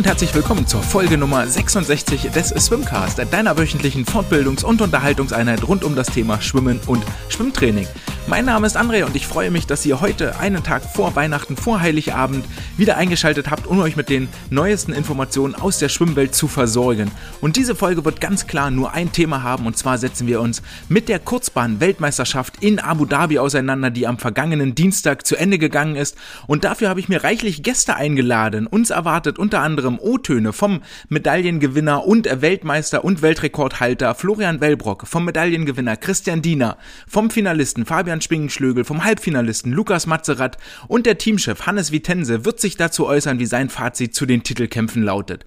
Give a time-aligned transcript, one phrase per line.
[0.00, 5.84] und herzlich willkommen zur Folge Nummer 66 des Swimcast, deiner wöchentlichen Fortbildungs- und Unterhaltungseinheit rund
[5.84, 7.86] um das Thema Schwimmen und Schwimmtraining.
[8.30, 11.56] Mein Name ist André und ich freue mich, dass ihr heute einen Tag vor Weihnachten,
[11.56, 12.44] vor Heiligabend
[12.76, 17.10] wieder eingeschaltet habt, um euch mit den neuesten Informationen aus der Schwimmwelt zu versorgen.
[17.40, 20.62] Und diese Folge wird ganz klar nur ein Thema haben und zwar setzen wir uns
[20.88, 26.16] mit der Kurzbahn-Weltmeisterschaft in Abu Dhabi auseinander, die am vergangenen Dienstag zu Ende gegangen ist.
[26.46, 28.68] Und dafür habe ich mir reichlich Gäste eingeladen.
[28.68, 35.96] Uns erwartet unter anderem O-Töne vom Medaillengewinner und Weltmeister und Weltrekordhalter Florian Wellbrock, vom Medaillengewinner
[35.96, 36.76] Christian Diener,
[37.08, 42.60] vom Finalisten Fabian Fabian Schwingenschlögel, vom Halbfinalisten Lukas Matzerath und der Teamchef Hannes Vitense wird
[42.60, 45.46] sich dazu äußern, wie sein Fazit zu den Titelkämpfen lautet.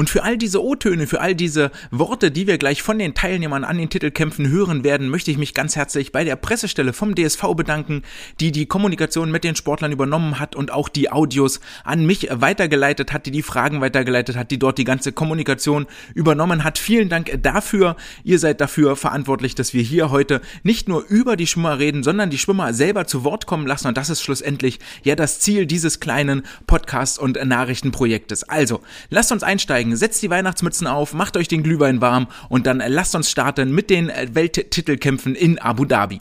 [0.00, 3.64] Und für all diese O-Töne, für all diese Worte, die wir gleich von den Teilnehmern
[3.64, 7.42] an den Titelkämpfen hören werden, möchte ich mich ganz herzlich bei der Pressestelle vom DSV
[7.54, 8.00] bedanken,
[8.40, 13.12] die die Kommunikation mit den Sportlern übernommen hat und auch die Audios an mich weitergeleitet
[13.12, 16.78] hat, die die Fragen weitergeleitet hat, die dort die ganze Kommunikation übernommen hat.
[16.78, 17.94] Vielen Dank dafür.
[18.24, 22.30] Ihr seid dafür verantwortlich, dass wir hier heute nicht nur über die Schwimmer reden, sondern
[22.30, 23.88] die Schwimmer selber zu Wort kommen lassen.
[23.88, 28.48] Und das ist schlussendlich ja das Ziel dieses kleinen Podcast- und Nachrichtenprojektes.
[28.48, 32.66] Also, lasst uns einsteigen einsteigen, setzt die Weihnachtsmützen auf, macht euch den Glühwein warm und
[32.66, 36.20] dann lasst uns starten mit den Welttitelkämpfen in Abu Dhabi.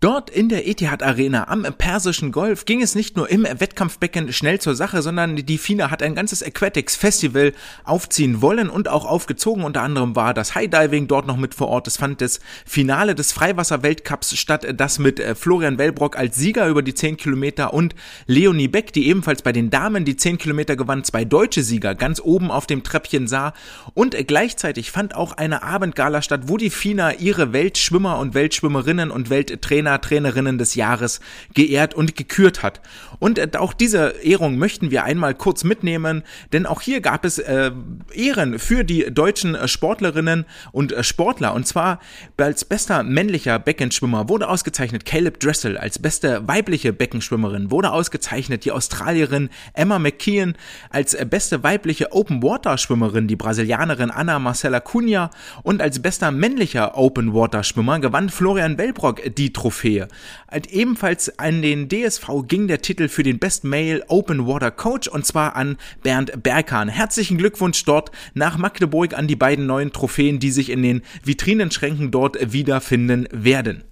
[0.00, 4.60] Dort in der Etihad Arena am Persischen Golf ging es nicht nur im Wettkampfbecken schnell
[4.60, 9.64] zur Sache, sondern die FINA hat ein ganzes Aquatics Festival aufziehen wollen und auch aufgezogen.
[9.64, 11.86] Unter anderem war das High Diving dort noch mit vor Ort.
[11.86, 16.82] Es fand das Finale des Freiwasser-Weltcups statt, das mit äh, Florian Wellbrock als Sieger über
[16.82, 17.94] die 10 Kilometer und
[18.26, 22.20] Leonie Beck, die ebenfalls bei den Damen die 10 Kilometer gewann, zwei deutsche Sieger ganz
[22.20, 23.54] oben auf dem Treppchen sah.
[23.94, 29.30] Und gleichzeitig fand auch eine Abendgala statt, wo die FINA ihre Weltschwimmer und Weltschwimmerinnen und
[29.30, 31.20] Welttrainer Trainerinnen des Jahres
[31.54, 32.80] geehrt und gekürt hat.
[33.18, 36.22] Und äh, auch diese Ehrung möchten wir einmal kurz mitnehmen,
[36.52, 37.70] denn auch hier gab es äh,
[38.12, 41.54] Ehren für die deutschen äh, Sportlerinnen und äh, Sportler.
[41.54, 42.00] Und zwar
[42.36, 48.72] als bester männlicher Beckenschwimmer wurde ausgezeichnet Caleb Dressel, als beste weibliche Beckenschwimmerin wurde ausgezeichnet die
[48.72, 50.54] Australierin Emma McKeon,
[50.90, 55.30] als beste weibliche Open Water Schwimmerin die Brasilianerin Ana Marcela Cunha
[55.62, 59.75] und als bester männlicher Open Water Schwimmer gewann Florian Wellbrock die Trophäe.
[59.84, 65.08] Und ebenfalls an den DSV ging der Titel für den Best Male Open Water Coach
[65.08, 66.88] und zwar an Bernd Berghahn.
[66.88, 72.10] Herzlichen Glückwunsch dort nach Magdeburg an die beiden neuen Trophäen, die sich in den Vitrinenschränken
[72.10, 73.84] dort wiederfinden werden.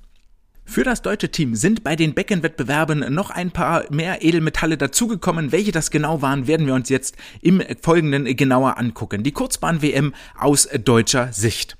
[0.66, 5.52] Für das deutsche Team sind bei den Beckenwettbewerben noch ein paar mehr Edelmetalle dazugekommen.
[5.52, 9.22] Welche das genau waren, werden wir uns jetzt im Folgenden genauer angucken.
[9.22, 11.76] Die Kurzbahn-WM aus deutscher Sicht.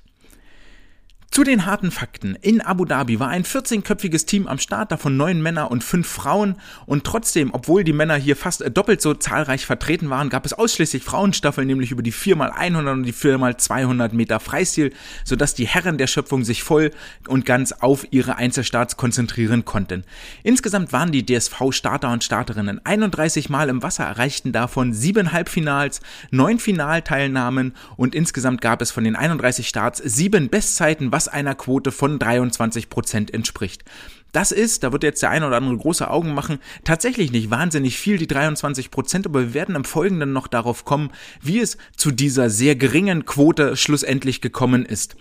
[1.35, 2.37] Zu den harten Fakten.
[2.39, 6.55] In Abu Dhabi war ein 14-köpfiges Team am Start, davon neun Männer und fünf Frauen.
[6.85, 11.03] Und trotzdem, obwohl die Männer hier fast doppelt so zahlreich vertreten waren, gab es ausschließlich
[11.03, 14.93] Frauenstaffeln, nämlich über die 4x100 und die 4x200 Meter Freistil,
[15.25, 16.91] sodass die Herren der Schöpfung sich voll
[17.27, 20.05] und ganz auf ihre Einzelstarts konzentrieren konnten.
[20.43, 25.99] Insgesamt waren die DSV-Starter und Starterinnen 31 Mal im Wasser, erreichten davon sieben Halbfinals,
[26.31, 31.91] neun Finalteilnahmen und insgesamt gab es von den 31 Starts sieben Bestzeiten, was einer Quote
[31.91, 33.83] von 23 Prozent entspricht.
[34.31, 37.97] Das ist, da wird jetzt der eine oder andere große Augen machen, tatsächlich nicht wahnsinnig
[37.97, 42.11] viel, die 23 Prozent, aber wir werden im Folgenden noch darauf kommen, wie es zu
[42.11, 45.15] dieser sehr geringen Quote schlussendlich gekommen ist.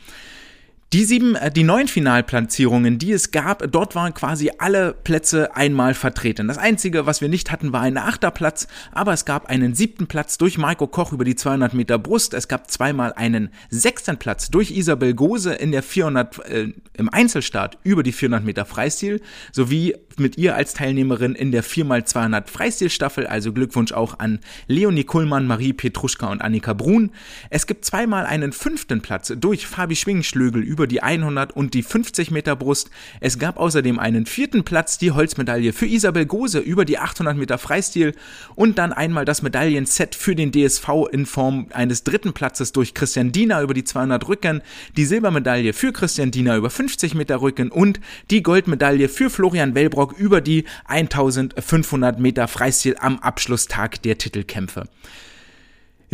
[0.95, 5.93] Die sieben, äh, die neun Finalplatzierungen, die es gab, dort waren quasi alle Plätze einmal
[5.93, 6.47] vertreten.
[6.47, 10.07] Das einzige, was wir nicht hatten, war ein achter Platz, aber es gab einen siebten
[10.07, 12.33] Platz durch Marco Koch über die 200 Meter Brust.
[12.33, 17.77] Es gab zweimal einen sechsten Platz durch Isabel Gose in der 400 äh, im Einzelstart
[17.83, 23.27] über die 400 Meter Freistil sowie mit ihr als Teilnehmerin in der 4x200 Freistilstaffel.
[23.27, 24.39] Also Glückwunsch auch an
[24.69, 27.11] Leonie Kuhlmann, Marie Petruschka und Annika Brun.
[27.51, 31.83] Es gibt zweimal einen fünften Platz durch Fabi Schwingschlögel über über die 100 und die
[31.83, 32.91] 50 Meter Brust.
[33.21, 37.57] Es gab außerdem einen vierten Platz, die Holzmedaille für Isabel Gose über die 800 Meter
[37.57, 38.13] Freistil
[38.55, 43.33] und dann einmal das Medaillenset für den DSV in Form eines dritten Platzes durch Christian
[43.33, 44.61] Diener über die 200 Rücken,
[44.99, 47.99] die Silbermedaille für Christian Diener über 50 Meter Rücken und
[48.31, 54.89] die Goldmedaille für Florian Wellbrock über die 1500 Meter Freistil am Abschlusstag der Titelkämpfe.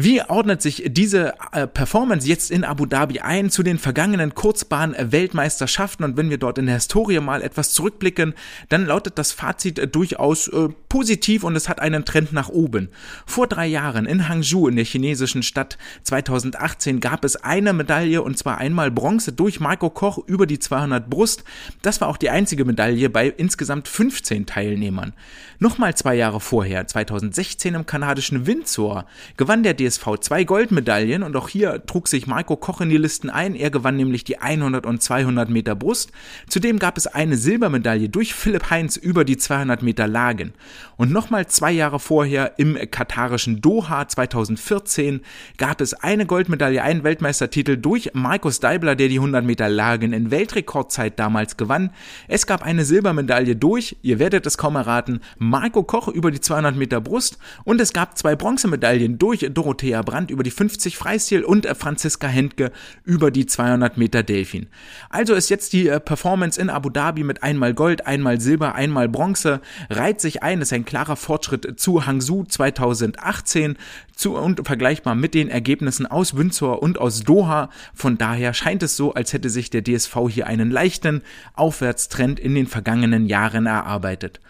[0.03, 6.05] Wie ordnet sich diese äh, Performance jetzt in Abu Dhabi ein zu den vergangenen Kurzbahn-Weltmeisterschaften?
[6.05, 8.33] Und wenn wir dort in der Historie mal etwas zurückblicken,
[8.71, 12.89] dann lautet das Fazit äh, durchaus äh, positiv und es hat einen Trend nach oben.
[13.27, 18.39] Vor drei Jahren in Hangzhou in der chinesischen Stadt 2018 gab es eine Medaille und
[18.39, 21.45] zwar einmal Bronze durch Marco Koch über die 200 Brust.
[21.83, 25.13] Das war auch die einzige Medaille bei insgesamt 15 Teilnehmern.
[25.59, 29.05] Nochmal zwei Jahre vorher, 2016 im kanadischen Windsor,
[29.37, 33.29] gewann der DSV zwei Goldmedaillen und auch hier trug sich Marco Koch in die Listen
[33.29, 33.55] ein.
[33.55, 36.13] Er gewann nämlich die 100 und 200 Meter Brust.
[36.49, 40.53] Zudem gab es eine Silbermedaille durch Philipp Heinz über die 200 Meter Lagen.
[40.97, 45.21] Und nochmal zwei Jahre vorher im katarischen Doha 2014
[45.57, 50.31] gab es eine Goldmedaille, einen Weltmeistertitel durch Markus Deibler, der die 100 Meter Lagen in
[50.31, 51.91] Weltrekordzeit damals gewann.
[52.29, 56.77] Es gab eine Silbermedaille durch, ihr werdet es kaum erraten, Marco Koch über die 200
[56.77, 59.47] Meter Brust und es gab zwei Bronzemedaillen durch
[59.81, 62.71] Dorothea Brandt über die 50 Freistil und Franziska Hentke
[63.05, 64.67] über die 200 Meter Delfin.
[65.09, 69.09] Also ist jetzt die äh, Performance in Abu Dhabi mit einmal Gold, einmal Silber, einmal
[69.09, 73.79] Bronze, reiht sich ein, ist ein klarer Fortschritt zu Hangzhou 2018
[74.15, 77.71] zu und vergleichbar mit den Ergebnissen aus Windsor und aus Doha.
[77.95, 81.23] Von daher scheint es so, als hätte sich der DSV hier einen leichten
[81.55, 84.41] Aufwärtstrend in den vergangenen Jahren erarbeitet.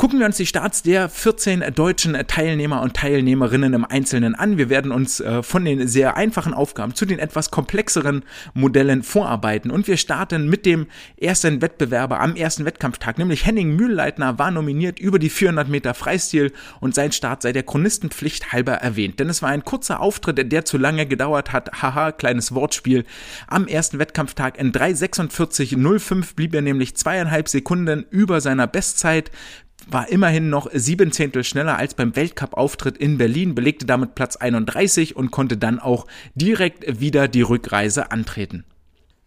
[0.00, 4.56] Gucken wir uns die Starts der 14 deutschen Teilnehmer und Teilnehmerinnen im Einzelnen an.
[4.56, 8.22] Wir werden uns äh, von den sehr einfachen Aufgaben zu den etwas komplexeren
[8.54, 10.86] Modellen vorarbeiten und wir starten mit dem
[11.20, 16.52] ersten Wettbewerber am ersten Wettkampftag, nämlich Henning Mühlleitner war nominiert über die 400 Meter Freistil
[16.78, 20.64] und sein Start sei der Chronistenpflicht halber erwähnt, denn es war ein kurzer Auftritt, der
[20.64, 21.82] zu lange gedauert hat.
[21.82, 23.04] Haha, kleines Wortspiel.
[23.48, 29.32] Am ersten Wettkampftag in 3:46:05 blieb er nämlich zweieinhalb Sekunden über seiner Bestzeit
[29.90, 35.16] war immerhin noch sieben Zehntel schneller als beim Weltcup-Auftritt in Berlin, belegte damit Platz 31
[35.16, 38.64] und konnte dann auch direkt wieder die Rückreise antreten.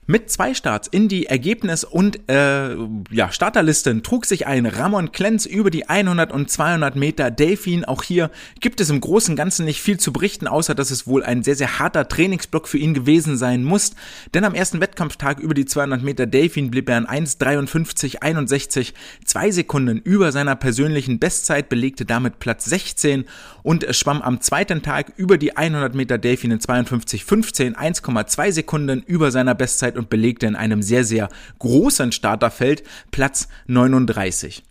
[0.08, 2.76] Mit zwei Starts in die Ergebnis- und äh,
[3.12, 7.86] ja, Starterlisten trug sich ein Ramon Klenz über die 100 und 200 Meter Delfin.
[7.86, 11.06] Auch hier gibt es im Großen und Ganzen nicht viel zu berichten, außer dass es
[11.06, 13.92] wohl ein sehr, sehr harter Trainingsblock für ihn gewesen sein muss.
[14.34, 18.94] Denn am ersten Wettkampftag über die 200 Meter Delfin blieb er in 1,53,61,
[19.24, 23.26] zwei Sekunden über seiner persönlichen Bestzeit, belegte damit Platz 16
[23.62, 29.30] und schwamm am zweiten Tag über die 100 Meter Delfin in 52,15, 1,2 Sekunden über
[29.30, 31.30] seiner Bestzeit und belegte in einem sehr, sehr
[31.60, 34.64] großen Starterfeld Platz 39.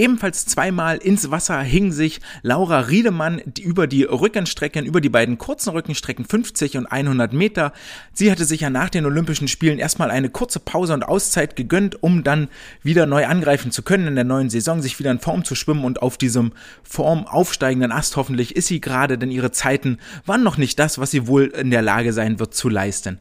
[0.00, 5.70] Ebenfalls zweimal ins Wasser hing sich Laura Riedemann über die Rückenstrecken, über die beiden kurzen
[5.70, 7.74] Rückenstrecken 50 und 100 Meter.
[8.14, 12.02] Sie hatte sich ja nach den Olympischen Spielen erstmal eine kurze Pause und Auszeit gegönnt,
[12.02, 12.48] um dann
[12.82, 15.84] wieder neu angreifen zu können in der neuen Saison, sich wieder in Form zu schwimmen
[15.84, 16.52] und auf diesem
[16.82, 21.10] Form aufsteigenden Ast hoffentlich ist sie gerade, denn ihre Zeiten waren noch nicht das, was
[21.10, 23.18] sie wohl in der Lage sein wird zu leisten.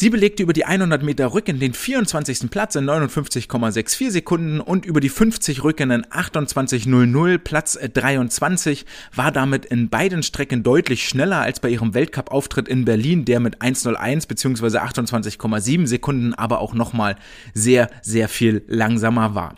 [0.00, 2.50] Sie belegte über die 100 Meter Rücken den 24.
[2.50, 9.66] Platz in 59,64 Sekunden und über die 50 Rücken in 28,00 Platz 23, war damit
[9.66, 14.78] in beiden Strecken deutlich schneller als bei ihrem Weltcup-Auftritt in Berlin, der mit 1,01 bzw.
[14.78, 17.16] 28,7 Sekunden aber auch nochmal
[17.52, 19.56] sehr, sehr viel langsamer war.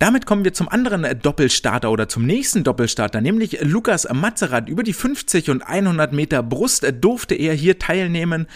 [0.00, 4.66] Damit kommen wir zum anderen Doppelstarter oder zum nächsten Doppelstarter, nämlich Lukas Mazerat.
[4.66, 8.46] Über die 50 und 100 Meter Brust durfte er hier teilnehmen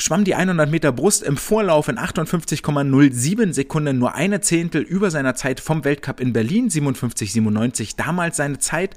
[0.00, 5.34] schwamm die 100 Meter Brust im Vorlauf in 58,07 Sekunden, nur eine Zehntel über seiner
[5.34, 8.96] Zeit vom Weltcup in Berlin, 57,97 damals seine Zeit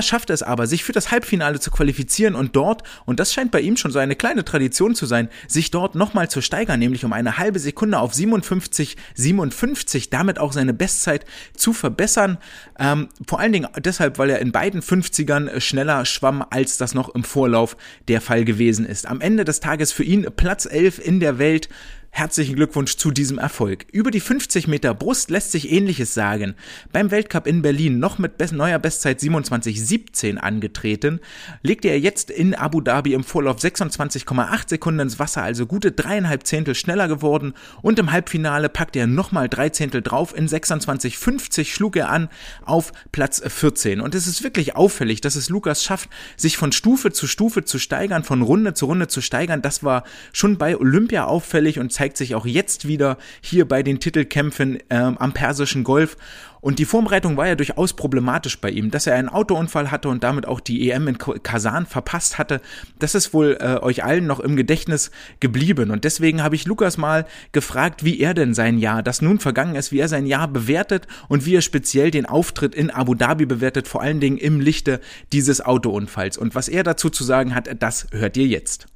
[0.00, 3.60] schafft es aber, sich für das Halbfinale zu qualifizieren und dort, und das scheint bei
[3.60, 7.12] ihm schon so eine kleine Tradition zu sein, sich dort nochmal zu steigern, nämlich um
[7.12, 12.38] eine halbe Sekunde auf 57, 57, damit auch seine Bestzeit zu verbessern.
[12.78, 17.14] Ähm, vor allen Dingen deshalb, weil er in beiden 50ern schneller schwamm, als das noch
[17.14, 17.76] im Vorlauf
[18.08, 19.06] der Fall gewesen ist.
[19.06, 21.68] Am Ende des Tages für ihn Platz 11 in der Welt.
[22.14, 23.86] Herzlichen Glückwunsch zu diesem Erfolg.
[23.90, 26.54] Über die 50 Meter Brust lässt sich ähnliches sagen.
[26.92, 31.20] Beim Weltcup in Berlin noch mit neuer Bestzeit 27,17 angetreten,
[31.62, 36.46] legte er jetzt in Abu Dhabi im Vorlauf 26,8 Sekunden ins Wasser, also gute dreieinhalb
[36.46, 40.36] Zehntel schneller geworden und im Halbfinale packte er nochmal drei Zehntel drauf.
[40.36, 42.28] In 26,50 schlug er an
[42.62, 44.02] auf Platz 14.
[44.02, 47.78] Und es ist wirklich auffällig, dass es Lukas schafft, sich von Stufe zu Stufe zu
[47.78, 49.62] steigern, von Runde zu Runde zu steigern.
[49.62, 50.04] Das war
[50.34, 54.80] schon bei Olympia auffällig und zeigt zeigt sich auch jetzt wieder hier bei den Titelkämpfen
[54.90, 56.16] ähm, am Persischen Golf.
[56.60, 60.24] Und die Vorbereitung war ja durchaus problematisch bei ihm, dass er einen Autounfall hatte und
[60.24, 62.60] damit auch die EM in Kasan verpasst hatte.
[62.98, 65.92] Das ist wohl äh, euch allen noch im Gedächtnis geblieben.
[65.92, 69.76] Und deswegen habe ich Lukas mal gefragt, wie er denn sein Jahr, das nun vergangen
[69.76, 73.46] ist, wie er sein Jahr bewertet und wie er speziell den Auftritt in Abu Dhabi
[73.46, 75.00] bewertet, vor allen Dingen im Lichte
[75.32, 76.36] dieses Autounfalls.
[76.36, 78.88] Und was er dazu zu sagen hat, das hört ihr jetzt.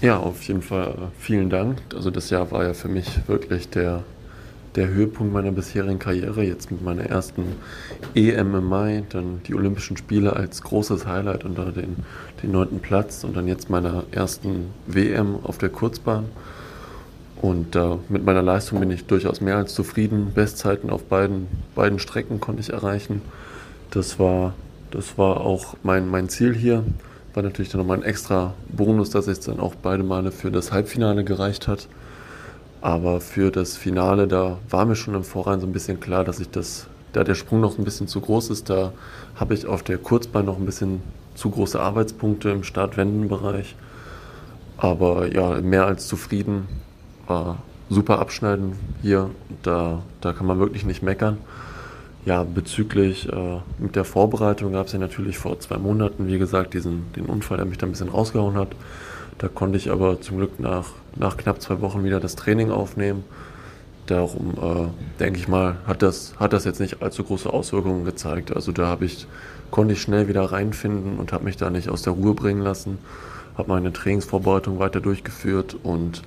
[0.00, 1.78] Ja, auf jeden Fall äh, vielen Dank.
[1.94, 4.02] Also das Jahr war ja für mich wirklich der
[4.76, 7.44] der Höhepunkt meiner bisherigen Karriere, jetzt mit meiner ersten
[8.14, 11.96] EM im Mai, dann die Olympischen Spiele als großes Highlight unter den,
[12.42, 16.26] den neunten Platz und dann jetzt meiner ersten WM auf der Kurzbahn.
[17.42, 20.32] Und äh, mit meiner Leistung bin ich durchaus mehr als zufrieden.
[20.34, 23.22] Bestzeiten auf beiden, beiden Strecken konnte ich erreichen.
[23.90, 24.54] Das war,
[24.90, 26.84] das war auch mein, mein Ziel hier.
[27.34, 30.72] War natürlich dann nochmal ein extra Bonus, dass es dann auch beide Male für das
[30.72, 31.86] Halbfinale gereicht hat.
[32.80, 36.40] Aber für das Finale, da war mir schon im Vorrein so ein bisschen klar, dass
[36.40, 38.92] ich das, da der Sprung noch ein bisschen zu groß ist, da
[39.36, 41.02] habe ich auf der Kurzbahn noch ein bisschen
[41.34, 43.76] zu große Arbeitspunkte im Startwendenbereich.
[44.76, 46.66] Aber ja, mehr als zufrieden.
[47.26, 47.58] War
[47.90, 48.72] super abschneiden
[49.02, 49.30] hier.
[49.62, 51.38] Da, da kann man wirklich nicht meckern.
[52.26, 56.74] Ja, bezüglich äh, mit der Vorbereitung gab es ja natürlich vor zwei Monaten, wie gesagt,
[56.74, 58.68] diesen, den Unfall, der mich da ein bisschen rausgehauen hat.
[59.38, 63.24] Da konnte ich aber zum Glück nach, nach knapp zwei Wochen wieder das Training aufnehmen.
[64.04, 68.54] Darum äh, denke ich mal, hat das, hat das jetzt nicht allzu große Auswirkungen gezeigt.
[68.54, 69.26] Also da ich,
[69.70, 72.98] konnte ich schnell wieder reinfinden und habe mich da nicht aus der Ruhe bringen lassen.
[73.56, 76.22] Habe meine Trainingsvorbereitung weiter durchgeführt und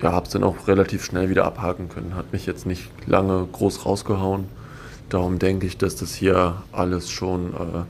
[0.00, 2.14] ja, habe es dann auch relativ schnell wieder abhaken können.
[2.14, 4.44] Hat mich jetzt nicht lange groß rausgehauen.
[5.08, 7.84] Darum denke ich, dass das hier alles schon, äh,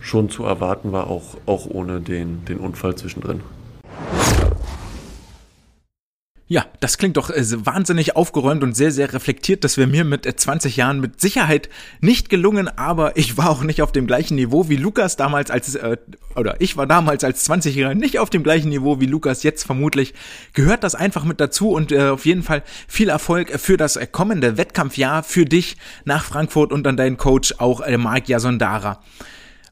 [0.00, 3.40] schon zu erwarten war, auch, auch ohne den, den Unfall zwischendrin.
[6.48, 9.64] Ja, das klingt doch äh, wahnsinnig aufgeräumt und sehr, sehr reflektiert.
[9.64, 11.68] Das wäre mir mit 20 äh, Jahren mit Sicherheit
[12.00, 15.74] nicht gelungen, aber ich war auch nicht auf dem gleichen Niveau wie Lukas damals als,
[15.74, 15.96] äh,
[16.36, 20.14] oder ich war damals als 20-Jähriger nicht auf dem gleichen Niveau wie Lukas jetzt vermutlich.
[20.52, 24.06] Gehört das einfach mit dazu und äh, auf jeden Fall viel Erfolg für das äh,
[24.06, 29.00] kommende Wettkampfjahr für dich nach Frankfurt und an deinen Coach auch äh, Marc Jasondara.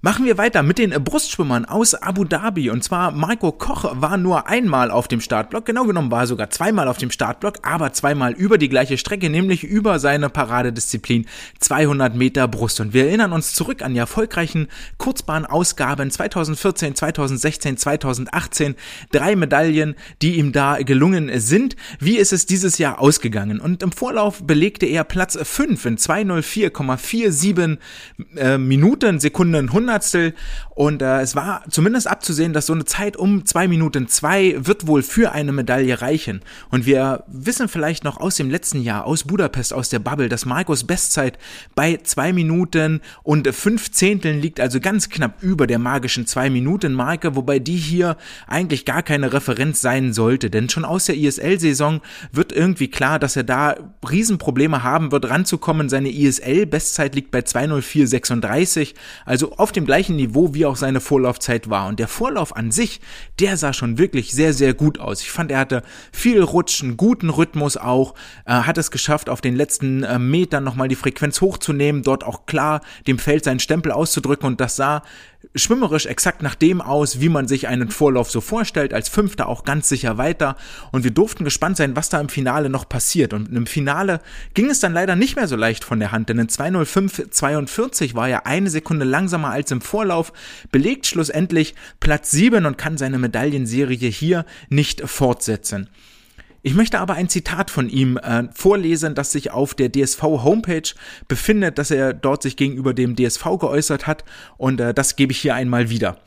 [0.04, 2.68] Machen wir weiter mit den Brustschwimmern aus Abu Dhabi.
[2.68, 5.64] Und zwar Marco Koch war nur einmal auf dem Startblock.
[5.64, 9.30] Genau genommen war er sogar zweimal auf dem Startblock, aber zweimal über die gleiche Strecke,
[9.30, 11.24] nämlich über seine Paradedisziplin
[11.58, 12.80] 200 Meter Brust.
[12.80, 14.68] Und wir erinnern uns zurück an die erfolgreichen
[14.98, 18.74] Kurzbahnausgaben 2014, 2016, 2018.
[19.10, 21.76] Drei Medaillen, die ihm da gelungen sind.
[21.98, 23.58] Wie ist es dieses Jahr ausgegangen?
[23.58, 27.78] Und im Vorlauf belegte er Platz 5 in 204,47
[28.36, 30.34] äh, Minuten, Sekunden, 100 Hundertstel
[30.74, 34.88] und äh, es war zumindest abzusehen, dass so eine Zeit um zwei Minuten zwei wird
[34.88, 36.40] wohl für eine Medaille reichen.
[36.70, 40.46] Und wir wissen vielleicht noch aus dem letzten Jahr, aus Budapest, aus der Bubble, dass
[40.46, 41.38] Marcos Bestzeit
[41.76, 46.92] bei zwei Minuten und fünf Zehnteln liegt, also ganz knapp über der magischen zwei Minuten
[46.92, 48.16] Marke, wobei die hier
[48.48, 52.00] eigentlich gar keine Referenz sein sollte, denn schon aus der ISL-Saison
[52.32, 53.76] wird irgendwie klar, dass er da
[54.08, 55.88] Riesenprobleme haben wird, ranzukommen.
[55.88, 61.88] Seine ISL-Bestzeit liegt bei 204,36, also auf dem gleichen Niveau wie auch seine Vorlaufzeit war.
[61.88, 63.00] Und der Vorlauf an sich,
[63.40, 65.22] der sah schon wirklich sehr, sehr gut aus.
[65.22, 68.14] Ich fand, er hatte viel Rutschen, guten Rhythmus auch,
[68.46, 72.46] äh, hat es geschafft, auf den letzten äh, Metern nochmal die Frequenz hochzunehmen, dort auch
[72.46, 75.02] klar dem Feld seinen Stempel auszudrücken und das sah
[75.54, 79.64] schwimmerisch exakt nach dem aus, wie man sich einen Vorlauf so vorstellt, als Fünfter auch
[79.64, 80.56] ganz sicher weiter.
[80.90, 83.32] Und wir durften gespannt sein, was da im Finale noch passiert.
[83.32, 84.20] Und im Finale
[84.54, 88.28] ging es dann leider nicht mehr so leicht von der Hand, denn in 2.05.42 war
[88.28, 90.32] er eine Sekunde langsamer als im Vorlauf,
[90.72, 95.88] belegt schlussendlich Platz 7 und kann seine Medaillenserie hier nicht fortsetzen.
[96.66, 100.94] Ich möchte aber ein Zitat von ihm äh, vorlesen, das sich auf der DSV Homepage
[101.28, 104.24] befindet, dass er dort sich gegenüber dem DSV geäußert hat
[104.56, 106.22] und äh, das gebe ich hier einmal wieder.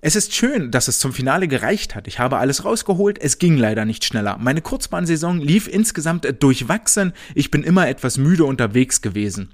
[0.00, 2.08] Es ist schön, dass es zum Finale gereicht hat.
[2.08, 4.38] Ich habe alles rausgeholt, es ging leider nicht schneller.
[4.40, 9.50] Meine Kurzbahnsaison lief insgesamt durchwachsen, ich bin immer etwas müde unterwegs gewesen.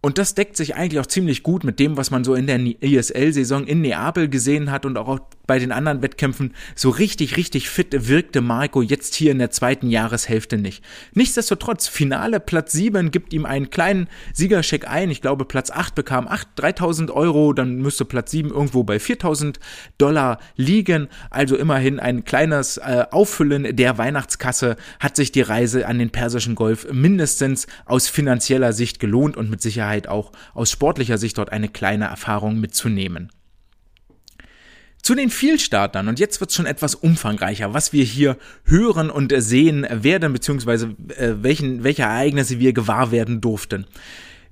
[0.00, 2.58] Und das deckt sich eigentlich auch ziemlich gut mit dem, was man so in der
[2.82, 6.54] ESL-Saison in Neapel gesehen hat und auch bei den anderen Wettkämpfen.
[6.74, 10.84] So richtig, richtig fit wirkte Marco jetzt hier in der zweiten Jahreshälfte nicht.
[11.14, 15.10] Nichtsdestotrotz, Finale Platz 7 gibt ihm einen kleinen Siegercheck ein.
[15.10, 19.58] Ich glaube, Platz 8 bekam 8, 3000 Euro, dann müsste Platz 7 irgendwo bei 4000
[19.98, 21.08] Dollar liegen.
[21.30, 26.54] Also immerhin ein kleines äh, Auffüllen der Weihnachtskasse hat sich die Reise an den Persischen
[26.54, 31.68] Golf mindestens aus finanzieller Sicht gelohnt und mit Sicherheit auch aus sportlicher Sicht dort eine
[31.68, 33.30] kleine Erfahrung mitzunehmen.
[35.02, 39.84] Zu den Vielstartern, und jetzt wird's schon etwas umfangreicher, was wir hier hören und sehen
[39.90, 43.86] werden, beziehungsweise äh, welchen, welche Ereignisse wir gewahr werden durften.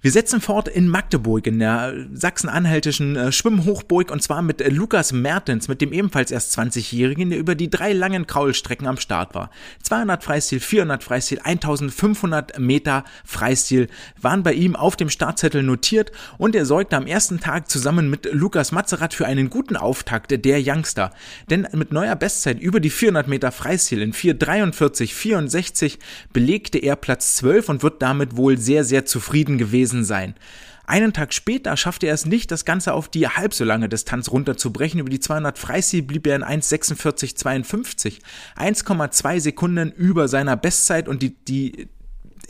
[0.02, 5.12] Wir setzen fort in Magdeburg, in der sachsen-anhaltischen äh, Schwimmhochburg, und zwar mit äh, Lukas
[5.12, 9.50] Mertens, mit dem ebenfalls erst 20-Jährigen, der über die drei langen Kraulstrecken am Start war.
[9.82, 13.88] 200 Freistil, 400 Freistil, 1500 Meter Freistil
[14.18, 18.26] waren bei ihm auf dem Startzettel notiert und er sorgte am ersten Tag zusammen mit
[18.32, 21.10] Lukas Mazerat für einen guten Auftakt der Youngster.
[21.50, 25.98] Denn mit neuer Bestzeit über die 400 Meter Freistil in 4,43,64
[26.32, 30.34] belegte er Platz 12 und wird damit wohl sehr, sehr zufrieden gewesen gewesen sein.
[30.86, 34.30] Einen Tag später schaffte er es nicht, das Ganze auf die halb so lange Distanz
[34.30, 34.98] runterzubrechen.
[34.98, 38.18] Über die 200 Freistil blieb er in 1,46,52.
[38.56, 41.88] 1,2 Sekunden über seiner Bestzeit und die, die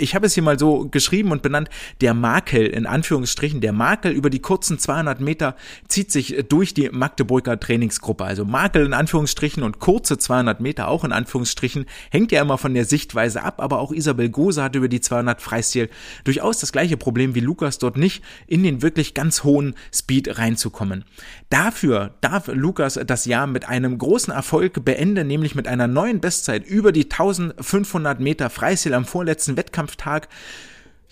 [0.00, 1.69] ich habe es hier mal so geschrieben und benannt,
[2.00, 5.57] der Makel in Anführungsstrichen, der Makel über die kurzen 200 Meter
[5.88, 8.25] zieht sich durch die Magdeburger Trainingsgruppe.
[8.25, 12.75] Also Makel in Anführungsstrichen und kurze 200 Meter auch in Anführungsstrichen hängt ja immer von
[12.75, 15.90] der Sichtweise ab, aber auch Isabel Gose hat über die 200 Freistil
[16.25, 21.04] durchaus das gleiche Problem wie Lukas dort nicht in den wirklich ganz hohen Speed reinzukommen.
[21.50, 26.66] Dafür darf Lukas das Jahr mit einem großen Erfolg beenden, nämlich mit einer neuen Bestzeit
[26.66, 30.29] über die 1500 Meter Freistil am vorletzten Wettkampf Wettkampftag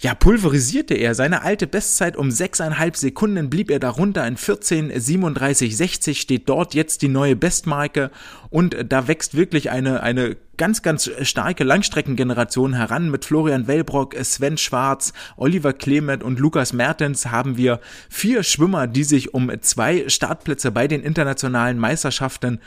[0.00, 6.48] ja, pulverisierte er seine alte Bestzeit um sechseinhalb Sekunden, blieb er darunter in 14,37,60, steht
[6.48, 8.12] dort jetzt die neue Bestmarke
[8.48, 13.10] und da wächst wirklich eine, eine ganz, ganz starke Langstreckengeneration heran.
[13.10, 19.02] Mit Florian Wellbrock, Sven Schwarz, Oliver Clement und Lukas Mertens haben wir vier Schwimmer, die
[19.02, 22.60] sich um zwei Startplätze bei den internationalen Meisterschaften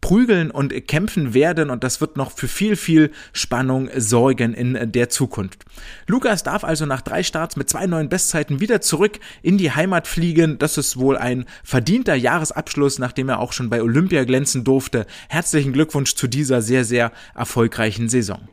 [0.00, 5.08] prügeln und kämpfen werden und das wird noch für viel, viel Spannung sorgen in der
[5.08, 5.64] Zukunft.
[6.06, 10.06] Lukas darf also nach drei Starts mit zwei neuen Bestzeiten wieder zurück in die Heimat
[10.06, 10.58] fliegen.
[10.58, 15.06] Das ist wohl ein verdienter Jahresabschluss, nachdem er auch schon bei Olympia glänzen durfte.
[15.28, 18.48] Herzlichen Glückwunsch zu dieser sehr, sehr erfolgreichen Saison.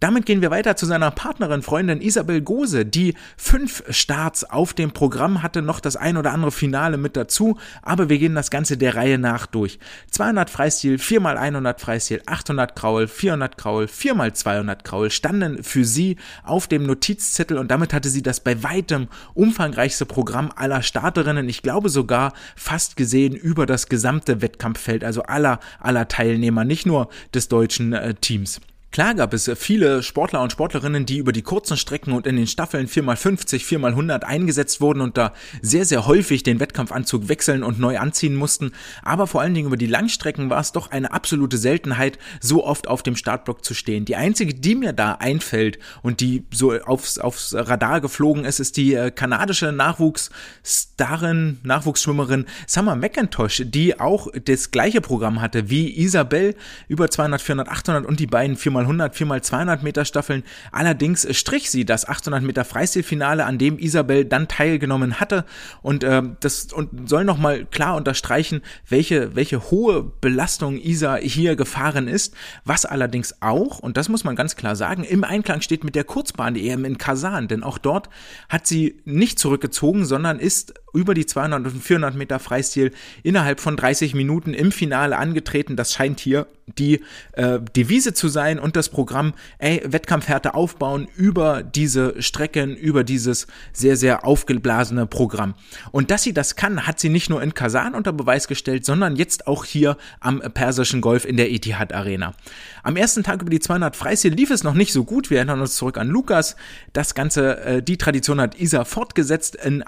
[0.00, 4.92] Damit gehen wir weiter zu seiner Partnerin, Freundin Isabel Gose, die fünf Starts auf dem
[4.92, 8.76] Programm hatte, noch das ein oder andere Finale mit dazu, aber wir gehen das Ganze
[8.76, 9.80] der Reihe nach durch.
[10.12, 15.64] 200 Freistil, 4 x 100 Freistil, 800 Kraul, 400 Kraul, 4 x 200 Kraul standen
[15.64, 20.82] für sie auf dem Notizzettel und damit hatte sie das bei weitem umfangreichste Programm aller
[20.82, 26.86] Starterinnen, ich glaube sogar fast gesehen über das gesamte Wettkampffeld, also aller, aller Teilnehmer, nicht
[26.86, 28.60] nur des deutschen äh, Teams.
[28.90, 32.46] Klar gab es viele Sportler und Sportlerinnen, die über die kurzen Strecken und in den
[32.46, 37.98] Staffeln 4x50, 4x100 eingesetzt wurden und da sehr, sehr häufig den Wettkampfanzug wechseln und neu
[37.98, 38.72] anziehen mussten.
[39.02, 42.88] Aber vor allen Dingen über die Langstrecken war es doch eine absolute Seltenheit, so oft
[42.88, 44.06] auf dem Startblock zu stehen.
[44.06, 48.78] Die einzige, die mir da einfällt und die so aufs, aufs Radar geflogen ist, ist
[48.78, 56.56] die äh, kanadische Nachwuchsstarin, Nachwuchsschwimmerin Summer McIntosh, die auch das gleiche Programm hatte wie Isabel,
[56.88, 60.42] über 200, 400, 800 und die beiden 4 4x100, 4x200 Meter Staffeln.
[60.72, 65.44] Allerdings strich sie das 800 Meter Freistilfinale, an dem Isabel dann teilgenommen hatte.
[65.82, 71.56] Und äh, das und soll noch mal klar unterstreichen, welche welche hohe Belastung Isa hier
[71.56, 75.84] gefahren ist, was allerdings auch und das muss man ganz klar sagen, im Einklang steht
[75.84, 78.08] mit der Kurzbahn EM in Kasan, denn auch dort
[78.48, 83.76] hat sie nicht zurückgezogen, sondern ist über die 200 und 400 Meter Freistil innerhalb von
[83.76, 85.76] 30 Minuten im Finale angetreten.
[85.76, 86.46] Das scheint hier
[86.76, 87.00] die
[87.32, 93.46] äh, Devise zu sein und das Programm, ey, Wettkampfhärte aufbauen über diese Strecken, über dieses
[93.72, 95.54] sehr, sehr aufgeblasene Programm.
[95.92, 99.16] Und dass sie das kann, hat sie nicht nur in Kasan unter Beweis gestellt, sondern
[99.16, 102.34] jetzt auch hier am Persischen Golf in der Etihad Arena.
[102.82, 105.30] Am ersten Tag über die 200 Freistil lief es noch nicht so gut.
[105.30, 106.56] Wir erinnern uns zurück an Lukas.
[106.92, 109.56] Das Ganze, äh, die Tradition hat Isa fortgesetzt.
[109.56, 109.82] In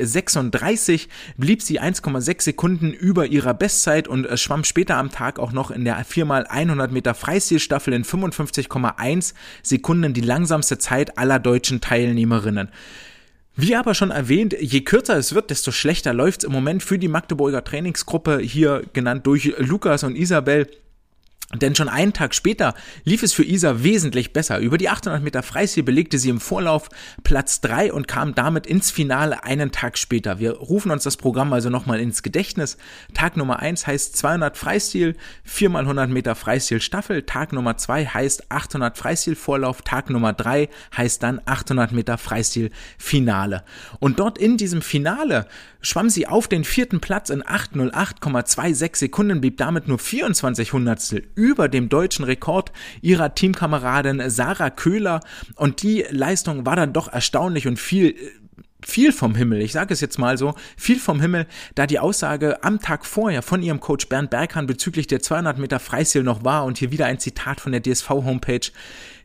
[0.00, 5.52] 1,56,36 blieb sie 1,6 Sekunden über ihrer Bestzeit und äh, schwamm später am Tag auch
[5.52, 12.68] noch in der 4x100 Meter Freistilstaffel in 55,1 Sekunden die langsamste Zeit aller deutschen Teilnehmerinnen.
[13.54, 16.98] Wie aber schon erwähnt, je kürzer es wird, desto schlechter läuft es im Moment für
[16.98, 20.68] die Magdeburger Trainingsgruppe, hier genannt durch Lukas und Isabel.
[21.54, 24.58] Denn schon einen Tag später lief es für Isa wesentlich besser.
[24.58, 26.88] Über die 800 Meter Freistil belegte sie im Vorlauf
[27.24, 30.38] Platz 3 und kam damit ins Finale einen Tag später.
[30.38, 32.78] Wir rufen uns das Programm also nochmal ins Gedächtnis.
[33.12, 37.22] Tag Nummer 1 heißt 200 Freistil, 4 mal 100 Meter Freistil Staffel.
[37.24, 39.82] Tag Nummer 2 heißt 800 Freistil Vorlauf.
[39.82, 43.62] Tag Nummer 3 heißt dann 800 Meter Freistil Finale.
[44.00, 45.46] Und dort in diesem Finale
[45.82, 51.68] schwamm sie auf den vierten Platz in 808,26 Sekunden, blieb damit nur 24 Hundertstel über
[51.68, 55.20] dem deutschen Rekord ihrer Teamkameradin Sarah Köhler.
[55.56, 58.14] Und die Leistung war dann doch erstaunlich und viel
[58.84, 62.62] viel vom Himmel, ich sage es jetzt mal so, viel vom Himmel, da die Aussage
[62.64, 66.64] am Tag vorher von ihrem Coach Bernd Berghahn bezüglich der 200 Meter Freistil noch war.
[66.64, 68.70] Und hier wieder ein Zitat von der DSV Homepage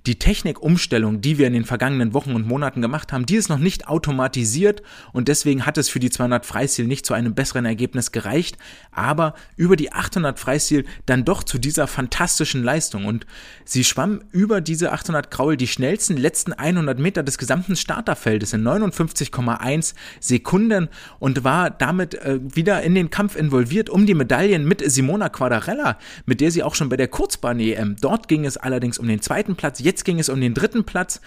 [0.05, 3.59] die Technikumstellung, die wir in den vergangenen Wochen und Monaten gemacht haben, die ist noch
[3.59, 4.81] nicht automatisiert
[5.13, 8.57] und deswegen hat es für die 200 Freistil nicht zu einem besseren Ergebnis gereicht,
[8.91, 13.05] aber über die 800 Freistil dann doch zu dieser fantastischen Leistung.
[13.05, 13.25] Und
[13.65, 18.63] sie schwamm über diese 800 Kraul die schnellsten letzten 100 Meter des gesamten Starterfeldes in
[18.63, 24.89] 59,1 Sekunden und war damit äh, wieder in den Kampf involviert um die Medaillen mit
[24.89, 29.07] Simona Quadarella, mit der sie auch schon bei der Kurzbahn-EM, dort ging es allerdings um
[29.07, 31.21] den zweiten Platz, jetzt ging es um den dritten Platz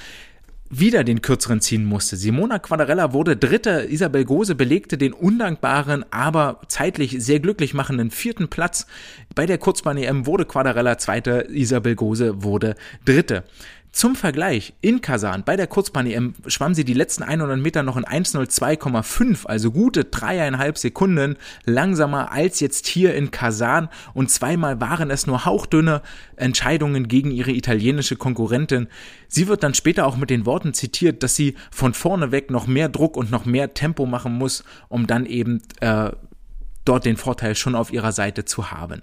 [0.72, 2.16] wieder den kürzeren ziehen musste.
[2.16, 8.48] Simona Quadarella wurde Dritte, Isabel Gose belegte den undankbaren, aber zeitlich sehr glücklich machenden vierten
[8.48, 8.86] Platz.
[9.34, 13.42] Bei der Kurzbahn-EM wurde Quadarella Zweite, Isabel Gose wurde Dritte.
[13.92, 18.04] Zum Vergleich, in Kasan bei der Kurzbahn-EM schwamm sie die letzten 100 Meter noch in
[18.04, 25.26] 1.02,5, also gute dreieinhalb Sekunden langsamer als jetzt hier in Kasan und zweimal waren es
[25.26, 26.02] nur hauchdünne
[26.36, 28.86] Entscheidungen gegen ihre italienische Konkurrentin.
[29.26, 32.68] Sie wird dann später auch mit den Worten zitiert, dass sie von vorne weg noch
[32.68, 36.12] mehr Druck und noch mehr Tempo machen muss, um dann eben äh,
[36.84, 39.02] dort den Vorteil schon auf ihrer Seite zu haben.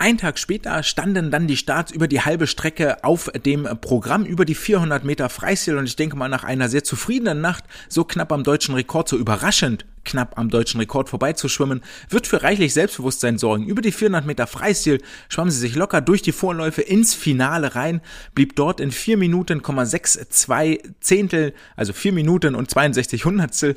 [0.00, 4.44] Ein Tag später standen dann die Starts über die halbe Strecke auf dem Programm über
[4.44, 8.30] die 400 Meter Freistil und ich denke mal nach einer sehr zufriedenen Nacht so knapp
[8.30, 13.66] am deutschen Rekord, so überraschend knapp am deutschen Rekord vorbeizuschwimmen, wird für reichlich Selbstbewusstsein sorgen.
[13.66, 18.00] Über die 400 Meter Freistil schwamm sie sich locker durch die Vorläufe ins Finale rein,
[18.34, 23.76] blieb dort in 4 Minuten, 62 Zehntel, also 4 Minuten und 62 Hundertstel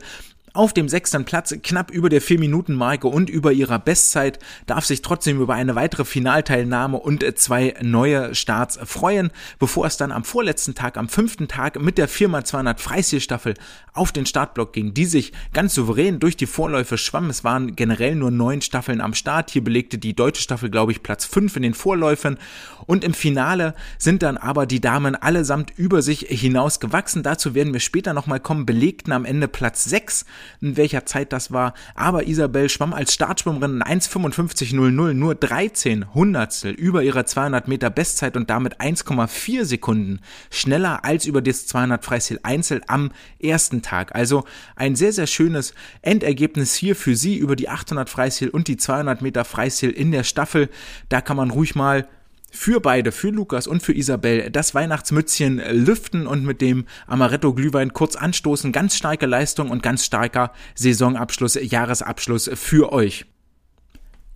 [0.54, 5.40] auf dem sechsten Platz, knapp über der 4-Minuten-Marke und über ihrer Bestzeit, darf sich trotzdem
[5.40, 10.98] über eine weitere Finalteilnahme und zwei neue Starts freuen, bevor es dann am vorletzten Tag,
[10.98, 13.54] am fünften Tag mit der 4x200 Freistilstaffel
[13.94, 17.30] auf den Startblock ging, die sich ganz souverän durch die Vorläufe schwamm.
[17.30, 19.52] Es waren generell nur neun Staffeln am Start.
[19.52, 22.38] Hier belegte die deutsche Staffel, glaube ich, Platz fünf in den Vorläufen.
[22.86, 27.24] Und im Finale sind dann aber die Damen allesamt über sich hinaus gewachsen.
[27.24, 30.26] Dazu werden wir später nochmal kommen, belegten am Ende Platz sechs
[30.62, 31.73] in welcher Zeit das war.
[31.95, 38.49] Aber Isabel schwamm als Startschwimmerin 1,55,00 nur 13 Hundertstel über ihrer 200 Meter Bestzeit und
[38.49, 44.15] damit 1,4 Sekunden schneller als über das 200 Freistil Einzel am ersten Tag.
[44.15, 44.43] Also
[44.75, 49.21] ein sehr, sehr schönes Endergebnis hier für sie über die 800 Freistil und die 200
[49.21, 50.69] Meter Freistil in der Staffel.
[51.10, 52.08] Da kann man ruhig mal
[52.52, 58.16] für beide, für Lukas und für Isabel, das Weihnachtsmützchen lüften und mit dem Amaretto-Glühwein kurz
[58.16, 58.72] anstoßen.
[58.72, 63.26] Ganz starke Leistung und ganz starker Saisonabschluss, Jahresabschluss für euch.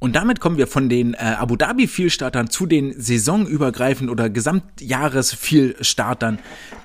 [0.06, 6.38] Und damit kommen wir von den äh, Abu Dhabi Vielstartern zu den saisonübergreifend oder Gesamtjahres-Vielstartern,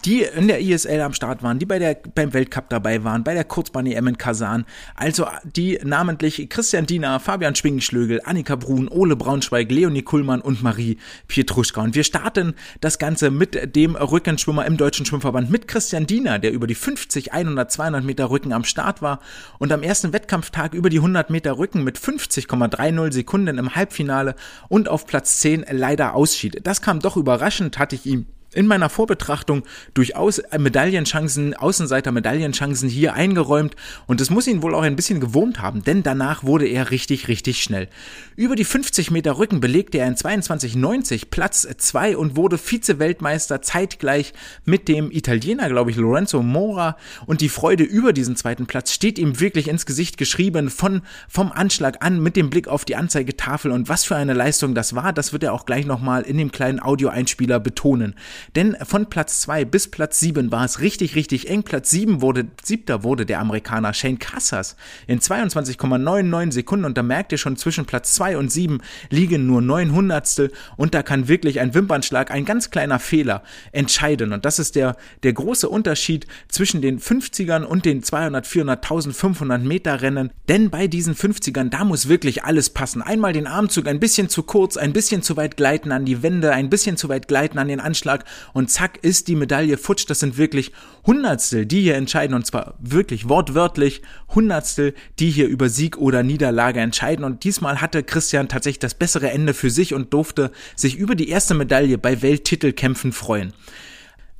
[0.07, 3.35] die in der ISL am Start waren, die bei der, beim Weltcup dabei waren, bei
[3.35, 4.65] der Kurzbahn EM in Kasan.
[4.95, 10.97] Also die namentlich Christian Diener, Fabian Schwingenschlögel, Annika Brun, Ole Braunschweig, Leonie Kuhlmann und Marie
[11.29, 11.83] Pietruschka.
[11.83, 16.53] Und wir starten das Ganze mit dem Rückenschwimmer im Deutschen Schwimmverband, mit Christian Diener, der
[16.53, 19.21] über die 50, 100, 200 Meter Rücken am Start war
[19.59, 24.35] und am ersten Wettkampftag über die 100 Meter Rücken mit 50,30 Sekunden im Halbfinale
[24.69, 26.61] und auf Platz 10 leider ausschied.
[26.67, 29.63] Das kam doch überraschend, hatte ich ihm in meiner Vorbetrachtung
[29.95, 35.85] durchaus Medaillenchancen, Außenseiter-Medaillenchancen hier eingeräumt und es muss ihn wohl auch ein bisschen gewohnt haben,
[35.85, 37.89] denn danach wurde er richtig, richtig schnell.
[38.37, 44.33] Über die 50 Meter Rücken belegte er in 22,90 Platz 2 und wurde Vize-Weltmeister zeitgleich
[44.65, 49.19] mit dem Italiener, glaube ich, Lorenzo Mora und die Freude über diesen zweiten Platz steht
[49.19, 53.71] ihm wirklich ins Gesicht geschrieben von, vom Anschlag an mit dem Blick auf die Anzeigetafel
[53.71, 56.51] und was für eine Leistung das war, das wird er auch gleich nochmal in dem
[56.51, 58.15] kleinen Audioeinspieler betonen.
[58.57, 61.63] Denn von Platz 2 bis Platz 7 war es richtig, richtig eng.
[61.63, 64.77] Platz 7 wurde, siebter wurde der Amerikaner Shane Cassas
[65.07, 66.85] in 22,99 Sekunden.
[66.85, 70.95] Und da merkt ihr schon, zwischen Platz 2 und 7 liegen nur 9 Hundertstel und
[70.95, 74.33] da kann wirklich ein Wimpernschlag, ein ganz kleiner Fehler entscheiden.
[74.33, 79.63] Und das ist der, der große Unterschied zwischen den 50ern und den 200, 400, 1500
[79.63, 83.03] Meter Rennen, denn bei diesen 50ern, da muss wirklich alles passen.
[83.03, 86.53] Einmal den Armzug ein bisschen zu kurz, ein bisschen zu weit gleiten an die Wände,
[86.53, 90.05] ein bisschen zu weit gleiten an den Anschlag und zack ist die Medaille futsch.
[90.09, 90.73] Das sind wirklich
[91.07, 94.03] Hundertstel, die hier entscheiden und zwar wirklich wortwörtlich
[94.35, 99.31] Hundertstel, die hier über Sieg oder Niederlage entscheiden und diesmal hatte Christian tatsächlich das bessere
[99.31, 103.53] Ende für sich und durfte sich über die erste Medaille bei Welttitelkämpfen freuen.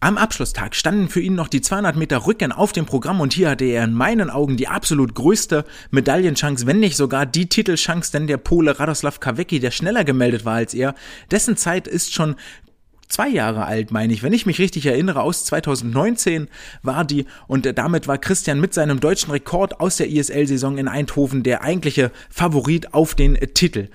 [0.03, 3.51] Am Abschlusstag standen für ihn noch die 200 Meter Rücken auf dem Programm und hier
[3.51, 8.27] hatte er in meinen Augen die absolut größte Medaillenchance, wenn nicht sogar die Titelchance, denn
[8.27, 10.95] der Pole Radoslav Kawecki, der schneller gemeldet war als er,
[11.31, 12.37] dessen Zeit ist schon
[13.11, 16.49] zwei Jahre alt, meine ich, wenn ich mich richtig erinnere, aus 2019
[16.83, 20.89] war die und äh, damit war Christian mit seinem deutschen Rekord aus der ISL-Saison in
[20.89, 23.89] Eindhoven der eigentliche Favorit auf den äh, Titel.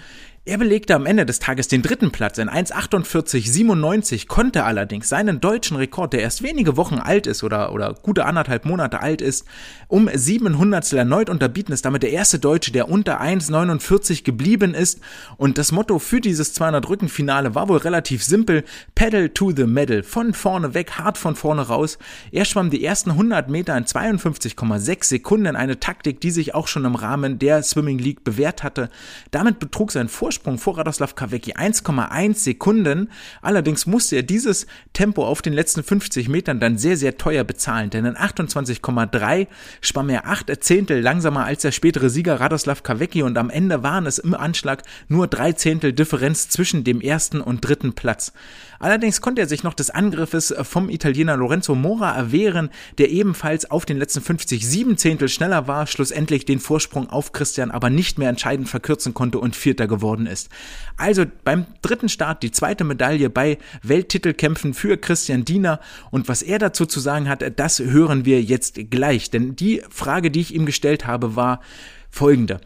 [0.48, 5.76] Er belegte am Ende des Tages den dritten Platz in 1,48,97, konnte allerdings seinen deutschen
[5.76, 9.48] Rekord, der erst wenige Wochen alt ist oder, oder gute anderthalb Monate alt ist,
[9.88, 15.02] um sieben Hundertstel erneut unterbieten, ist damit der erste Deutsche, der unter 1,49 geblieben ist.
[15.38, 19.66] Und das Motto für dieses 200 Rücken Finale war wohl relativ simpel, Pedal to the
[19.66, 21.98] Medal, von vorne weg, hart von vorne raus.
[22.32, 26.86] Er schwamm die ersten 100 Meter in 52,6 Sekunden, eine Taktik, die sich auch schon
[26.86, 28.92] im Rahmen der Swimming League bewährt hatte.
[29.32, 33.10] Damit betrug sein Vorsprung Vorsprung vor Radoslav Kawecki 1,1 Sekunden.
[33.42, 37.90] Allerdings musste er dieses Tempo auf den letzten 50 Metern dann sehr, sehr teuer bezahlen,
[37.90, 39.48] denn in 28,3
[39.80, 44.06] schwamm er acht Zehntel langsamer als der spätere Sieger Radoslav Kawecki und am Ende waren
[44.06, 48.34] es im Anschlag nur drei Zehntel Differenz zwischen dem ersten und dritten Platz.
[48.80, 53.86] Allerdings konnte er sich noch des Angriffes vom Italiener Lorenzo Mora erwehren, der ebenfalls auf
[53.86, 58.30] den letzten 50 sieben Zehntel schneller war, schlussendlich den Vorsprung auf Christian aber nicht mehr
[58.30, 60.50] entscheidend verkürzen konnte und Vierter geworden geworden ist.
[60.98, 65.80] Also beim dritten Start die zweite Medaille bei Welttitelkämpfen für Christian Diener
[66.12, 70.32] und was er dazu zu sagen hat, das hören wir jetzt gleich, denn die Frage,
[70.32, 71.62] die ich ihm gestellt habe, war
[72.10, 72.62] folgende.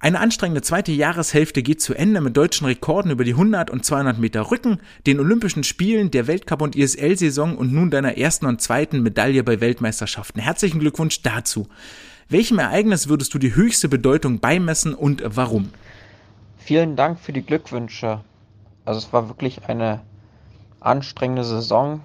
[0.00, 4.18] Eine anstrengende zweite Jahreshälfte geht zu Ende mit deutschen Rekorden über die 100 und 200
[4.18, 9.02] Meter Rücken, den Olympischen Spielen, der Weltcup- und ISL-Saison und nun deiner ersten und zweiten
[9.02, 10.42] Medaille bei Weltmeisterschaften.
[10.42, 11.68] Herzlichen Glückwunsch dazu.
[12.28, 15.70] Welchem Ereignis würdest du die höchste Bedeutung beimessen und warum?
[16.64, 18.24] Vielen Dank für die Glückwünsche.
[18.86, 20.00] Also es war wirklich eine
[20.80, 22.00] anstrengende Saison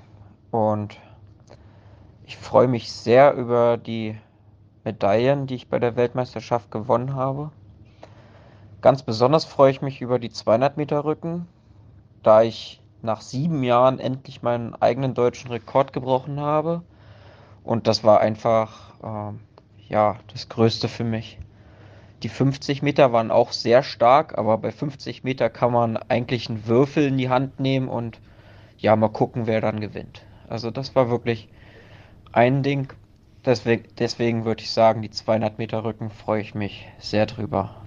[0.51, 0.97] und
[2.25, 4.17] ich freue mich sehr über die
[4.83, 7.51] Medaillen, die ich bei der Weltmeisterschaft gewonnen habe.
[8.81, 11.47] Ganz besonders freue ich mich über die 200 Meter Rücken,
[12.21, 16.81] da ich nach sieben Jahren endlich meinen eigenen deutschen Rekord gebrochen habe.
[17.63, 19.37] Und das war einfach äh,
[19.87, 21.39] ja das Größte für mich.
[22.23, 26.67] Die 50 Meter waren auch sehr stark, aber bei 50 Meter kann man eigentlich einen
[26.67, 28.19] Würfel in die Hand nehmen und
[28.77, 30.23] ja, mal gucken, wer dann gewinnt.
[30.47, 31.49] Also das war wirklich
[32.31, 32.91] ein Ding.
[33.45, 37.78] Deswegen, deswegen würde ich sagen, die 200 Meter Rücken freue ich mich sehr drüber.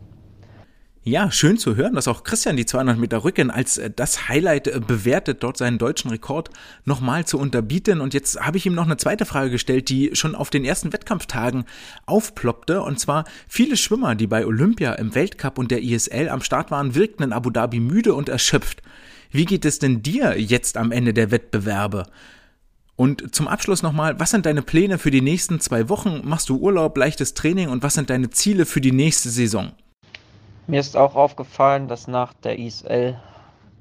[1.05, 4.69] Ja, schön zu hören, dass auch Christian die 200 Meter Rücken als äh, das Highlight
[4.69, 6.51] äh, bewertet, dort seinen deutschen Rekord
[6.85, 8.01] nochmal zu unterbieten.
[8.01, 10.93] Und jetzt habe ich ihm noch eine zweite Frage gestellt, die schon auf den ersten
[10.93, 11.65] Wettkampftagen
[12.07, 12.83] aufploppte.
[12.83, 16.95] Und zwar viele Schwimmer, die bei Olympia im Weltcup und der ISL am Start waren,
[16.95, 18.81] wirkten in Abu Dhabi müde und erschöpft.
[19.33, 22.07] Wie geht es denn dir jetzt am Ende der Wettbewerbe?
[22.95, 26.21] Und zum Abschluss nochmal, was sind deine Pläne für die nächsten zwei Wochen?
[26.23, 29.73] Machst du Urlaub, leichtes Training und was sind deine Ziele für die nächste Saison?
[30.67, 33.19] Mir ist auch aufgefallen, dass nach der ISL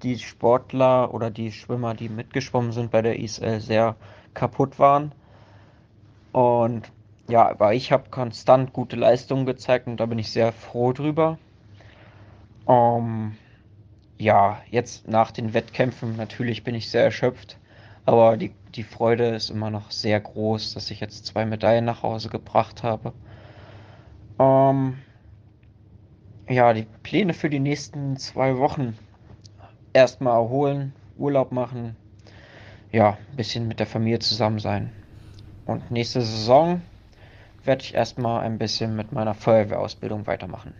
[0.01, 3.95] die Sportler oder die Schwimmer, die mitgeschwommen sind bei der ISL, sehr
[4.33, 5.13] kaputt waren.
[6.31, 6.91] Und
[7.29, 11.37] ja, aber ich habe konstant gute Leistungen gezeigt und da bin ich sehr froh drüber.
[12.65, 13.37] Um,
[14.17, 17.57] ja, jetzt nach den Wettkämpfen natürlich bin ich sehr erschöpft,
[18.05, 22.03] aber die, die Freude ist immer noch sehr groß, dass ich jetzt zwei Medaillen nach
[22.03, 23.13] Hause gebracht habe.
[24.37, 24.97] Um,
[26.51, 28.97] ja, die Pläne für die nächsten zwei Wochen.
[29.93, 31.95] Erstmal erholen, Urlaub machen,
[32.91, 34.91] ja, ein bisschen mit der Familie zusammen sein.
[35.65, 36.81] Und nächste Saison
[37.63, 40.73] werde ich erstmal ein bisschen mit meiner Feuerwehrausbildung weitermachen.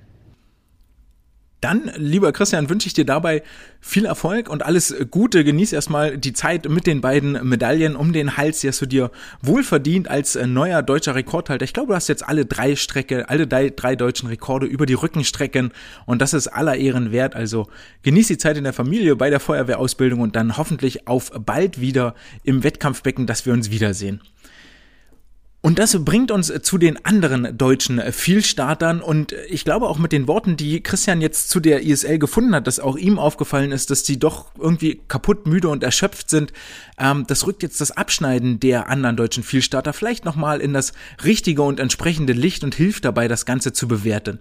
[1.62, 3.44] Dann, lieber Christian, wünsche ich dir dabei
[3.80, 5.44] viel Erfolg und alles Gute.
[5.44, 9.12] Genieß erstmal die Zeit mit den beiden Medaillen um den Hals, die hast du dir
[9.44, 11.64] wohlverdient als äh, neuer deutscher Rekordhalter.
[11.64, 14.96] Ich glaube, du hast jetzt alle drei Strecke, alle drei, drei deutschen Rekorde über die
[14.96, 15.72] Rückenstrecken
[16.08, 17.36] und das ist aller Ehren wert.
[17.36, 17.68] Also
[18.02, 22.16] genieß die Zeit in der Familie bei der Feuerwehrausbildung und dann hoffentlich auf bald wieder
[22.44, 24.20] im Wettkampfbecken, dass wir uns wiedersehen.
[25.64, 30.28] Und das bringt uns zu den anderen deutschen Vielstartern und ich glaube auch mit den
[30.28, 34.04] Worten, die Christian jetzt zu der ISL gefunden hat, dass auch ihm aufgefallen ist, dass
[34.04, 36.52] sie doch irgendwie kaputt, müde und erschöpft sind.
[36.98, 40.94] Ähm, das rückt jetzt das Abschneiden der anderen deutschen Vielstarter vielleicht nochmal in das
[41.24, 44.40] richtige und entsprechende Licht und hilft dabei, das Ganze zu bewerten.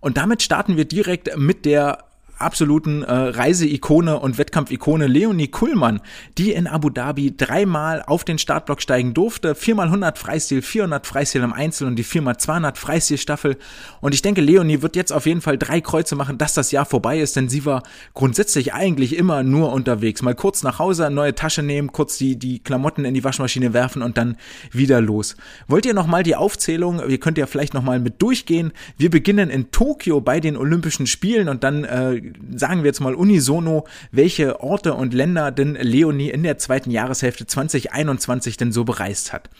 [0.00, 2.07] Und damit starten wir direkt mit der
[2.38, 6.00] absoluten äh, Reiseikone und Wettkampfikone Leonie Kuhlmann,
[6.36, 9.54] die in Abu Dhabi dreimal auf den Startblock steigen durfte.
[9.54, 13.56] Viermal 100 Freistil, 400 Freistil im Einzel und die viermal 200 Freistilstaffel.
[14.00, 16.86] Und ich denke, Leonie wird jetzt auf jeden Fall drei Kreuze machen, dass das Jahr
[16.86, 17.82] vorbei ist, denn sie war
[18.14, 20.22] grundsätzlich eigentlich immer nur unterwegs.
[20.22, 24.02] Mal kurz nach Hause, neue Tasche nehmen, kurz die, die Klamotten in die Waschmaschine werfen
[24.02, 24.36] und dann
[24.72, 25.36] wieder los.
[25.66, 27.02] Wollt ihr nochmal die Aufzählung?
[27.08, 28.72] Ihr könnt ja vielleicht nochmal mit durchgehen.
[28.96, 33.14] Wir beginnen in Tokio bei den Olympischen Spielen und dann äh, sagen wir jetzt mal
[33.14, 39.32] unisono, welche Orte und Länder denn Leonie in der zweiten Jahreshälfte 2021 denn so bereist
[39.32, 39.50] hat.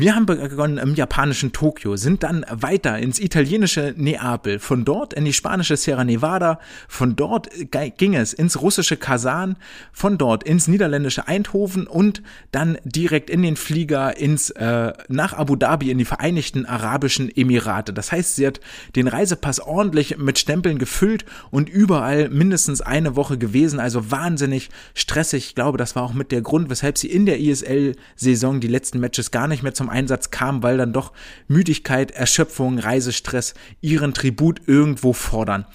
[0.00, 5.26] Wir haben begonnen im japanischen Tokio, sind dann weiter ins italienische Neapel, von dort in
[5.26, 6.58] die spanische Sierra Nevada,
[6.88, 9.56] von dort ging es ins russische Kasan,
[9.92, 15.54] von dort ins niederländische Eindhoven und dann direkt in den Flieger ins äh, nach Abu
[15.54, 17.92] Dhabi in die Vereinigten Arabischen Emirate.
[17.92, 18.60] Das heißt, sie hat
[18.96, 25.48] den Reisepass ordentlich mit Stempeln gefüllt und überall mindestens eine Woche gewesen, also wahnsinnig stressig.
[25.48, 28.98] Ich glaube, das war auch mit der Grund, weshalb sie in der ISL-Saison die letzten
[28.98, 31.12] Matches gar nicht mehr zum Einsatz kam, weil dann doch
[31.48, 35.66] Müdigkeit, Erschöpfung, Reisestress ihren Tribut irgendwo fordern.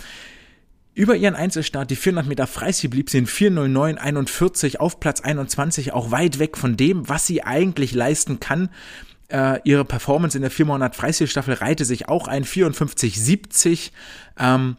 [0.95, 6.11] Über ihren Einzelstart, die 400 Meter Freistil, blieb sie in 4.09.41 auf Platz 21, auch
[6.11, 8.69] weit weg von dem, was sie eigentlich leisten kann.
[9.27, 13.91] Äh, ihre Performance in der 400 Freistilstaffel reihte sich auch ein 54,70,
[14.39, 14.77] ähm,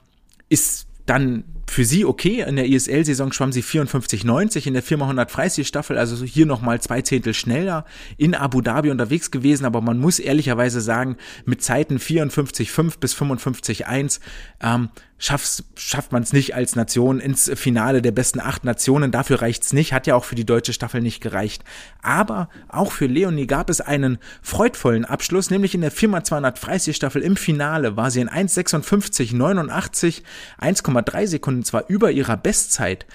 [0.49, 2.45] ist dann für sie okay.
[2.47, 7.35] In der ISL-Saison schwamm sie 54,90 in der 4x100 Freistil-Staffel, also hier nochmal zwei Zehntel
[7.35, 7.85] schneller
[8.17, 14.21] in Abu Dhabi unterwegs gewesen, aber man muss ehrlicherweise sagen, mit Zeiten 54,5 bis 55,1
[14.63, 19.11] ähm, schafft, schafft man es nicht als Nation ins Finale der besten acht Nationen.
[19.11, 21.65] Dafür reicht's nicht, hat ja auch für die deutsche Staffel nicht gereicht.
[22.03, 27.37] Aber auch für Leonie gab es einen freudvollen Abschluss, nämlich in der 4x200 Freistil-Staffel im
[27.37, 30.23] Finale war sie in 1,56,89,
[30.61, 33.07] 1,3 Sekunden zwar über ihrer Bestzeit,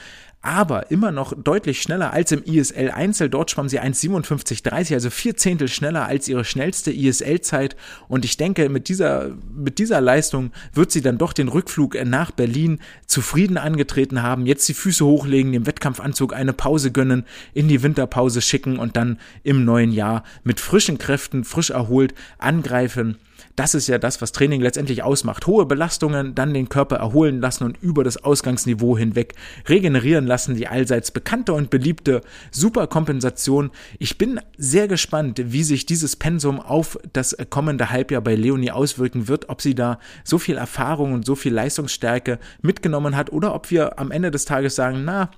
[0.42, 3.30] aber immer noch deutlich schneller als im ISL Einzel.
[3.30, 7.76] Dort schwamm sie 1,57,30, also vier Zehntel schneller als ihre schnellste ISL-Zeit.
[8.08, 12.32] Und ich denke, mit dieser, mit dieser Leistung wird sie dann doch den Rückflug nach
[12.32, 14.48] Berlin zufrieden angetreten haben.
[14.48, 19.20] Jetzt die Füße hochlegen, dem Wettkampfanzug eine Pause gönnen, in die Winterpause schicken und dann
[19.44, 23.18] im neuen Jahr mit frischen Kräften, frisch erholt angreifen
[23.62, 25.46] das ist ja das, was Training letztendlich ausmacht.
[25.46, 29.36] Hohe Belastungen, dann den Körper erholen lassen und über das Ausgangsniveau hinweg
[29.70, 30.56] regenerieren lassen.
[30.56, 33.70] Die allseits bekannte und beliebte Superkompensation.
[34.00, 39.28] Ich bin sehr gespannt, wie sich dieses Pensum auf das kommende Halbjahr bei Leonie auswirken
[39.28, 43.70] wird, ob sie da so viel Erfahrung und so viel Leistungsstärke mitgenommen hat oder ob
[43.70, 45.30] wir am Ende des Tages sagen, na,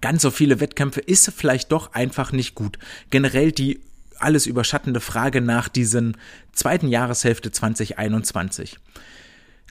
[0.00, 2.78] ganz so viele Wettkämpfe ist vielleicht doch einfach nicht gut.
[3.10, 3.80] Generell die
[4.18, 6.16] alles überschattende Frage nach diesen
[6.52, 8.78] zweiten Jahreshälfte 2021.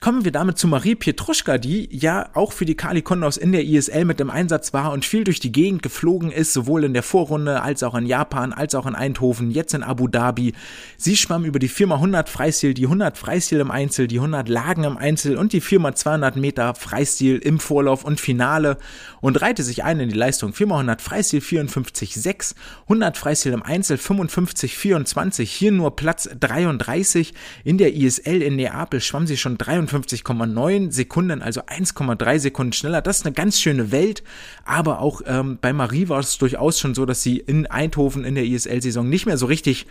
[0.00, 3.64] Kommen wir damit zu Marie Pietruschka, die ja auch für die Kali Kondos in der
[3.64, 7.02] ISL mit dem Einsatz war und viel durch die Gegend geflogen ist, sowohl in der
[7.02, 10.52] Vorrunde als auch in Japan, als auch in Eindhoven, jetzt in Abu Dhabi.
[10.98, 14.84] Sie schwamm über die Firma 100 Freistil, die 100 Freistil im Einzel, die 100 Lagen
[14.84, 18.76] im Einzel und die Firma 200 Meter Freistil im Vorlauf und Finale
[19.22, 20.52] und reihte sich ein in die Leistung.
[20.52, 27.32] Firma 100 Freistil 54,6, 100 Freistil im Einzel 55,24, hier nur Platz 33.
[27.64, 33.02] In der ISL in Neapel schwamm sie schon 53 52,9 Sekunden, also 1,3 Sekunden schneller.
[33.02, 34.22] Das ist eine ganz schöne Welt,
[34.64, 38.34] aber auch ähm, bei Marie war es durchaus schon so, dass sie in Eindhoven in
[38.34, 39.86] der ISL-Saison nicht mehr so richtig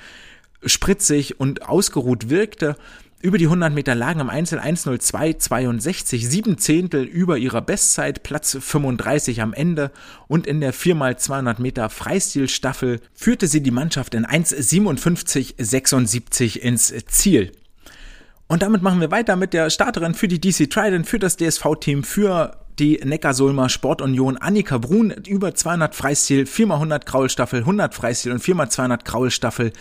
[0.65, 2.75] spritzig und ausgeruht wirkte.
[3.21, 9.41] Über die 100 Meter lagen im Einzel 1.02.62, sieben Zehntel über ihrer Bestzeit, Platz 35
[9.41, 9.91] am Ende
[10.27, 17.53] und in der 4x200 Meter Freistilstaffel führte sie die Mannschaft in 1.57.76 ins Ziel.
[18.47, 22.03] Und damit machen wir weiter mit der Starterin für die DC Trident, für das DSV-Team,
[22.03, 24.37] für die Neckarsulmer Sportunion.
[24.37, 29.71] Annika Brun über 200 Freistil, 4x100 Kraulstaffel, 100 Freistil und 4x200 Kraulstaffel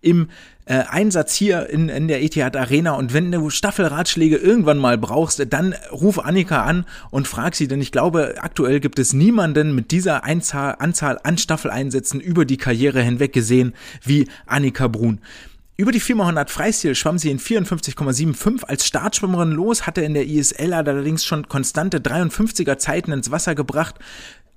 [0.00, 0.28] im
[0.64, 2.92] äh, Einsatz hier in, in der Etihad Arena.
[2.92, 7.80] Und wenn du Staffelratschläge irgendwann mal brauchst, dann ruf Annika an und frag sie, denn
[7.80, 13.02] ich glaube, aktuell gibt es niemanden mit dieser Einzahl, Anzahl an Staffeleinsätzen über die Karriere
[13.02, 15.20] hinweg gesehen wie Annika Brun.
[15.82, 20.74] Über die 4x100 Freistil schwamm sie in 54,75 als Startschwimmerin los, hatte in der ISL
[20.74, 23.96] allerdings schon konstante 53er Zeiten ins Wasser gebracht,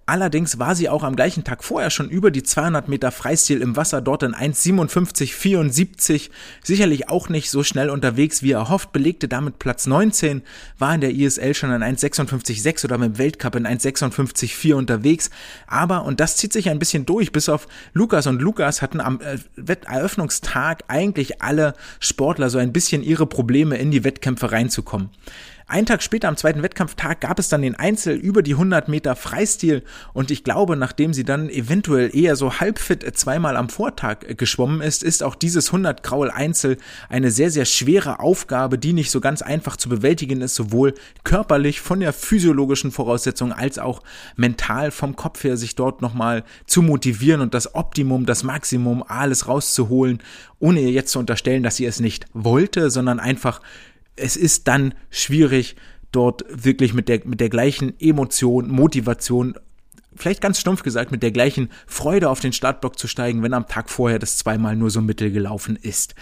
[0.07, 3.75] Allerdings war sie auch am gleichen Tag vorher schon über die 200 Meter Freistil im
[3.75, 6.29] Wasser dort in 1,57,74.
[6.63, 10.43] Sicherlich auch nicht so schnell unterwegs wie erhofft, belegte damit Platz 19,
[10.77, 15.31] war in der ISL schon in 1,56,6 oder mit Weltcup in 1,56,4 unterwegs.
[15.65, 19.19] Aber, und das zieht sich ein bisschen durch, bis auf Lukas und Lukas hatten am
[19.21, 19.39] äh,
[19.87, 25.09] Eröffnungstag eigentlich alle Sportler so ein bisschen ihre Probleme in die Wettkämpfe reinzukommen.
[25.67, 29.15] Ein Tag später, am zweiten Wettkampftag, gab es dann den Einzel über die 100 Meter
[29.15, 29.81] Freistil.
[30.13, 35.01] Und ich glaube, nachdem sie dann eventuell eher so halbfit zweimal am Vortag geschwommen ist,
[35.01, 36.77] ist auch dieses 100 Kraul Einzel
[37.09, 41.81] eine sehr, sehr schwere Aufgabe, die nicht so ganz einfach zu bewältigen ist, sowohl körperlich
[41.81, 44.03] von der physiologischen Voraussetzung als auch
[44.35, 49.47] mental vom Kopf her, sich dort nochmal zu motivieren und das Optimum, das Maximum, alles
[49.47, 50.21] rauszuholen,
[50.59, 53.61] ohne ihr jetzt zu unterstellen, dass sie es nicht wollte, sondern einfach
[54.15, 55.75] es ist dann schwierig,
[56.11, 59.55] dort wirklich mit der, mit der gleichen Emotion, Motivation
[60.15, 63.67] vielleicht ganz stumpf gesagt, mit der gleichen Freude auf den Startblock zu steigen, wenn am
[63.67, 66.15] Tag vorher das zweimal nur so mittel gelaufen ist.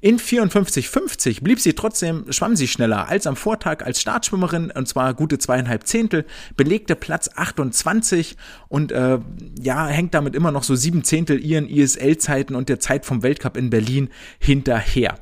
[0.00, 5.14] In 54,50 blieb sie trotzdem, schwamm sie schneller als am Vortag als Startschwimmerin und zwar
[5.14, 8.36] gute zweieinhalb Zehntel, belegte Platz 28
[8.68, 9.18] und äh,
[9.58, 13.56] ja, hängt damit immer noch so sieben Zehntel ihren ISL-Zeiten und der Zeit vom Weltcup
[13.56, 15.18] in Berlin hinterher.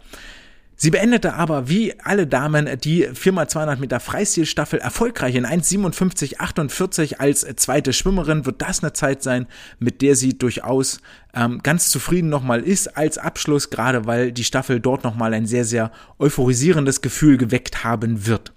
[0.76, 7.92] Sie beendete aber wie alle Damen die 4x200 Meter Freistilstaffel erfolgreich in 1,57,48 als zweite
[7.92, 8.46] Schwimmerin.
[8.46, 9.46] Wird das eine Zeit sein,
[9.78, 11.00] mit der sie durchaus
[11.34, 15.64] ähm, ganz zufrieden nochmal ist als Abschluss, gerade weil die Staffel dort nochmal ein sehr,
[15.64, 18.52] sehr euphorisierendes Gefühl geweckt haben wird.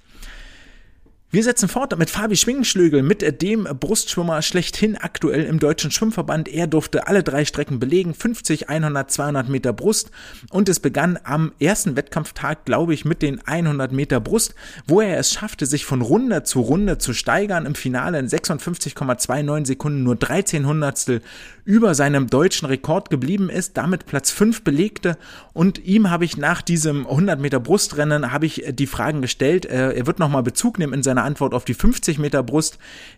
[1.36, 6.48] Wir setzen fort mit Fabi Schwingenschlögel, mit dem Brustschwimmer schlechthin aktuell im Deutschen Schwimmverband.
[6.48, 10.12] Er durfte alle drei Strecken belegen, 50, 100, 200 Meter Brust.
[10.50, 14.56] Und es begann am ersten Wettkampftag, glaube ich, mit den 100 Meter Brust,
[14.88, 17.66] wo er es schaffte, sich von Runde zu Runde zu steigern.
[17.66, 21.22] Im Finale in 56,29 Sekunden nur 13 Hundertstel
[21.66, 25.18] über seinem deutschen Rekord geblieben ist, damit Platz 5 belegte.
[25.52, 29.66] Und ihm habe ich nach diesem 100 Meter Brustrennen, habe ich die Fragen gestellt.
[29.66, 32.78] Äh, er wird nochmal Bezug nehmen in seiner Antwort auf die 50 Meter Brust,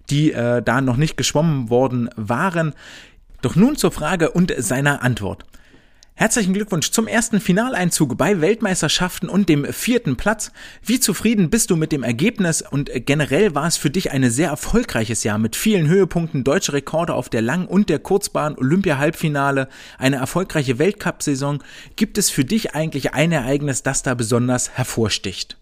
[0.10, 2.74] die äh, da noch nicht geschwommen worden waren.
[3.42, 5.46] Doch nun zur Frage und seiner Antwort.
[6.20, 10.52] Herzlichen Glückwunsch zum ersten Finaleinzug bei Weltmeisterschaften und dem vierten Platz.
[10.84, 14.50] Wie zufrieden bist du mit dem Ergebnis und generell war es für dich ein sehr
[14.50, 19.68] erfolgreiches Jahr mit vielen Höhepunkten, deutsche Rekorde auf der Lang- und der Kurzbahn, Olympia-Halbfinale,
[20.00, 21.62] eine erfolgreiche Weltcup-Saison.
[21.98, 25.56] Gibt es für dich eigentlich ein Ereignis, das da besonders hervorsticht?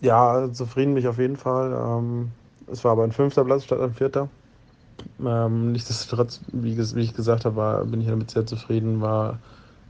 [0.00, 1.70] Ja, zufrieden mich auf jeden Fall.
[1.72, 2.32] Ähm,
[2.66, 4.28] es war aber ein fünfter Platz statt ein vierter.
[5.24, 9.00] Ähm, nichtsdestotrotz, wie, ich gesagt habe, bin ich damit sehr zufrieden.
[9.00, 9.38] War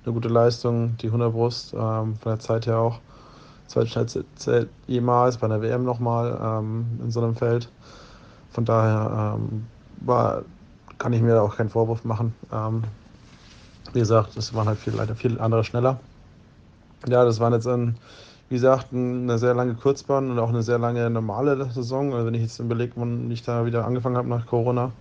[0.05, 3.01] eine gute Leistung, die 100 Brust, ähm, von der Zeit her auch.
[3.69, 4.25] Zweitschnellste
[4.87, 7.69] jemals, bei einer WM nochmal ähm, in so einem Feld.
[8.51, 9.67] Von daher ähm,
[10.01, 10.43] war,
[10.97, 12.35] kann ich mir da auch keinen Vorwurf machen.
[12.51, 12.83] Ähm,
[13.93, 16.01] wie gesagt, es waren halt viel, leider viel andere schneller.
[17.07, 17.97] Ja, das waren jetzt ein,
[18.49, 22.15] wie gesagt, eine sehr lange Kurzbahn und auch eine sehr lange normale Saison.
[22.15, 24.93] Also wenn ich jetzt überlege, wann ich da wieder angefangen habe nach Corona,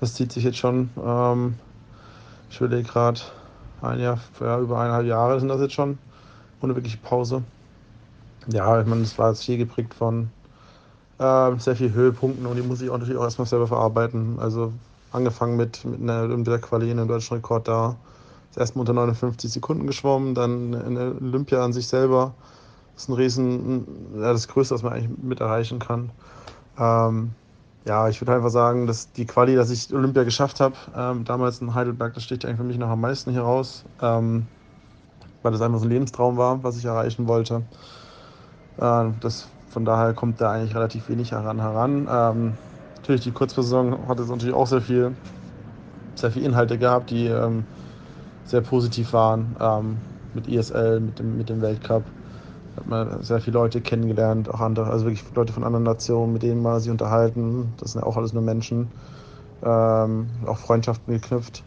[0.00, 0.90] das zieht sich jetzt schon.
[1.04, 1.54] Ähm,
[2.48, 3.20] ich überlege gerade,
[3.84, 5.98] ein Jahr, ja, über eineinhalb Jahre sind das jetzt schon,
[6.60, 7.42] ohne wirkliche Pause.
[8.48, 10.30] Ja, ich meine, es war jetzt viel geprägt von
[11.18, 14.38] äh, sehr vielen Höhepunkten und die muss ich auch natürlich auch erstmal selber verarbeiten.
[14.38, 14.72] Also
[15.12, 17.96] angefangen mit, mit einer Olympia-Quali in einem deutschen Rekord da.
[18.50, 22.34] Das erste Mal unter 59 Sekunden geschwommen, dann in der Olympia an sich selber.
[22.94, 26.10] Das ist ein riesen, ja, das Größte, was man eigentlich mit erreichen kann.
[26.78, 27.32] Ähm,
[27.84, 31.60] ja, ich würde einfach sagen, dass die Quali, dass ich Olympia geschafft habe, ähm, damals
[31.60, 34.46] in Heidelberg, das sticht eigentlich für mich noch am meisten hier raus, ähm,
[35.42, 37.62] weil das einfach so ein Lebenstraum war, was ich erreichen wollte.
[38.78, 41.60] Äh, das, von daher kommt da eigentlich relativ wenig heran.
[41.60, 42.08] heran.
[42.10, 42.58] Ähm,
[42.96, 45.16] natürlich, die Kurzversaison hat jetzt natürlich auch sehr viel,
[46.16, 47.64] sehr viel Inhalte gehabt, die ähm,
[48.44, 49.96] sehr positiv waren, ähm,
[50.32, 52.14] mit ISL, mit dem, mit dem Weltcup
[52.76, 56.42] hat man sehr viele Leute kennengelernt, auch andere, also wirklich Leute von anderen Nationen, mit
[56.42, 57.72] denen man sich unterhalten.
[57.78, 58.90] Das sind ja auch alles nur Menschen.
[59.62, 61.62] Ähm, auch Freundschaften geknüpft.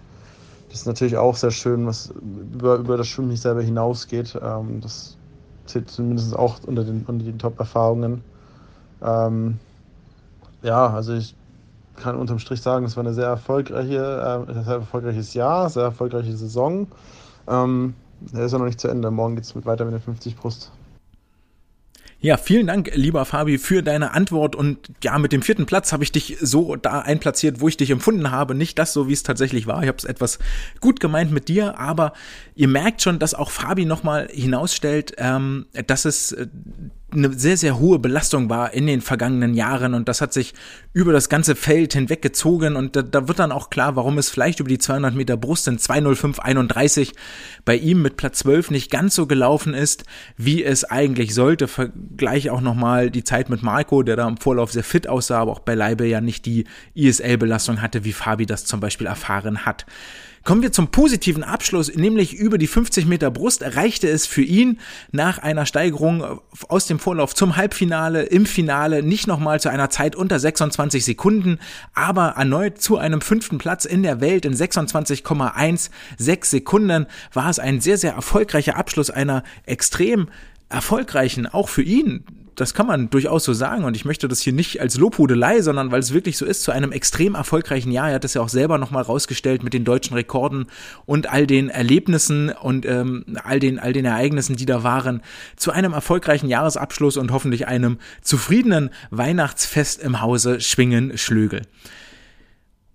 [0.70, 2.14] Das ist natürlich auch sehr schön, was
[2.54, 4.38] über, über das Schwimmen nicht selber hinausgeht.
[4.42, 5.18] Ähm, das
[5.66, 8.24] zählt zumindest auch unter den, unter den Top-Erfahrungen.
[9.02, 9.60] Ähm,
[10.62, 11.36] ja, also ich
[11.96, 16.36] kann unterm Strich sagen, es war eine sehr erfolgreiche, äh, sehr erfolgreiches Jahr, sehr erfolgreiche
[16.36, 16.88] Saison.
[17.48, 19.12] Ähm, ist ja noch nicht zu Ende.
[19.12, 20.77] Morgen geht es weiter mit der 50 Brust.
[22.20, 24.56] Ja, vielen Dank, lieber Fabi, für deine Antwort.
[24.56, 27.92] Und ja, mit dem vierten Platz habe ich dich so da einplatziert, wo ich dich
[27.92, 28.56] empfunden habe.
[28.56, 29.84] Nicht das so, wie es tatsächlich war.
[29.84, 30.40] Ich habe es etwas
[30.82, 32.14] gut gemeint mit dir, aber
[32.56, 36.48] ihr merkt schon, dass auch Fabi nochmal hinausstellt, ähm, dass es äh,
[37.10, 40.54] eine sehr, sehr hohe Belastung war in den vergangenen Jahren und das hat sich
[40.92, 44.60] über das ganze Feld hinweggezogen und da, da wird dann auch klar, warum es vielleicht
[44.60, 47.14] über die 200 Meter Brust in 205,31
[47.64, 50.04] bei ihm mit Platz 12 nicht ganz so gelaufen ist,
[50.36, 51.70] wie es eigentlich sollte.
[51.70, 55.54] Vergleich auch nochmal die Zeit mit Marco, der da im Vorlauf sehr fit aussah, aber
[55.54, 59.86] auch beileibe ja nicht die ISL-Belastung hatte, wie Fabi das zum Beispiel erfahren hat.
[60.48, 64.80] Kommen wir zum positiven Abschluss, nämlich über die 50 Meter Brust erreichte es für ihn
[65.12, 66.40] nach einer Steigerung
[66.70, 71.60] aus dem Vorlauf zum Halbfinale, im Finale nicht nochmal zu einer Zeit unter 26 Sekunden,
[71.94, 77.82] aber erneut zu einem fünften Platz in der Welt in 26,16 Sekunden war es ein
[77.82, 80.30] sehr, sehr erfolgreicher Abschluss einer extrem
[80.70, 82.24] erfolgreichen, auch für ihn,
[82.58, 85.92] das kann man durchaus so sagen und ich möchte das hier nicht als Lobhudelei, sondern
[85.92, 88.10] weil es wirklich so ist, zu einem extrem erfolgreichen Jahr.
[88.10, 90.66] Er hat es ja auch selber nochmal rausgestellt mit den deutschen Rekorden
[91.06, 95.22] und all den Erlebnissen und ähm, all, den, all den Ereignissen, die da waren,
[95.56, 101.62] zu einem erfolgreichen Jahresabschluss und hoffentlich einem zufriedenen Weihnachtsfest im Hause Schwingen-Schlögel.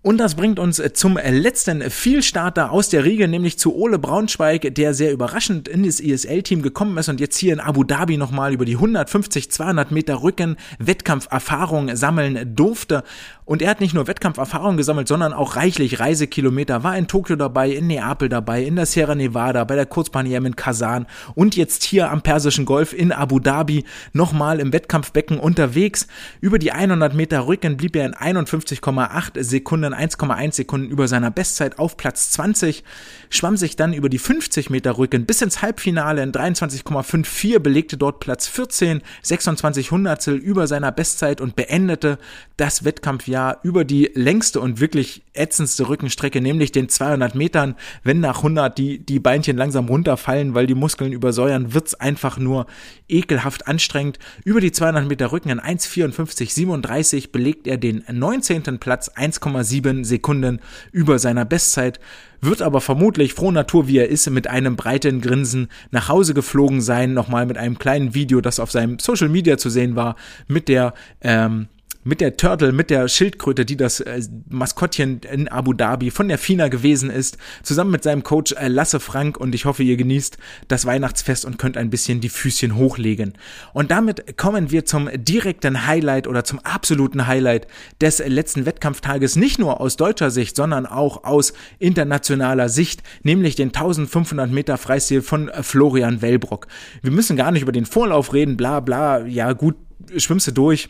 [0.04, 4.00] Und das bringt uns äh, zum äh, letzten Vielstarter aus der Riege, nämlich zu Ole
[4.00, 8.16] Braunschweig, der sehr überraschend in das ISL-Team gekommen ist und jetzt hier in Abu Dhabi
[8.16, 13.04] nochmal über die 150, 200 Meter Rücken Wettkampferfahrung sammeln durfte.
[13.44, 17.70] Und er hat nicht nur Wettkampferfahrung gesammelt, sondern auch reichlich Reisekilometer, war in Tokio dabei,
[17.70, 22.10] in Neapel dabei, in der Sierra Nevada, bei der Kurzbahn in Kasan und jetzt hier
[22.10, 26.06] am Persischen Golf in Abu Dhabi nochmal im Wettkampfbecken unterwegs.
[26.40, 31.78] Über die 100 Meter Rücken blieb er in 51,8 Sekunden, 1,1 Sekunden über seiner Bestzeit
[31.78, 32.84] auf Platz 20,
[33.34, 38.20] schwamm sich dann über die 50 Meter Rücken bis ins Halbfinale in 23,54, belegte dort
[38.20, 42.18] Platz 14, 26 Hundertstel über seiner Bestzeit und beendete
[42.56, 47.74] das Wettkampfjahr Jahr über die längste und wirklich ätzendste Rückenstrecke, nämlich den 200 Metern.
[48.04, 52.66] Wenn nach 100 die, die Beinchen langsam runterfallen, weil die Muskeln übersäuern, wird's einfach nur
[53.08, 54.20] ekelhaft anstrengend.
[54.44, 58.78] Über die 200 Meter Rücken in 1,54,37 belegt er den 19.
[58.78, 60.60] Platz, 1,7 Sekunden
[60.92, 61.98] über seiner Bestzeit
[62.42, 66.80] wird aber vermutlich froh Natur, wie er ist, mit einem breiten Grinsen nach Hause geflogen
[66.80, 70.16] sein, nochmal mit einem kleinen Video, das auf seinem Social Media zu sehen war,
[70.48, 71.68] mit der ähm,
[72.04, 76.38] mit der Turtle, mit der Schildkröte, die das äh, Maskottchen in Abu Dhabi von der
[76.38, 80.38] FINA gewesen ist, zusammen mit seinem Coach äh, Lasse Frank und ich hoffe, ihr genießt
[80.68, 83.34] das Weihnachtsfest und könnt ein bisschen die Füßchen hochlegen.
[83.72, 87.68] Und damit kommen wir zum direkten Highlight oder zum absoluten Highlight
[88.00, 93.68] des letzten Wettkampftages, nicht nur aus deutscher Sicht, sondern auch aus internationaler Sicht, nämlich den
[93.68, 96.66] 1500 Meter Freistil von äh, Florian Wellbrock.
[97.00, 99.76] Wir müssen gar nicht über den Vorlauf reden, bla bla, ja gut,
[100.16, 100.88] schwimmst du durch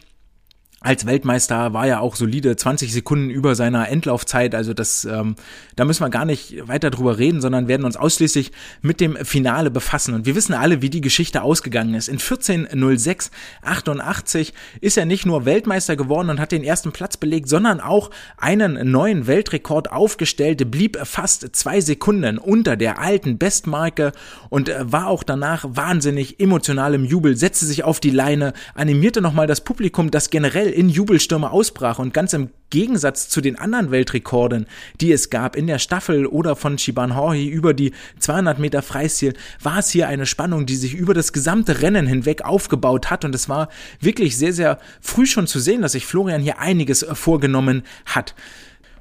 [0.82, 4.56] als Weltmeister war er auch solide 20 Sekunden über seiner Endlaufzeit.
[4.56, 5.36] Also das, ähm,
[5.76, 9.70] da müssen wir gar nicht weiter drüber reden, sondern werden uns ausschließlich mit dem Finale
[9.70, 10.14] befassen.
[10.14, 12.08] Und wir wissen alle, wie die Geschichte ausgegangen ist.
[12.08, 17.80] In 14.06.88 ist er nicht nur Weltmeister geworden und hat den ersten Platz belegt, sondern
[17.80, 24.10] auch einen neuen Weltrekord aufgestellt, blieb fast zwei Sekunden unter der alten Bestmarke
[24.48, 29.22] und äh, war auch danach wahnsinnig emotional im Jubel, setzte sich auf die Leine, animierte
[29.22, 33.90] nochmal das Publikum, das generell in Jubelstürme ausbrach und ganz im Gegensatz zu den anderen
[33.90, 34.66] Weltrekorden,
[35.00, 39.34] die es gab in der Staffel oder von Shiban Horhi über die 200 Meter Freistil,
[39.62, 43.34] war es hier eine Spannung, die sich über das gesamte Rennen hinweg aufgebaut hat und
[43.34, 43.68] es war
[44.00, 48.34] wirklich sehr, sehr früh schon zu sehen, dass sich Florian hier einiges vorgenommen hat.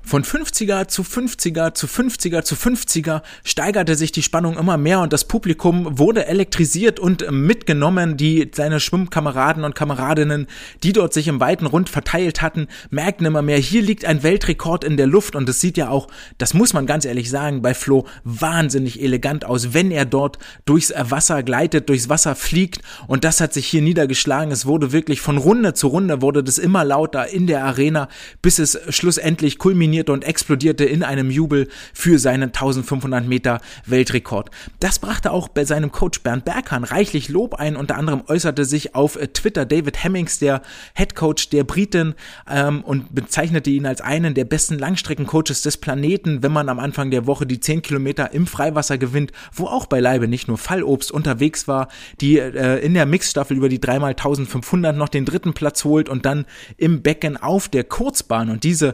[0.03, 5.13] Von 50er zu 50er zu 50er zu 50er steigerte sich die Spannung immer mehr und
[5.13, 8.17] das Publikum wurde elektrisiert und mitgenommen.
[8.17, 10.47] Die seine Schwimmkameraden und Kameradinnen,
[10.83, 14.83] die dort sich im weiten Rund verteilt hatten, merkten immer mehr, hier liegt ein Weltrekord
[14.83, 16.07] in der Luft und es sieht ja auch,
[16.39, 20.91] das muss man ganz ehrlich sagen, bei Flo wahnsinnig elegant aus, wenn er dort durchs
[20.97, 24.51] Wasser gleitet, durchs Wasser fliegt und das hat sich hier niedergeschlagen.
[24.51, 28.09] Es wurde wirklich von Runde zu Runde wurde das immer lauter in der Arena,
[28.41, 34.49] bis es schlussendlich kulminiert kulminierte und explodierte in einem Jubel für seinen 1500 Meter Weltrekord.
[34.79, 37.75] Das brachte auch bei seinem Coach Bernd Berghahn reichlich Lob ein.
[37.75, 40.61] Unter anderem äußerte sich auf Twitter David Hemmings, der
[40.95, 42.15] Head Coach der Briten,
[42.49, 47.11] ähm, und bezeichnete ihn als einen der besten Langstreckencoaches des Planeten, wenn man am Anfang
[47.11, 51.67] der Woche die 10 Kilometer im Freiwasser gewinnt, wo auch beileibe nicht nur Fallobst unterwegs
[51.67, 51.89] war,
[52.21, 56.45] die äh, in der Mixstaffel über die 3x1500 noch den dritten Platz holt und dann
[56.77, 58.93] im Becken auf der Kurzbahn und diese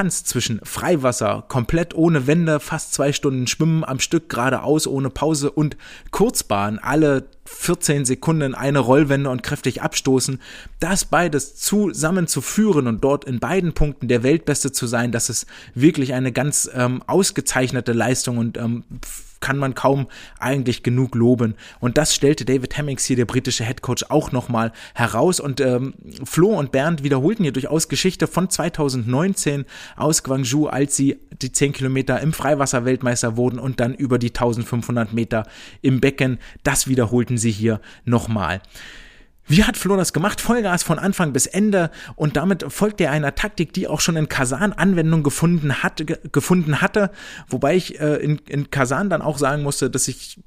[0.00, 5.50] Diskrepanz zwischen Freiwasser, komplett ohne Wände, fast zwei Stunden Schwimmen am Stück geradeaus ohne Pause
[5.50, 5.76] und
[6.10, 10.40] Kurzbahn, alle 14 Sekunden eine Rollwende und kräftig abstoßen,
[10.78, 16.14] das beides zusammenzuführen und dort in beiden Punkten der Weltbeste zu sein, das ist wirklich
[16.14, 18.84] eine ganz ähm, ausgezeichnete Leistung und ähm,
[19.40, 20.06] kann man kaum
[20.38, 21.54] eigentlich genug loben.
[21.80, 25.40] Und das stellte David Hemmings hier, der britische Headcoach, auch nochmal heraus.
[25.40, 29.64] Und ähm, Flo und Bernd wiederholten hier durchaus Geschichte von 2019
[29.96, 34.28] aus Guangzhou, als sie die 10 Kilometer im Freiwasser Weltmeister wurden und dann über die
[34.28, 35.46] 1500 Meter
[35.82, 36.38] im Becken.
[36.62, 38.60] Das wiederholten sie hier nochmal.
[39.50, 40.40] Wie hat Flo das gemacht?
[40.40, 44.28] Vollgas von Anfang bis Ende und damit folgt er einer Taktik, die auch schon in
[44.28, 47.10] Kasan Anwendung gefunden, hat, gefunden hatte,
[47.48, 50.38] wobei ich äh, in, in Kasan dann auch sagen musste, dass ich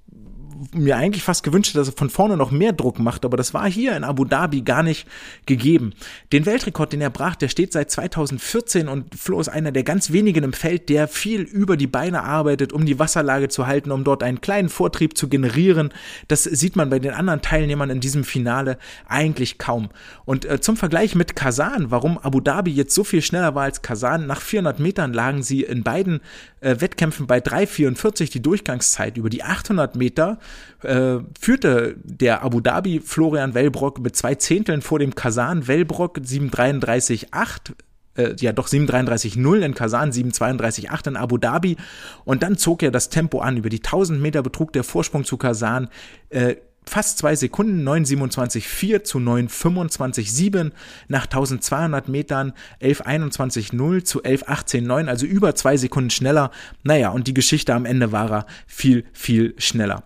[0.73, 3.69] mir eigentlich fast gewünscht dass er von vorne noch mehr Druck macht, aber das war
[3.69, 5.07] hier in Abu Dhabi gar nicht
[5.45, 5.93] gegeben.
[6.31, 10.11] Den Weltrekord, den er brach, der steht seit 2014 und Flo ist einer der ganz
[10.11, 14.03] wenigen im Feld, der viel über die Beine arbeitet, um die Wasserlage zu halten, um
[14.03, 15.93] dort einen kleinen Vortrieb zu generieren.
[16.27, 19.89] Das sieht man bei den anderen Teilnehmern in diesem Finale eigentlich kaum.
[20.25, 23.81] Und äh, zum Vergleich mit Kasan, warum Abu Dhabi jetzt so viel schneller war als
[23.81, 26.21] Kasan, nach 400 Metern lagen sie in beiden
[26.61, 29.17] äh, Wettkämpfen bei 3,44 die Durchgangszeit.
[29.17, 30.39] Über die 800 Meter
[30.83, 37.73] äh, führte der Abu Dhabi Florian Wellbrock mit zwei Zehnteln vor dem Kasan Wellbrock 7,33,8
[38.15, 41.77] äh, ja doch 7,33,0 in Kasan, 7,32,8 in Abu Dhabi
[42.25, 43.57] und dann zog er das Tempo an.
[43.57, 45.89] Über die 1000 Meter betrug der Vorsprung zu Kasan
[46.29, 50.71] äh, fast zwei Sekunden, 9,27,4 zu 9,25,7
[51.07, 56.51] nach 1200 Metern, 11,21,0 zu 11,18,9, also über zwei Sekunden schneller.
[56.83, 60.03] Naja, und die Geschichte am Ende war er viel, viel schneller.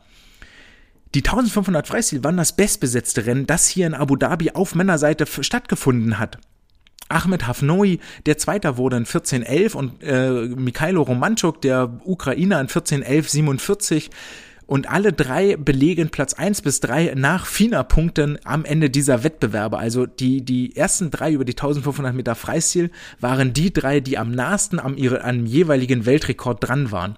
[1.15, 6.19] Die 1500 Freistil waren das bestbesetzte Rennen, das hier in Abu Dhabi auf Männerseite stattgefunden
[6.19, 6.37] hat.
[7.09, 14.09] Ahmed Hafnoi, der Zweiter wurde in 1411 und äh, Mikhailo Romanchuk, der Ukrainer in 1411,47
[14.65, 19.77] und alle drei belegen Platz eins bis drei nach FINA-Punkten am Ende dieser Wettbewerbe.
[19.77, 22.91] Also die, die ersten drei über die 1500 Meter Freistil
[23.21, 27.15] waren die drei, die am nahesten am, ihre, am jeweiligen Weltrekord dran waren.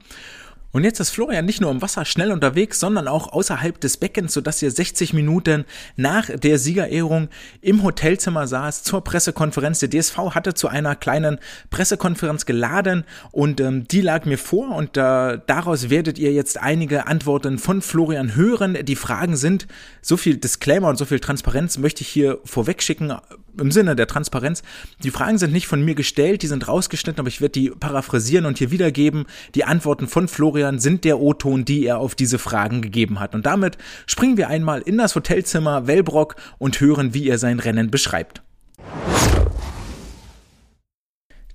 [0.71, 4.33] Und jetzt ist Florian nicht nur im Wasser schnell unterwegs, sondern auch außerhalb des Beckens,
[4.33, 5.65] sodass er 60 Minuten
[5.95, 7.29] nach der Siegerehrung
[7.61, 9.79] im Hotelzimmer saß zur Pressekonferenz.
[9.79, 11.39] Der DSV hatte zu einer kleinen
[11.71, 17.07] Pressekonferenz geladen und ähm, die lag mir vor und äh, daraus werdet ihr jetzt einige
[17.07, 18.77] Antworten von Florian hören.
[18.83, 19.67] Die Fragen sind,
[20.01, 23.13] so viel Disclaimer und so viel Transparenz möchte ich hier vorweg schicken,
[23.57, 24.63] im Sinne der Transparenz.
[25.03, 28.45] Die Fragen sind nicht von mir gestellt, die sind rausgeschnitten, aber ich werde die paraphrasieren
[28.45, 29.25] und hier wiedergeben.
[29.55, 33.35] Die Antworten von Florian sind der O-Ton, die er auf diese Fragen gegeben hat.
[33.35, 37.91] Und damit springen wir einmal in das Hotelzimmer Wellbrock und hören, wie er sein Rennen
[37.91, 38.41] beschreibt.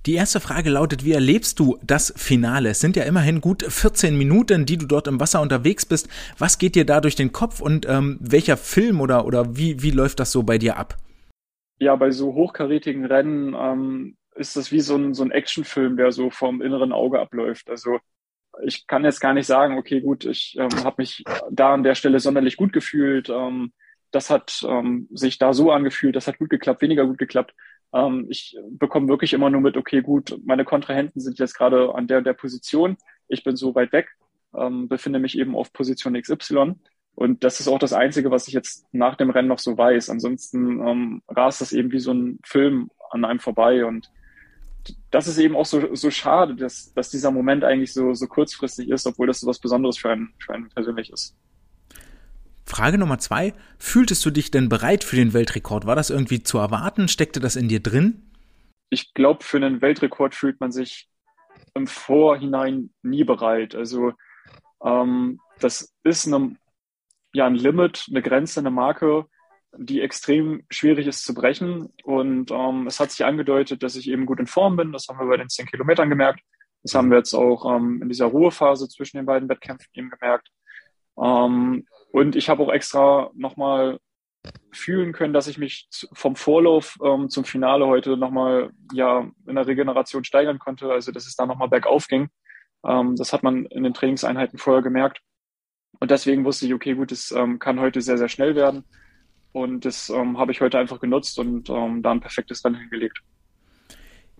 [0.05, 2.69] Die erste Frage lautet, wie erlebst du das Finale?
[2.69, 6.07] Es sind ja immerhin gut 14 Minuten, die du dort im Wasser unterwegs bist.
[6.37, 9.89] Was geht dir da durch den Kopf und ähm, welcher Film oder, oder wie, wie
[9.89, 10.95] läuft das so bei dir ab?
[11.79, 16.11] Ja, bei so hochkarätigen Rennen ähm, ist das wie so ein, so ein Actionfilm, der
[16.11, 17.69] so vom inneren Auge abläuft.
[17.69, 17.99] Also
[18.63, 21.95] ich kann jetzt gar nicht sagen, okay, gut, ich ähm, habe mich da an der
[21.95, 23.29] Stelle sonderlich gut gefühlt.
[23.29, 23.73] Ähm,
[24.11, 27.53] das hat ähm, sich da so angefühlt, das hat gut geklappt, weniger gut geklappt.
[27.93, 32.07] Ähm, ich bekomme wirklich immer nur mit, okay, gut, meine Kontrahenten sind jetzt gerade an
[32.07, 32.97] der der Position,
[33.27, 34.09] ich bin so weit weg,
[34.55, 36.75] ähm, befinde mich eben auf Position XY.
[37.15, 40.09] Und das ist auch das Einzige, was ich jetzt nach dem Rennen noch so weiß.
[40.09, 43.85] Ansonsten ähm, rast das eben wie so ein Film an einem vorbei.
[43.85, 44.11] Und
[45.11, 48.89] das ist eben auch so, so schade, dass, dass dieser Moment eigentlich so, so kurzfristig
[48.89, 51.35] ist, obwohl das so was Besonderes für einen, für einen persönlich ist.
[52.65, 53.53] Frage Nummer zwei.
[53.77, 55.85] Fühltest du dich denn bereit für den Weltrekord?
[55.85, 57.07] War das irgendwie zu erwarten?
[57.07, 58.23] Steckte das in dir drin?
[58.89, 61.07] Ich glaube, für einen Weltrekord fühlt man sich
[61.75, 63.75] im Vorhinein nie bereit.
[63.75, 64.13] Also
[64.83, 66.55] ähm, das ist eine
[67.35, 69.25] ja ein Limit, eine Grenze, eine Marke,
[69.77, 71.93] die extrem schwierig ist zu brechen.
[72.03, 74.91] Und ähm, es hat sich angedeutet, dass ich eben gut in Form bin.
[74.91, 76.41] Das haben wir bei den 10 Kilometern gemerkt.
[76.83, 80.49] Das haben wir jetzt auch ähm, in dieser Ruhephase zwischen den beiden Wettkämpfen eben gemerkt.
[81.21, 83.99] Ähm, und ich habe auch extra nochmal
[84.71, 89.65] fühlen können, dass ich mich vom Vorlauf ähm, zum Finale heute nochmal ja, in der
[89.65, 90.91] Regeneration steigern konnte.
[90.91, 92.29] Also dass es da nochmal bergauf ging.
[92.85, 95.19] Ähm, das hat man in den Trainingseinheiten vorher gemerkt.
[96.05, 98.83] Und deswegen wusste ich, okay, gut, es ähm, kann heute sehr, sehr schnell werden.
[99.53, 103.21] Und das ähm, habe ich heute einfach genutzt und ähm, da ein perfektes Rennen hingelegt.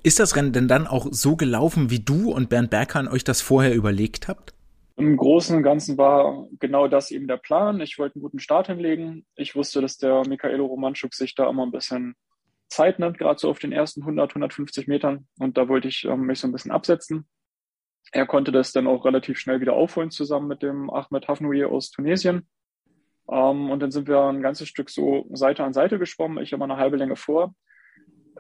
[0.04, 3.42] Ist das Rennen denn dann auch so gelaufen, wie du und Bernd Berghahn euch das
[3.42, 4.54] vorher überlegt habt?
[4.96, 7.82] Im Großen und Ganzen war genau das eben der Plan.
[7.82, 9.26] Ich wollte einen guten Start hinlegen.
[9.36, 12.14] Ich wusste, dass der Michaelo Romanschuk sich da immer ein bisschen
[12.70, 15.26] Zeit nimmt, gerade so auf den ersten 100, 150 Metern.
[15.40, 17.26] Und da wollte ich ähm, mich so ein bisschen absetzen.
[18.12, 21.92] Er konnte das dann auch relativ schnell wieder aufholen zusammen mit dem Ahmed Hafnoui aus
[21.92, 22.48] Tunesien.
[23.30, 26.44] Ähm, und dann sind wir ein ganzes Stück so Seite an Seite geschwommen.
[26.44, 27.56] Ich immer eine halbe Länge vor.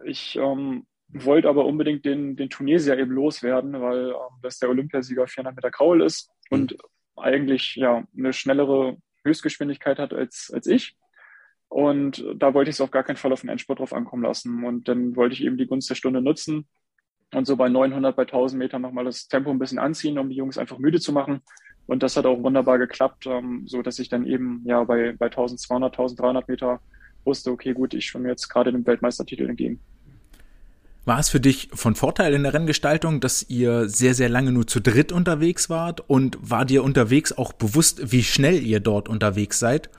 [0.05, 5.27] Ich ähm, wollte aber unbedingt den, den Tunesier eben loswerden, weil ähm, das der Olympiasieger
[5.27, 6.77] 400 Meter Kraul ist und mhm.
[7.21, 10.95] eigentlich ja eine schnellere Höchstgeschwindigkeit hat als, als ich.
[11.67, 14.63] Und da wollte ich es auf gar keinen Fall auf den Endspurt drauf ankommen lassen.
[14.63, 16.67] Und dann wollte ich eben die Gunst der Stunde nutzen
[17.35, 20.35] und so bei 900, bei 1000 Metern nochmal das Tempo ein bisschen anziehen, um die
[20.35, 21.41] Jungs einfach müde zu machen.
[21.85, 25.25] Und das hat auch wunderbar geklappt, ähm, so dass ich dann eben ja bei, bei
[25.25, 26.79] 1200, 1300 Meter
[27.25, 29.79] wusste, okay, gut, ich schwimme jetzt gerade dem Weltmeistertitel entgegen.
[31.03, 34.65] War es für dich von Vorteil in der Renngestaltung, dass ihr sehr, sehr lange nur
[34.65, 36.01] zu dritt unterwegs wart?
[36.07, 39.89] Und war dir unterwegs auch bewusst, wie schnell ihr dort unterwegs seid?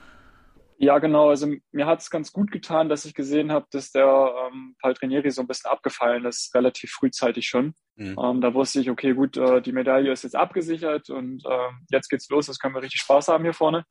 [0.79, 1.29] Ja, genau.
[1.29, 5.31] Also mir hat es ganz gut getan, dass ich gesehen habe, dass der ähm, Paltrinieri
[5.31, 7.73] so ein bisschen abgefallen ist, relativ frühzeitig schon.
[7.95, 8.15] Mhm.
[8.23, 12.09] Ähm, da wusste ich, okay, gut, äh, die Medaille ist jetzt abgesichert und äh, jetzt
[12.09, 13.85] geht's los, jetzt können wir richtig Spaß haben hier vorne.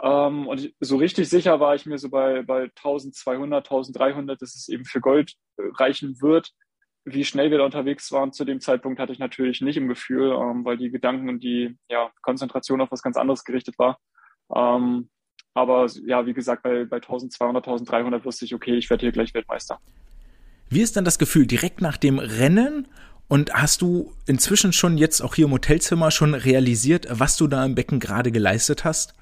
[0.00, 4.68] Ähm, und so richtig sicher war ich mir so bei, bei 1200, 1300, dass es
[4.68, 6.52] eben für Gold äh, reichen wird.
[7.04, 10.32] Wie schnell wir da unterwegs waren zu dem Zeitpunkt hatte ich natürlich nicht im Gefühl,
[10.32, 13.98] ähm, weil die Gedanken und die ja, Konzentration auf was ganz anderes gerichtet war.
[14.54, 15.08] Ähm,
[15.56, 19.32] aber ja, wie gesagt, bei, bei 1200, 1300 wusste ich, okay, ich werde hier gleich
[19.32, 19.80] Weltmeister.
[20.68, 22.88] Wie ist dann das Gefühl direkt nach dem Rennen?
[23.28, 27.64] Und hast du inzwischen schon jetzt auch hier im Hotelzimmer schon realisiert, was du da
[27.64, 29.14] im Becken gerade geleistet hast?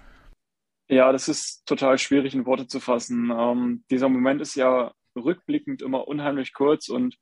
[0.88, 3.30] Ja, das ist total schwierig in Worte zu fassen.
[3.30, 7.14] Ähm, dieser Moment ist ja rückblickend immer unheimlich kurz und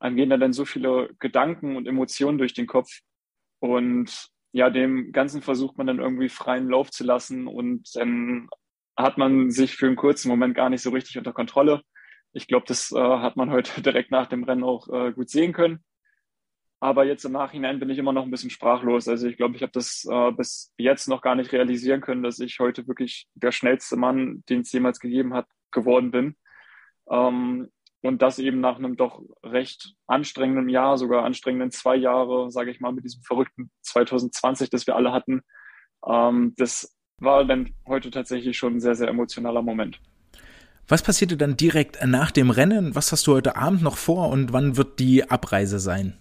[0.00, 2.90] einem gehen dann so viele Gedanken und Emotionen durch den Kopf.
[3.60, 8.48] Und ja, dem Ganzen versucht man dann irgendwie freien Lauf zu lassen und dann
[8.96, 11.82] hat man sich für einen kurzen Moment gar nicht so richtig unter Kontrolle.
[12.32, 15.52] Ich glaube, das äh, hat man heute direkt nach dem Rennen auch äh, gut sehen
[15.52, 15.84] können.
[16.78, 19.08] Aber jetzt im Nachhinein bin ich immer noch ein bisschen sprachlos.
[19.08, 22.38] Also ich glaube, ich habe das äh, bis jetzt noch gar nicht realisieren können, dass
[22.38, 26.36] ich heute wirklich der schnellste Mann, den es jemals gegeben hat, geworden bin.
[27.10, 27.68] Ähm,
[28.06, 32.80] und das eben nach einem doch recht anstrengenden Jahr, sogar anstrengenden zwei Jahre, sage ich
[32.80, 35.42] mal, mit diesem verrückten 2020, das wir alle hatten.
[36.06, 40.00] Ähm, das war dann heute tatsächlich schon ein sehr, sehr emotionaler Moment.
[40.88, 42.94] Was passierte dann direkt nach dem Rennen?
[42.94, 46.16] Was hast du heute Abend noch vor und wann wird die Abreise sein?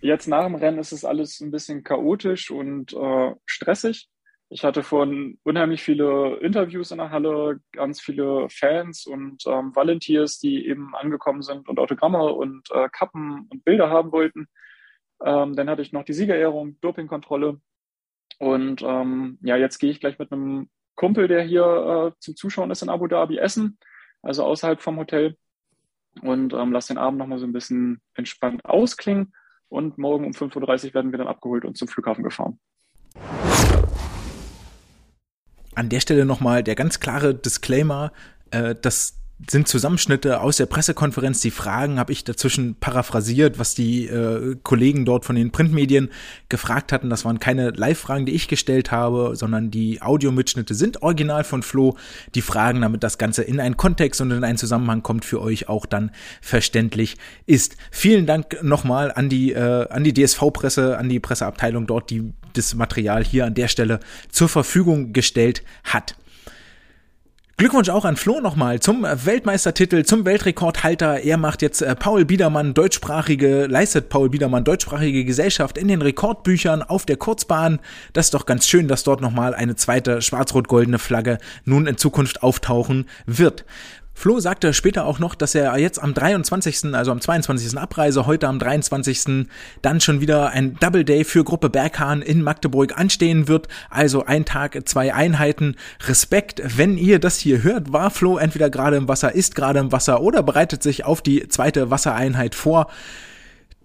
[0.00, 4.08] Jetzt nach dem Rennen ist es alles ein bisschen chaotisch und äh, stressig.
[4.54, 10.38] Ich hatte vorhin unheimlich viele Interviews in der Halle, ganz viele Fans und ähm, Volunteers,
[10.38, 14.46] die eben angekommen sind und Autogramme und äh, Kappen und Bilder haben wollten.
[15.24, 17.60] Ähm, dann hatte ich noch die Siegerehrung, Dopingkontrolle.
[18.38, 22.70] Und ähm, ja, jetzt gehe ich gleich mit einem Kumpel, der hier äh, zum Zuschauen
[22.70, 23.76] ist in Abu Dhabi, essen,
[24.22, 25.36] also außerhalb vom Hotel.
[26.22, 29.34] Und ähm, lass den Abend nochmal so ein bisschen entspannt ausklingen
[29.66, 32.60] und morgen um 5.30 Uhr werden wir dann abgeholt und zum Flughafen gefahren.
[35.74, 38.12] An der Stelle nochmal der ganz klare Disclaimer,
[38.50, 39.14] äh, dass
[39.50, 41.40] sind Zusammenschnitte aus der Pressekonferenz.
[41.40, 46.10] Die Fragen habe ich dazwischen paraphrasiert, was die äh, Kollegen dort von den Printmedien
[46.48, 47.10] gefragt hatten.
[47.10, 51.96] Das waren keine Live-Fragen, die ich gestellt habe, sondern die Audiomitschnitte sind original von Flo.
[52.34, 55.68] Die Fragen, damit das Ganze in einen Kontext und in einen Zusammenhang kommt, für euch
[55.68, 57.76] auch dann verständlich ist.
[57.90, 62.74] Vielen Dank nochmal an die, äh, an die DSV-Presse, an die Presseabteilung dort, die das
[62.74, 66.16] Material hier an der Stelle zur Verfügung gestellt hat.
[67.56, 71.20] Glückwunsch auch an Flo nochmal zum Weltmeistertitel, zum Weltrekordhalter.
[71.20, 76.82] Er macht jetzt äh, Paul Biedermann deutschsprachige, leistet Paul Biedermann deutschsprachige Gesellschaft in den Rekordbüchern
[76.82, 77.78] auf der Kurzbahn.
[78.12, 82.42] Das ist doch ganz schön, dass dort nochmal eine zweite schwarz-rot-goldene Flagge nun in Zukunft
[82.42, 83.64] auftauchen wird.
[84.16, 87.76] Flo sagte später auch noch, dass er jetzt am 23., also am 22.
[87.76, 89.48] Abreise, heute am 23.
[89.82, 93.68] dann schon wieder ein Double Day für Gruppe Berghahn in Magdeburg anstehen wird.
[93.90, 95.76] Also ein Tag, zwei Einheiten.
[96.06, 99.90] Respekt, wenn ihr das hier hört, war Flo entweder gerade im Wasser, ist gerade im
[99.90, 102.86] Wasser oder bereitet sich auf die zweite Wassereinheit vor.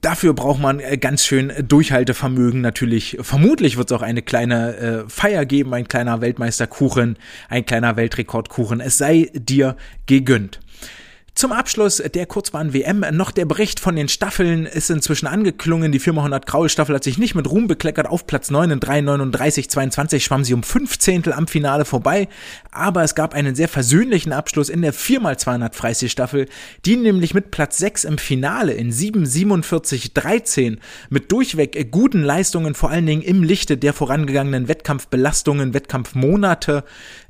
[0.02, 3.18] Dafür braucht man äh, ganz schön Durchhaltevermögen natürlich.
[3.22, 7.18] Vermutlich wird es auch eine kleine äh, Feier geben, ein kleiner Weltmeisterkuchen,
[7.50, 8.80] ein kleiner Weltrekordkuchen.
[8.80, 9.76] Es sei dir
[10.06, 10.60] gegönnt.
[11.40, 15.94] Zum Abschluss der Kurzbahn-WM noch der Bericht von den Staffeln ist inzwischen angeklungen.
[15.94, 18.08] Die Firma 100 Kraul Staffel hat sich nicht mit Ruhm bekleckert.
[18.08, 22.28] Auf Platz 9 in 3,39, 22 schwamm sie um 15 am Finale vorbei.
[22.72, 26.46] Aber es gab einen sehr versöhnlichen Abschluss in der 4x200 Freistil Staffel,
[26.84, 32.90] die nämlich mit Platz 6 im Finale in 7,47, 13 mit durchweg guten Leistungen, vor
[32.90, 36.84] allen Dingen im Lichte der vorangegangenen Wettkampfbelastungen, Wettkampfmonate,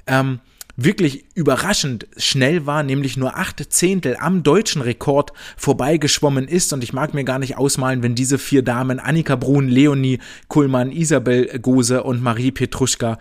[0.07, 0.39] ähm,
[0.83, 6.73] wirklich überraschend schnell war, nämlich nur acht Zehntel am deutschen Rekord vorbeigeschwommen ist.
[6.73, 10.91] Und ich mag mir gar nicht ausmalen, wenn diese vier Damen, Annika Brun, Leonie Kuhlmann,
[10.91, 13.17] Isabel Gose und Marie Petruschka,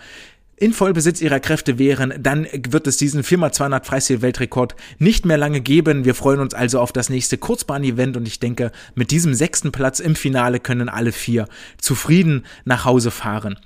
[0.61, 6.05] in Vollbesitz ihrer Kräfte wären, dann wird es diesen 4x200 Freistil-Weltrekord nicht mehr lange geben.
[6.05, 10.01] Wir freuen uns also auf das nächste Kurzbahn-Event und ich denke, mit diesem sechsten Platz
[10.01, 11.47] im Finale können alle vier
[11.81, 13.57] zufrieden nach Hause fahren.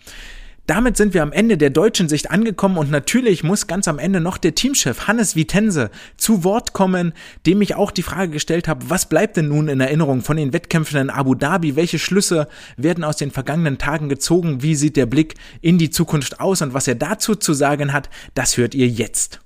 [0.73, 4.23] Damit sind wir am Ende der deutschen Sicht angekommen und natürlich muss ganz am Ende
[4.23, 7.13] noch der Teamchef Hannes Vitense zu Wort kommen,
[7.45, 10.55] dem ich auch die Frage gestellt habe, was bleibt denn nun in Erinnerung von den
[10.55, 11.77] Wettkämpfen in Abu Dhabi?
[11.77, 12.49] Welche Schlüsse
[12.79, 14.63] werden aus den vergangenen Tagen gezogen?
[14.63, 16.63] Wie sieht der Blick in die Zukunft aus?
[16.63, 19.41] Und was er dazu zu sagen hat, das hört ihr jetzt.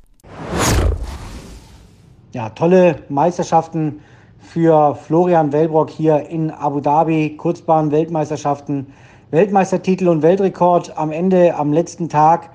[2.35, 3.99] Ja, tolle Meisterschaften
[4.39, 8.87] für Florian Wellbrock hier in Abu Dhabi, Kurzbahn-Weltmeisterschaften,
[9.37, 12.49] Weltmeistertitel und Weltrekord am Ende, am letzten Tag.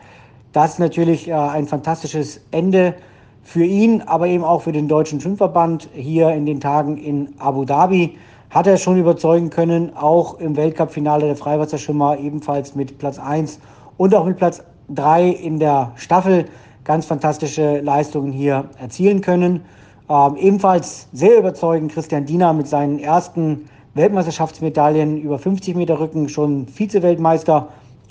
[0.52, 2.96] Das ist natürlich äh, ein fantastisches Ende
[3.44, 7.66] für ihn, aber eben auch für den Deutschen Schwimmverband hier in den Tagen in Abu
[7.66, 8.18] Dhabi.
[8.50, 13.60] Hat er schon überzeugen können, auch im Weltcup-Finale der Freiwasserschwimmer ebenfalls mit Platz 1
[13.98, 16.46] und auch mit Platz 3 in der Staffel
[16.84, 19.62] ganz fantastische Leistungen hier erzielen können.
[20.10, 26.66] Ähm, ebenfalls sehr überzeugend Christian Diener mit seinen ersten Weltmeisterschaftsmedaillen über 50 Meter Rücken, schon
[26.68, 27.68] Vize-Weltmeister.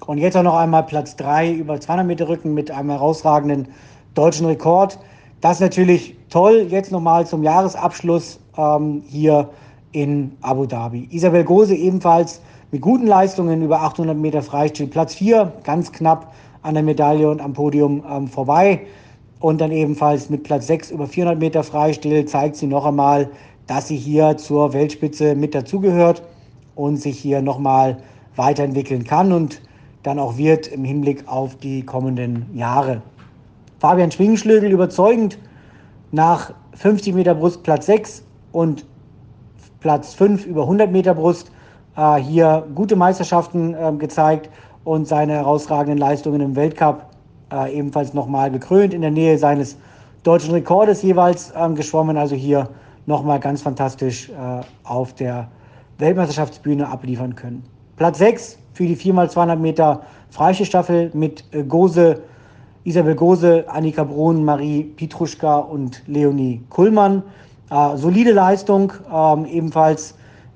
[0.06, 3.68] Und jetzt auch noch einmal Platz 3 über 200 Meter Rücken mit einem herausragenden
[4.14, 4.98] deutschen Rekord.
[5.40, 6.66] Das ist natürlich toll.
[6.68, 9.48] Jetzt nochmal zum Jahresabschluss ähm, hier
[9.92, 11.08] in Abu Dhabi.
[11.10, 14.86] Isabel Gose ebenfalls mit guten Leistungen über 800 Meter Freistil.
[14.86, 18.82] Platz 4, ganz knapp an der Medaille und am Podium ähm, vorbei.
[19.40, 23.30] Und dann ebenfalls mit Platz 6 über 400 Meter Freistil zeigt sie noch einmal,
[23.70, 26.24] dass sie hier zur Weltspitze mit dazugehört
[26.74, 27.98] und sich hier nochmal
[28.34, 29.62] weiterentwickeln kann und
[30.02, 33.00] dann auch wird im Hinblick auf die kommenden Jahre.
[33.78, 35.38] Fabian Schwingenschlögel überzeugend
[36.10, 38.84] nach 50 Meter Brust Platz 6 und
[39.78, 41.52] Platz 5 über 100 Meter Brust
[41.96, 44.50] äh, hier gute Meisterschaften äh, gezeigt
[44.82, 47.06] und seine herausragenden Leistungen im Weltcup
[47.52, 49.76] äh, ebenfalls nochmal gekrönt in der Nähe seines
[50.24, 52.16] deutschen Rekordes jeweils ähm, geschwommen.
[52.16, 52.68] Also hier
[53.10, 54.32] nochmal ganz fantastisch äh,
[54.84, 55.48] auf der
[55.98, 57.62] Weltmeisterschaftsbühne abliefern können.
[57.96, 62.22] Platz 6 für die 4x200 Meter Freistilstaffel mit äh, Gose
[62.84, 67.22] Isabel Gose, Annika Brun, Marie Pietruschka und Leonie Kullmann.
[67.70, 70.14] Äh, solide Leistung, ähm, ebenfalls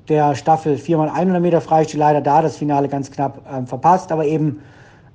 [0.09, 4.61] der Staffel 4x100 Meter Freistil, leider da das Finale ganz knapp ähm, verpasst, aber eben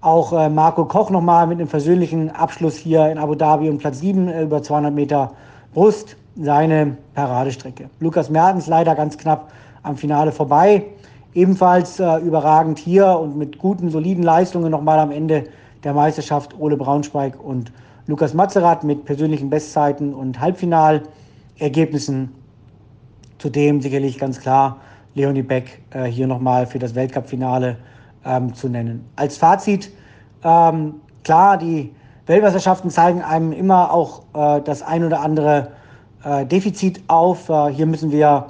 [0.01, 3.99] auch äh, Marco Koch nochmal mit einem persönlichen Abschluss hier in Abu Dhabi und Platz
[3.99, 5.31] 7 äh, über 200 Meter
[5.73, 7.89] Brust, seine Paradestrecke.
[7.99, 9.51] Lukas Mertens leider ganz knapp
[9.83, 10.85] am Finale vorbei.
[11.33, 15.45] Ebenfalls äh, überragend hier und mit guten, soliden Leistungen nochmal am Ende
[15.83, 17.71] der Meisterschaft Ole Braunschweig und
[18.07, 22.31] Lukas Mazerat mit persönlichen Bestzeiten und Halbfinalergebnissen.
[23.37, 24.77] Zudem sicherlich ganz klar
[25.13, 27.77] Leonie Beck äh, hier nochmal für das Weltcup-Finale
[28.25, 29.07] ähm, zu nennen.
[29.15, 29.91] Als Fazit,
[30.43, 31.93] ähm, klar, die
[32.25, 35.71] Weltmeisterschaften zeigen einem immer auch äh, das ein oder andere
[36.23, 37.49] äh, Defizit auf.
[37.49, 38.47] Äh, hier müssen wir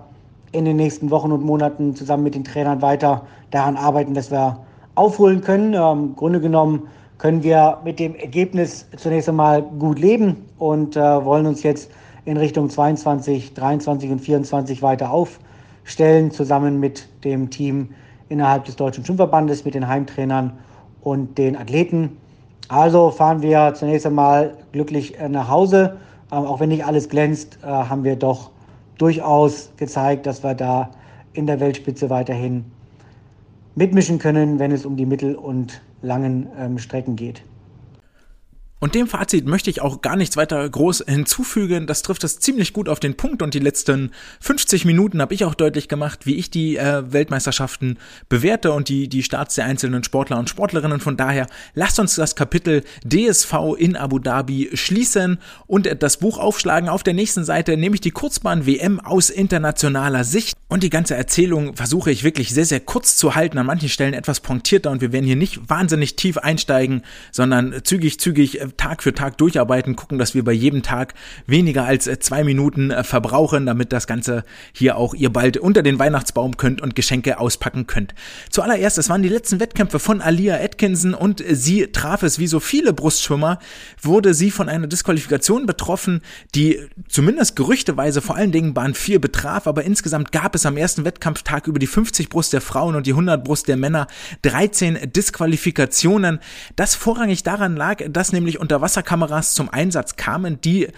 [0.52, 4.60] in den nächsten Wochen und Monaten zusammen mit den Trainern weiter daran arbeiten, dass wir
[4.96, 5.74] aufholen können.
[5.74, 11.02] Ähm, Im Grunde genommen können wir mit dem Ergebnis zunächst einmal gut leben und äh,
[11.26, 11.92] wollen uns jetzt
[12.26, 17.90] in Richtung 22, 23 und 24 weiter aufstellen, zusammen mit dem Team
[18.30, 20.54] innerhalb des Deutschen Schwimmverbandes, mit den Heimtrainern
[21.02, 22.18] und den Athleten.
[22.68, 25.98] Also fahren wir zunächst einmal glücklich nach Hause.
[26.30, 28.52] Auch wenn nicht alles glänzt, äh, haben wir doch
[28.98, 30.92] durchaus gezeigt, dass wir da
[31.34, 32.66] in der Weltspitze weiterhin
[33.76, 37.42] mitmischen können, wenn es um die mittel- und langen ähm, Strecken geht.
[38.80, 41.86] Und dem Fazit möchte ich auch gar nichts weiter groß hinzufügen.
[41.86, 45.44] Das trifft es ziemlich gut auf den Punkt und die letzten 50 Minuten habe ich
[45.44, 47.98] auch deutlich gemacht, wie ich die äh, Weltmeisterschaften
[48.30, 51.02] bewerte und die, die Starts der einzelnen Sportler und Sportlerinnen.
[51.02, 56.88] Von daher lasst uns das Kapitel DSV in Abu Dhabi schließen und das Buch aufschlagen.
[56.88, 61.16] Auf der nächsten Seite nehme ich die Kurzbahn WM aus internationaler Sicht und die ganze
[61.16, 65.02] Erzählung versuche ich wirklich sehr, sehr kurz zu halten, an manchen Stellen etwas punktierter und
[65.02, 70.20] wir werden hier nicht wahnsinnig tief einsteigen, sondern zügig, zügig Tag für Tag durcharbeiten, gucken,
[70.20, 71.14] dass wir bei jedem Tag
[71.46, 74.44] weniger als äh, zwei Minuten äh, verbrauchen, damit das Ganze
[74.74, 78.14] hier auch ihr bald unter den Weihnachtsbaum könnt und Geschenke auspacken könnt.
[78.50, 82.60] Zuallererst, es waren die letzten Wettkämpfe von Alia Atkinson und sie traf es wie so
[82.60, 83.60] viele Brustschwimmer,
[84.02, 86.22] wurde sie von einer Disqualifikation betroffen,
[86.56, 91.06] die zumindest gerüchteweise vor allen Dingen Bahn 4 betraf, aber insgesamt gab es am ersten
[91.06, 94.08] Wettkampftag über die 50 Brust der Frauen und die 100 Brust der Männer
[94.44, 96.40] 13 Disqualifikationen.
[96.76, 100.90] Das vorrangig daran lag, dass nämlich Unterwasserkameras zum Einsatz kamen, die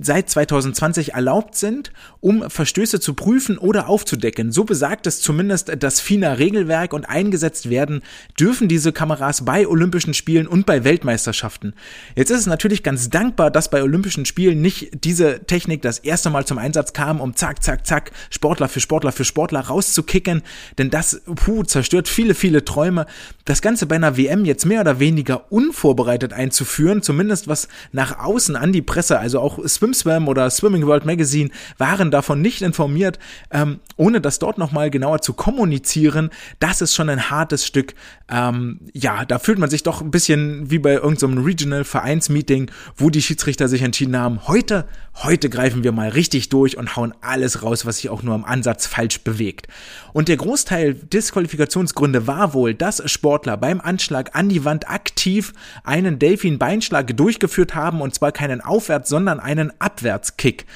[0.00, 4.52] seit 2020 erlaubt sind, um Verstöße zu prüfen oder aufzudecken.
[4.52, 8.02] So besagt es zumindest das FINA-Regelwerk und eingesetzt werden
[8.38, 11.74] dürfen diese Kameras bei Olympischen Spielen und bei Weltmeisterschaften.
[12.14, 16.30] Jetzt ist es natürlich ganz dankbar, dass bei Olympischen Spielen nicht diese Technik das erste
[16.30, 20.42] Mal zum Einsatz kam, um zack, zack, zack, Sportler für Sportler für Sportler rauszukicken,
[20.78, 23.06] denn das puh, zerstört viele, viele Träume.
[23.44, 28.56] Das Ganze bei einer WM jetzt mehr oder weniger unvorbereitet einzuführen, zumindest was nach außen
[28.56, 33.18] an die Presse, also auch SwimSwam oder Swimming World Magazine waren davon nicht informiert,
[33.50, 36.30] ähm, ohne das dort nochmal genauer zu kommunizieren,
[36.60, 37.94] das ist schon ein hartes Stück.
[38.28, 42.70] Ähm, ja, da fühlt man sich doch ein bisschen wie bei irgendeinem so Regional Vereinsmeeting,
[42.96, 44.86] wo die Schiedsrichter sich entschieden haben, heute,
[45.22, 48.44] heute greifen wir mal richtig durch und hauen alles raus, was sich auch nur im
[48.44, 49.66] Ansatz falsch bewegt.
[50.12, 53.02] Und der Großteil Disqualifikationsgründe war wohl, dass
[53.32, 55.54] Sportler beim Anschlag an die Wand aktiv
[55.84, 60.66] einen Delfin-Beinschlag durchgeführt haben und zwar keinen Aufwärts, sondern einen Abwärtskick.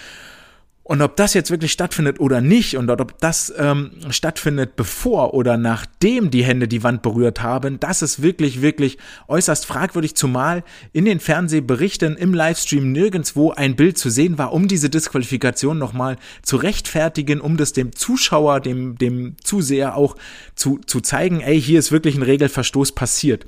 [0.86, 5.56] Und ob das jetzt wirklich stattfindet oder nicht und ob das ähm, stattfindet bevor oder
[5.56, 10.62] nachdem die Hände die Wand berührt haben, das ist wirklich, wirklich äußerst fragwürdig, zumal
[10.92, 16.18] in den Fernsehberichten im Livestream nirgendswo ein Bild zu sehen war, um diese Disqualifikation nochmal
[16.42, 20.14] zu rechtfertigen, um das dem Zuschauer, dem, dem Zuseher auch
[20.54, 23.44] zu, zu zeigen, ey, hier ist wirklich ein Regelverstoß passiert.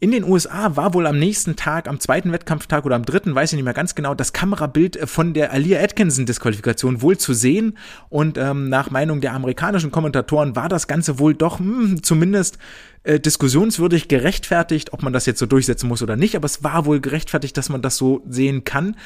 [0.00, 3.52] In den USA war wohl am nächsten Tag, am zweiten Wettkampftag oder am dritten, weiß
[3.52, 7.78] ich nicht mehr ganz genau, das Kamerabild von der Alia Atkinson Disqualifikation wohl zu sehen.
[8.10, 12.58] Und ähm, nach Meinung der amerikanischen Kommentatoren war das Ganze wohl doch mh, hm, zumindest
[13.04, 16.34] äh, diskussionswürdig gerechtfertigt, ob man das jetzt so durchsetzen muss oder nicht.
[16.36, 18.96] Aber es war wohl gerechtfertigt, dass man das so sehen kann.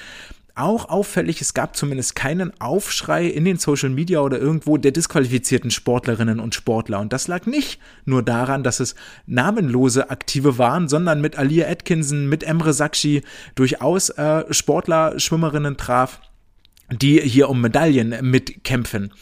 [0.58, 5.70] Auch auffällig, es gab zumindest keinen Aufschrei in den Social Media oder irgendwo der disqualifizierten
[5.70, 6.98] Sportlerinnen und Sportler.
[6.98, 8.96] Und das lag nicht nur daran, dass es
[9.26, 13.22] namenlose Aktive waren, sondern mit Alia Atkinson, mit Emre Sakshi
[13.54, 16.20] durchaus äh, Sportler, Schwimmerinnen traf,
[16.90, 19.12] die hier um Medaillen mitkämpfen.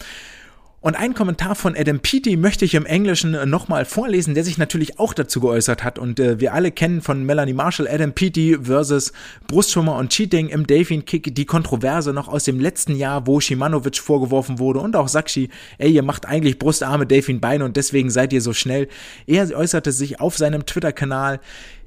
[0.80, 4.58] Und ein Kommentar von Adam Peaty möchte ich im Englischen äh, nochmal vorlesen, der sich
[4.58, 5.98] natürlich auch dazu geäußert hat.
[5.98, 9.12] Und äh, wir alle kennen von Melanie Marshall Adam Peaty versus
[9.48, 13.98] Brustschwimmer und Cheating im Delfin Kick die Kontroverse noch aus dem letzten Jahr, wo Shimanovic
[13.98, 15.48] vorgeworfen wurde und auch Sakshi,
[15.78, 18.88] ey, ihr macht eigentlich Brustarme, Delfin Beine und deswegen seid ihr so schnell.
[19.26, 21.40] Er äußerte sich auf seinem Twitter-Kanal,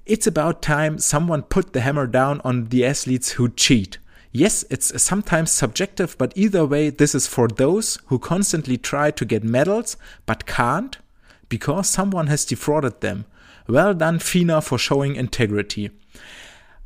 [0.06, 4.00] It's about time someone put the hammer down on the athletes who cheat.
[4.32, 9.26] Yes, it's sometimes subjective, but either way, this is for those who constantly try to
[9.26, 11.00] get medals but can't
[11.50, 13.26] because someone has defrauded them.
[13.68, 15.92] Well done, FINA, for showing integrity.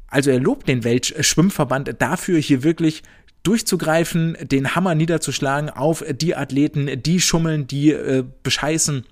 [0.08, 3.04] Also er lobt den Weltschwimmverband dafür, hier wirklich
[3.44, 9.06] durchzugreifen, den Hammer niederzuschlagen auf die Athleten, die schummeln, die äh, bescheißen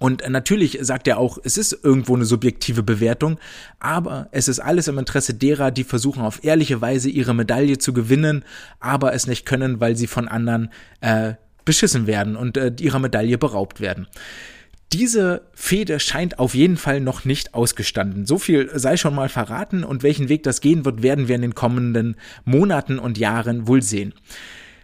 [0.00, 3.38] und natürlich sagt er auch, es ist irgendwo eine subjektive Bewertung,
[3.78, 7.92] aber es ist alles im Interesse derer, die versuchen auf ehrliche Weise ihre Medaille zu
[7.92, 8.42] gewinnen,
[8.80, 10.70] aber es nicht können, weil sie von anderen
[11.02, 11.34] äh,
[11.66, 14.06] beschissen werden und äh, ihrer Medaille beraubt werden.
[14.90, 18.24] Diese Fehde scheint auf jeden Fall noch nicht ausgestanden.
[18.24, 21.42] So viel sei schon mal verraten und welchen Weg das gehen wird, werden wir in
[21.42, 24.14] den kommenden Monaten und Jahren wohl sehen.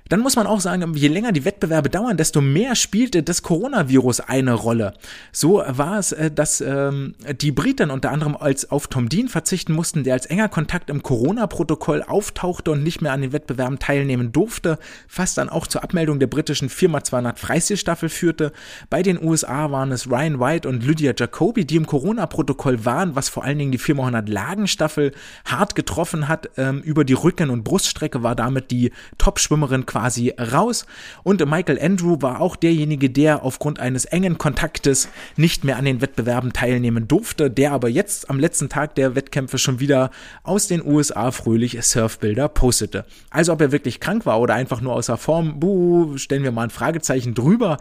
[0.09, 4.20] Dann muss man auch sagen, je länger die Wettbewerbe dauern, desto mehr spielte das Coronavirus
[4.20, 4.94] eine Rolle.
[5.32, 9.72] So war es, äh, dass ähm, die Briten unter anderem als auf Tom Dean verzichten
[9.72, 14.32] mussten, der als enger Kontakt im Corona-Protokoll auftauchte und nicht mehr an den Wettbewerben teilnehmen
[14.32, 14.78] durfte,
[15.09, 18.52] fast dann auch zur Abmeldung der britischen 4x200 Freistilstaffel führte.
[18.90, 23.28] Bei den USA waren es Ryan White und Lydia Jacobi, die im Corona-Protokoll waren, was
[23.28, 25.12] vor allen Dingen die 4x100 Lagenstaffel
[25.44, 26.50] hart getroffen hat.
[26.57, 30.84] Ähm, über die Rücken- und Bruststrecke war damit die Top-Schwimmerin quasi raus.
[31.22, 36.03] Und Michael Andrew war auch derjenige, der aufgrund eines engen Kontaktes nicht mehr an den
[36.03, 40.11] Wettbewerben teilnehmen durfte, der aber jetzt am letzten Tag der Wettkämpfe schon wieder
[40.42, 43.07] aus den USA fröhlich Surfbilder postete.
[43.30, 46.64] Also ob er wirklich krank war oder einfach nur außer Form, buh, stellen wir mal
[46.64, 47.78] ein Fragezeichen drüber.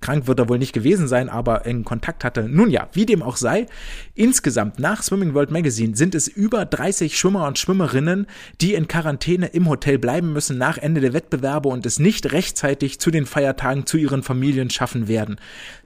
[0.00, 2.48] Krank wird er wohl nicht gewesen sein, aber engen Kontakt hatte.
[2.48, 3.66] Nun ja, wie dem auch sei,
[4.14, 8.26] insgesamt nach Swimming World Magazine sind es über 30 Schwimmer und Schwimmerinnen,
[8.60, 13.00] die in Quarantäne im Hotel bleiben müssen nach Ende der Wettbewerbe und es nicht rechtzeitig
[13.00, 15.36] zu den Feiertagen zu ihren Familien schaffen werden.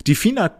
[0.07, 0.51] Die FINA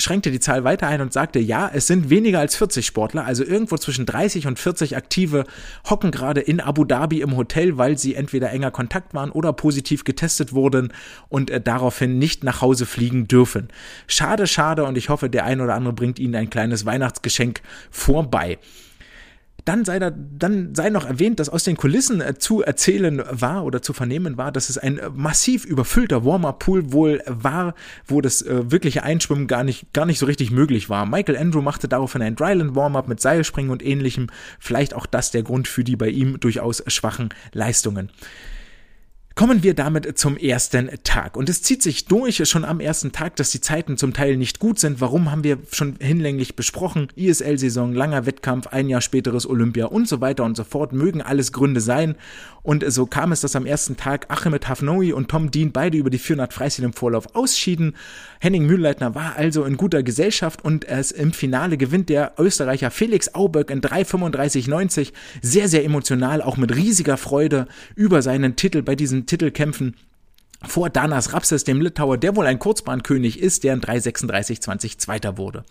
[0.00, 3.44] schränkte die Zahl weiter ein und sagte, ja, es sind weniger als 40 Sportler, also
[3.44, 5.44] irgendwo zwischen 30 und 40 Aktive
[5.88, 10.04] hocken gerade in Abu Dhabi im Hotel, weil sie entweder enger Kontakt waren oder positiv
[10.04, 10.92] getestet wurden
[11.28, 13.68] und äh, daraufhin nicht nach Hause fliegen dürfen.
[14.06, 18.58] Schade, schade und ich hoffe, der ein oder andere bringt ihnen ein kleines Weihnachtsgeschenk vorbei.
[19.64, 23.64] Dann sei, da, dann sei noch erwähnt, dass aus den Kulissen äh, zu erzählen war
[23.64, 27.74] oder zu vernehmen war, dass es ein äh, massiv überfüllter Warm-Up-Pool wohl war,
[28.06, 31.06] wo das äh, wirkliche Einschwimmen gar nicht, gar nicht so richtig möglich war.
[31.06, 34.28] Michael Andrew machte daraufhin ein Dryland-Warm-Up mit Seilspringen und ähnlichem.
[34.58, 38.10] Vielleicht auch das der Grund für die bei ihm durchaus schwachen Leistungen.
[39.40, 41.34] Kommen wir damit zum ersten Tag.
[41.34, 44.58] Und es zieht sich durch schon am ersten Tag, dass die Zeiten zum Teil nicht
[44.58, 45.00] gut sind.
[45.00, 47.08] Warum haben wir schon hinlänglich besprochen?
[47.16, 50.92] ISL-Saison, langer Wettkampf, ein Jahr späteres Olympia und so weiter und so fort.
[50.92, 52.16] Mögen alles Gründe sein.
[52.62, 56.10] Und so kam es, dass am ersten Tag Achmed Hafnoui und Tom Dean beide über
[56.10, 57.96] die 400 Freistil im Vorlauf ausschieden.
[58.40, 63.34] Henning Mühlleitner war also in guter Gesellschaft und es im Finale gewinnt der Österreicher Felix
[63.34, 65.12] Auböck in 3,35,90.
[65.40, 68.94] Sehr, sehr emotional, auch mit riesiger Freude über seinen Titel bei
[69.30, 69.96] diesen Titelkämpfen
[70.66, 75.64] vor Danas Rapses, dem Litauer, der wohl ein Kurzbahnkönig ist, der in 3,36,20 Zweiter wurde.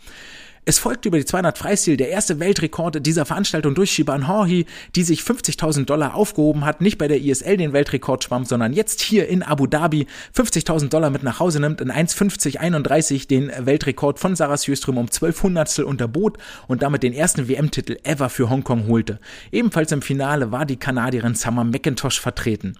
[0.65, 5.03] Es folgte über die 200 Freistil der erste Weltrekord dieser Veranstaltung durch Shiban Horhi, die
[5.03, 9.27] sich 50.000 Dollar aufgehoben hat, nicht bei der ISL den Weltrekord schwamm, sondern jetzt hier
[9.27, 10.05] in Abu Dhabi
[10.35, 15.43] 50.000 Dollar mit nach Hause nimmt, in 1,50,31 den Weltrekord von Sarah Sjöström um 12
[15.43, 16.37] Hundertstel unterbot
[16.67, 19.19] und damit den ersten WM-Titel ever für Hongkong holte.
[19.51, 22.77] Ebenfalls im Finale war die Kanadierin Summer McIntosh vertreten.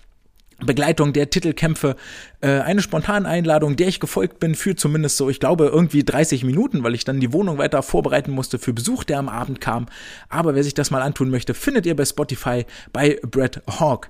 [0.66, 1.96] Begleitung der Titelkämpfe,
[2.42, 6.44] äh, eine spontane Einladung, der ich gefolgt bin, für zumindest so, ich glaube, irgendwie 30
[6.44, 9.86] Minuten, weil ich dann die Wohnung weiter vorbereiten musste für Besuch, der am Abend kam.
[10.28, 14.10] Aber wer sich das mal antun möchte, findet ihr bei Spotify bei Brett Hawk.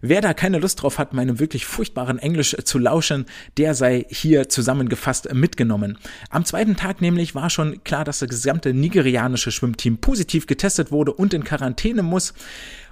[0.00, 3.26] Wer da keine Lust drauf hat, meinem wirklich furchtbaren Englisch zu lauschen,
[3.56, 5.98] der sei hier zusammengefasst mitgenommen.
[6.30, 11.12] Am zweiten Tag nämlich war schon klar, dass das gesamte nigerianische Schwimmteam positiv getestet wurde
[11.12, 12.34] und in Quarantäne muss.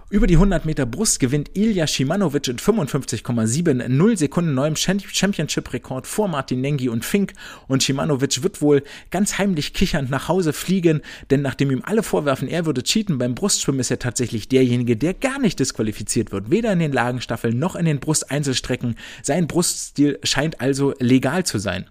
[0.09, 6.61] Über die 100 Meter Brust gewinnt Ilya Shimanovic in 55,70 Sekunden neuem Championship-Rekord vor Martin
[6.61, 7.32] Nengi und Fink
[7.66, 11.00] und Shimanovic wird wohl ganz heimlich kichernd nach Hause fliegen,
[11.30, 15.12] denn nachdem ihm alle vorwerfen, er würde cheaten beim Brustschwimmen, ist er tatsächlich derjenige, der
[15.12, 18.94] gar nicht disqualifiziert wird, weder in den Lagenstaffeln noch in den Brusteinzelstrecken.
[19.24, 21.84] Sein Bruststil scheint also legal zu sein.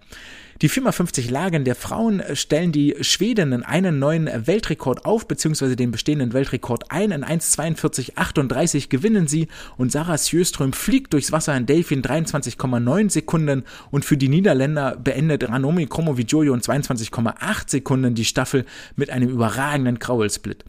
[0.62, 6.32] Die 4x50 Lagen der Frauen stellen die Schwedinnen einen neuen Weltrekord auf, beziehungsweise den bestehenden
[6.32, 7.10] Weltrekord ein.
[7.10, 14.06] In 1,42,38 gewinnen sie und Sarah Sjöström fliegt durchs Wasser in Delfin 23,9 Sekunden und
[14.06, 18.64] für die Niederländer beendet Ranomi Kromowidjojo in 22,8 Sekunden die Staffel
[18.96, 20.64] mit einem überragenden Kraulsplit.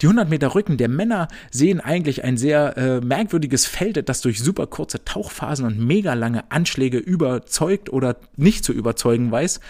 [0.00, 4.40] Die 100 Meter Rücken der Männer sehen eigentlich ein sehr äh, merkwürdiges Feld, das durch
[4.40, 9.60] super kurze Tauchphasen und mega lange Anschläge überzeugt oder nicht zu überzeugen bringen weiß.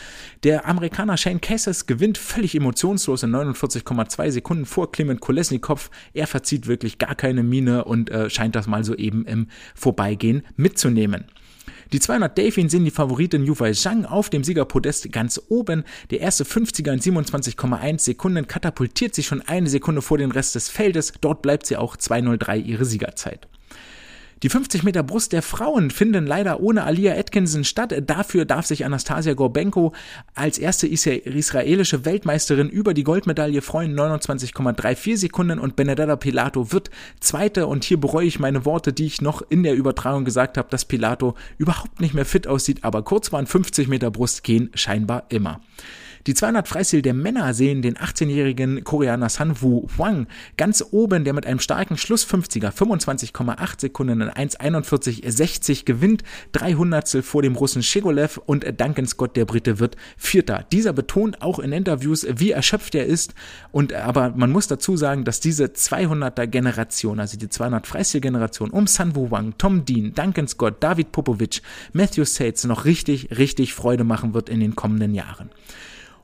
[0.45, 5.91] Der Amerikaner Shane Cassis gewinnt völlig emotionslos in 49,2 Sekunden vor Clement Kolesnikov.
[6.13, 10.43] Er verzieht wirklich gar keine Miene und äh, scheint das mal so eben im Vorbeigehen
[10.57, 11.25] mitzunehmen.
[11.93, 15.85] Die 200 Delfin sind die Favoritin Yuwei Zhang auf dem Siegerpodest ganz oben.
[16.11, 20.69] Der erste 50er in 27,1 Sekunden katapultiert sich schon eine Sekunde vor den Rest des
[20.69, 21.13] Feldes.
[21.21, 23.47] Dort bleibt sie auch 2.03 ihre Siegerzeit.
[24.43, 27.95] Die 50 Meter Brust der Frauen finden leider ohne Alia Atkinson statt.
[28.07, 29.95] Dafür darf sich Anastasia Gorbenko
[30.35, 33.99] als erste israelische Weltmeisterin über die Goldmedaille freuen.
[33.99, 37.67] 29,34 Sekunden und Benedetta Pilato wird Zweite.
[37.67, 40.85] Und hier bereue ich meine Worte, die ich noch in der Übertragung gesagt habe, dass
[40.85, 42.85] Pilato überhaupt nicht mehr fit aussieht.
[42.85, 45.61] Aber kurz waren 50 Meter Brust gehen scheinbar immer.
[46.27, 51.47] Die 200 Freistil der Männer sehen den 18-jährigen Koreaner Sanwoo Hwang ganz oben, der mit
[51.47, 58.65] einem starken Schluss 50er 25,8 Sekunden in 1,41,60 gewinnt, 300 vor dem Russen Shegolev und
[58.81, 60.67] Duncan Scott, der Brite, wird Vierter.
[60.73, 63.35] Dieser betont auch in Interviews, wie erschöpft er ist
[63.71, 68.71] und aber man muss dazu sagen, dass diese 200er Generation, also die 200 Freistil Generation
[68.71, 71.63] um Sanwoo Hwang, Tom Dean, Duncan Scott, David Popovic,
[71.93, 75.51] Matthew Sates noch richtig, richtig Freude machen wird in den kommenden Jahren.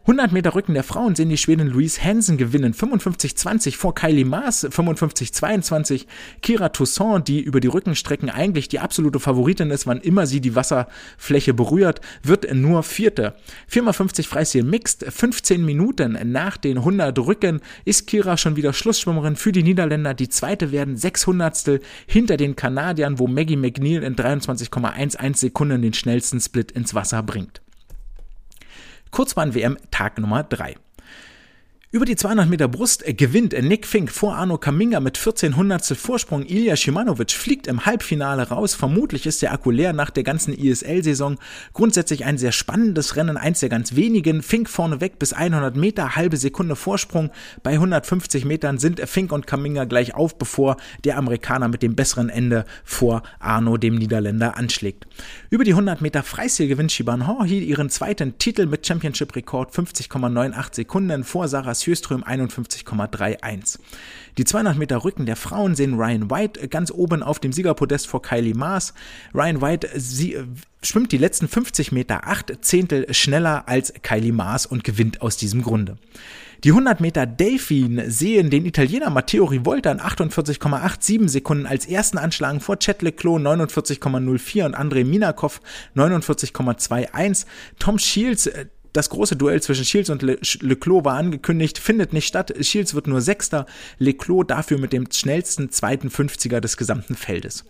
[0.02, 2.74] 100 Meter Rücken der Frauen sehen die Schwedin Louise Hansen gewinnen.
[2.74, 6.06] 55-20 vor Kylie Maas, 55-22.
[6.42, 10.56] Kira Toussaint, die über die Rückenstrecken eigentlich die absolute Favoritin ist, wann immer sie die
[10.56, 13.34] Wasserfläche berührt, wird nur Vierte.
[13.70, 19.52] 4x50 Freistil Mixed, 15 Minuten nach den 100 Rücken ist Kira schon wieder Schlussschwimmerin für
[19.52, 20.14] die Niederländer.
[20.14, 26.40] Die zweite werden 600 hinter den Kanadiern, wo Maggie McNeil in 23,11 Sekunden den schnellsten
[26.40, 27.62] Split ins Wasser bringt.
[29.12, 30.74] Kurzbahn-WM Tag Nummer 3.
[31.94, 36.42] Über die 200 Meter Brust gewinnt Nick Fink vor Arno Kaminga mit 14 Hundertstel Vorsprung.
[36.46, 38.74] Ilya Shimanovic fliegt im Halbfinale raus.
[38.74, 41.36] Vermutlich ist der Akku leer nach der ganzen ISL-Saison.
[41.74, 44.40] Grundsätzlich ein sehr spannendes Rennen, eins der ganz wenigen.
[44.40, 47.30] Fink vorneweg bis 100 Meter, halbe Sekunde Vorsprung.
[47.62, 52.30] Bei 150 Metern sind Fink und Kaminga gleich auf, bevor der Amerikaner mit dem besseren
[52.30, 55.06] Ende vor Arno, dem Niederländer, anschlägt.
[55.50, 61.24] Über die 100 Meter Freistil gewinnt Shiban Horhi ihren zweiten Titel mit Championship-Rekord 50,98 Sekunden
[61.24, 63.78] vor Sarah Sjöström 51,31.
[64.38, 68.22] Die 200 Meter Rücken der Frauen sehen Ryan White ganz oben auf dem Siegerpodest vor
[68.22, 68.94] Kylie Maas.
[69.34, 70.44] Ryan White sie, äh,
[70.82, 75.62] schwimmt die letzten 50 Meter acht Zehntel schneller als Kylie Maas und gewinnt aus diesem
[75.62, 75.98] Grunde.
[76.64, 82.60] Die 100 Meter Delfin sehen den Italiener Matteo Rivolta in 48,87 Sekunden als ersten anschlagen
[82.60, 85.60] vor Chet Leclos 49,04 und Andrei Minakov
[85.96, 87.46] 49,21.
[87.80, 92.26] Tom Shields äh, das große Duell zwischen Shields und Le Leclos war angekündigt, findet nicht
[92.26, 92.52] statt.
[92.60, 93.66] Shields wird nur Sechster,
[93.98, 97.64] Leclos dafür mit dem schnellsten zweiten 50er des gesamten Feldes.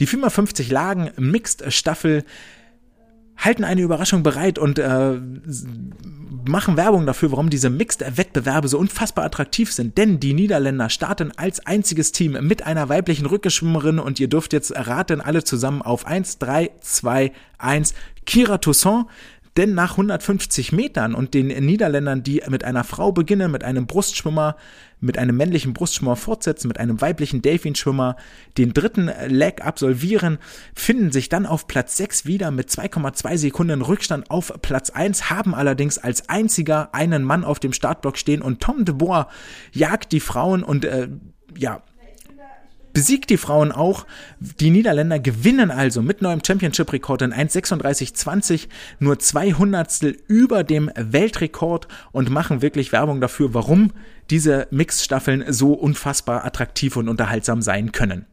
[0.00, 2.24] Die 450 Lagen Mixed Staffel
[3.36, 5.18] halten eine Überraschung bereit und äh,
[6.46, 9.98] machen Werbung dafür, warum diese Mixed-Wettbewerbe so unfassbar attraktiv sind.
[9.98, 14.74] Denn die Niederländer starten als einziges Team mit einer weiblichen Rückenschwimmerin und ihr dürft jetzt
[14.74, 17.94] raten, alle zusammen auf 1, 3, 2, 1.
[18.24, 19.06] Kira Toussaint,
[19.56, 24.56] denn nach 150 Metern und den Niederländern, die mit einer Frau beginnen, mit einem Brustschwimmer,
[25.00, 28.16] mit einem männlichen Brustschwimmer fortsetzen, mit einem weiblichen Delfinschwimmer
[28.58, 30.38] den dritten Leg absolvieren,
[30.74, 35.54] finden sich dann auf Platz 6 wieder mit 2,2 Sekunden Rückstand auf Platz 1, haben
[35.54, 39.28] allerdings als einziger einen Mann auf dem Startblock stehen und Tom de Boer
[39.72, 41.08] jagt die Frauen und äh,
[41.56, 41.82] ja,
[42.94, 44.06] besiegt die Frauen auch.
[44.40, 48.68] Die Niederländer gewinnen also mit neuem Championship-Rekord in 1,36,20
[49.00, 53.92] nur zwei Hundertstel über dem Weltrekord und machen wirklich Werbung dafür, warum
[54.30, 58.24] diese Mixstaffeln so unfassbar attraktiv und unterhaltsam sein können.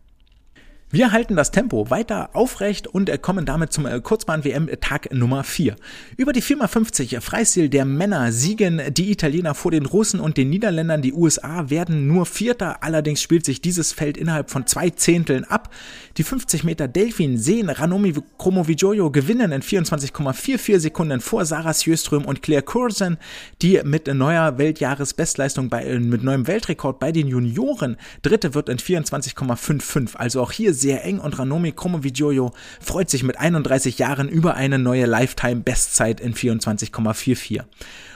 [0.94, 5.78] Wir halten das Tempo weiter aufrecht und kommen damit zum äh, Kurzbahn-WM Tag Nummer 4.
[6.18, 11.02] Über die 4x50 Freistil der Männer siegen die Italiener vor den Russen und den Niederländern.
[11.02, 15.74] Die USA werden nur Vierter, allerdings spielt sich dieses Feld innerhalb von zwei Zehnteln ab.
[16.18, 22.42] Die 50 Meter Delfin sehen Ranomi Kromowidjojo gewinnen in 24,44 Sekunden vor Sarah Sjöström und
[22.42, 23.18] Claire Cursen,
[23.62, 28.78] die mit neuer Weltjahresbestleistung bei, äh, mit neuem Weltrekord bei den Junioren Dritte wird in
[28.78, 30.18] 24,55.
[30.18, 32.52] Also auch hier sehr eng und Ranomi Kromowidjojo
[32.82, 37.62] freut sich mit 31 Jahren über eine neue Lifetime-Bestzeit in 24,44.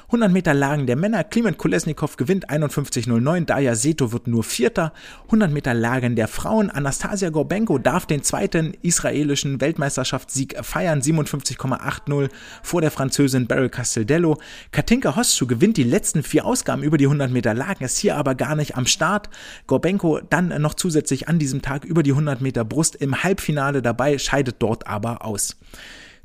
[0.08, 4.94] 100 Meter Lagen der Männer, Kliment Kolesnikov gewinnt 51,09, Daya Seto wird nur Vierter.
[5.26, 12.30] 100 Meter Lagen der Frauen, Anastasia Gorbenko darf den zweiten israelischen Weltmeisterschaftssieg feiern, 57,80
[12.62, 14.38] vor der Französin Beryl Casteldello.
[14.72, 18.36] Katinka Hostschuh gewinnt die letzten vier Ausgaben über die 100 Meter Lagen, ist hier aber
[18.36, 19.32] gar nicht am Start.
[19.66, 24.20] Gorbenko dann noch zusätzlich an diesem Tag über die 100 Meter Brust im Halbfinale dabei,
[24.20, 25.58] scheidet dort aber aus.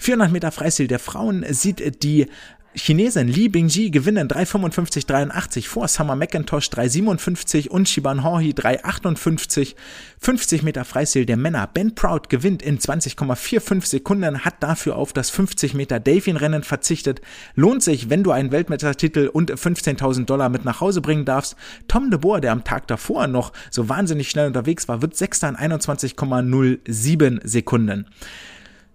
[0.01, 2.27] 400 Meter Freistil der Frauen sieht die
[2.77, 9.75] Chinesin Li Bingji gewinnen 3,55,83 vor Summer McIntosh 3,57 und Shiban Horhi 3,58.
[10.21, 11.67] 50 Meter Freistil der Männer.
[11.67, 17.21] Ben Proud gewinnt in 20,45 Sekunden, hat dafür auf das 50 Meter Delfin-Rennen verzichtet.
[17.57, 21.57] Lohnt sich, wenn du einen Weltmeistertitel und 15.000 Dollar mit nach Hause bringen darfst.
[21.89, 25.49] Tom de Boer, der am Tag davor noch so wahnsinnig schnell unterwegs war, wird Sechster
[25.49, 28.07] in 21,07 Sekunden.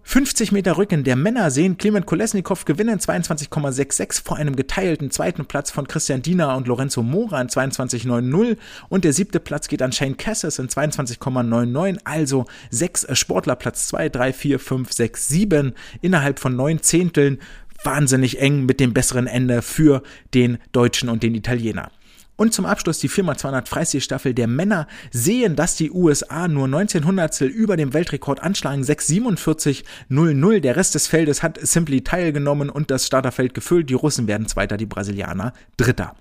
[0.08, 5.72] 50 Meter Rücken der Männer sehen Clement Kolesnikov gewinnen 22,66 vor einem geteilten zweiten Platz
[5.72, 8.56] von Christian Diener und Lorenzo Mora in 22,90
[8.88, 14.08] und der siebte Platz geht an Shane Cassis in 22,99, also sechs Sportler Platz 2,
[14.10, 15.72] 3, 4, 5, 6, 7
[16.02, 17.40] innerhalb von neun Zehnteln.
[17.82, 20.04] Wahnsinnig eng mit dem besseren Ende für
[20.34, 21.90] den Deutschen und den Italiener.
[22.36, 27.76] Und zum Abschluss die 4x200 Freistilstaffel der Männer sehen, dass die USA nur 1900 über
[27.76, 30.60] dem Weltrekord anschlagen, 6,47,00.
[30.60, 33.88] Der Rest des Feldes hat simply teilgenommen und das Starterfeld gefüllt.
[33.88, 36.14] Die Russen werden Zweiter, die Brasilianer Dritter.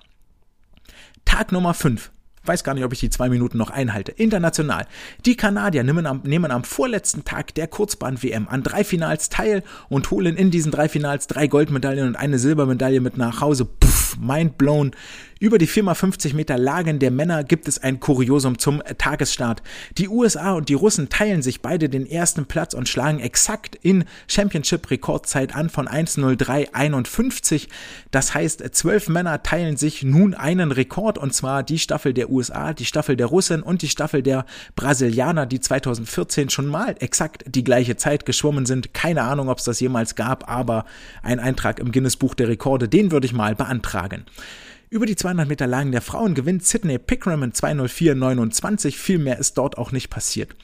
[1.25, 2.11] Tag Nummer 5
[2.47, 4.11] weiß gar nicht, ob ich die zwei Minuten noch einhalte.
[4.11, 4.85] International.
[5.25, 10.11] Die Kanadier nehmen am, nehmen am vorletzten Tag der Kurzbahn-WM an drei Finals teil und
[10.11, 13.65] holen in diesen drei Finals drei Goldmedaillen und eine Silbermedaille mit nach Hause.
[13.65, 14.91] Puff, mind blown.
[15.37, 19.61] Über die 4x50 Meter Lagen der Männer gibt es ein Kuriosum zum Tagesstart.
[19.97, 24.05] Die USA und die Russen teilen sich beide den ersten Platz und schlagen exakt in
[24.27, 27.67] Championship-Rekordzeit an von 1.03.51.
[28.11, 32.73] Das heißt, zwölf Männer teilen sich nun einen Rekord und zwar die Staffel der USA,
[32.73, 34.45] die Staffel der Russen und die Staffel der
[34.77, 38.93] Brasilianer, die 2014 schon mal exakt die gleiche Zeit geschwommen sind.
[38.93, 40.85] Keine Ahnung, ob es das jemals gab, aber
[41.23, 44.04] ein Eintrag im Guinness Buch der Rekorde, den würde ich mal beantragen.
[44.89, 48.91] Über die 200 Meter Lagen der Frauen gewinnt Sydney Pickram in 204,29.
[48.91, 50.55] Viel mehr ist dort auch nicht passiert.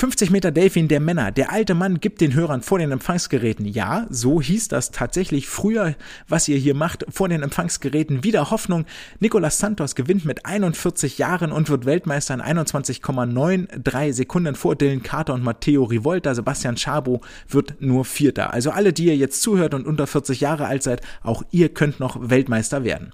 [0.00, 1.32] 50 Meter Delfin der Männer.
[1.32, 3.66] Der alte Mann gibt den Hörern vor den Empfangsgeräten.
[3.66, 5.96] Ja, so hieß das tatsächlich früher,
[6.28, 8.22] was ihr hier macht, vor den Empfangsgeräten.
[8.22, 8.84] Wieder Hoffnung.
[9.18, 15.34] Nicolas Santos gewinnt mit 41 Jahren und wird Weltmeister in 21,93 Sekunden vor Dylan Carter
[15.34, 16.32] und Matteo Rivolta.
[16.32, 18.54] Sebastian Schabo wird nur Vierter.
[18.54, 21.98] Also alle, die ihr jetzt zuhört und unter 40 Jahre alt seid, auch ihr könnt
[21.98, 23.12] noch Weltmeister werden.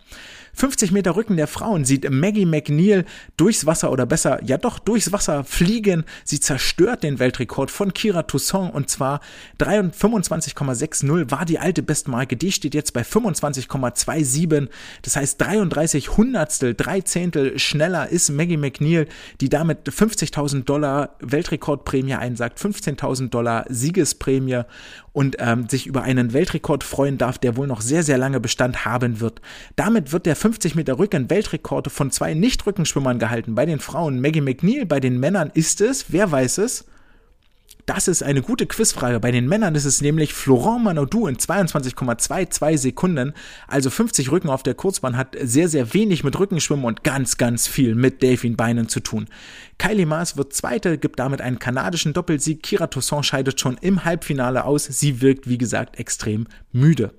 [0.55, 3.05] 50 Meter Rücken der Frauen sieht Maggie McNeil
[3.37, 6.05] durchs Wasser oder besser, ja doch, durchs Wasser fliegen.
[6.25, 9.21] Sie zerstört den Weltrekord von Kira Toussaint und zwar
[9.59, 12.37] 25,60 war die alte Bestmarke.
[12.37, 14.69] Die steht jetzt bei 25,27.
[15.03, 19.07] Das heißt 33 Hundertstel, drei Zehntel schneller ist Maggie McNeil,
[19.41, 24.63] die damit 50.000 Dollar Weltrekordprämie einsagt, 15.000 Dollar Siegesprämie
[25.15, 28.85] und ähm, sich über einen Weltrekord freuen darf, der wohl noch sehr, sehr lange Bestand
[28.85, 29.41] haben wird.
[29.77, 33.55] Damit wird der 50 Meter Rücken Weltrekord von zwei Nicht-Rückenschwimmern gehalten.
[33.55, 36.85] Bei den Frauen Maggie McNeil, bei den Männern ist es, wer weiß es?
[37.87, 39.21] Das ist eine gute Quizfrage.
[39.21, 43.35] Bei den Männern ist es nämlich Florent Manodou in 22,22 Sekunden.
[43.69, 47.67] Also 50 Rücken auf der Kurzbahn hat sehr, sehr wenig mit Rückenschwimmen und ganz, ganz
[47.67, 49.27] viel mit Delfinbeinen zu tun.
[49.77, 52.63] Kylie Maas wird Zweite, gibt damit einen kanadischen Doppelsieg.
[52.63, 54.85] Kira Toussaint scheidet schon im Halbfinale aus.
[54.85, 57.13] Sie wirkt, wie gesagt, extrem müde.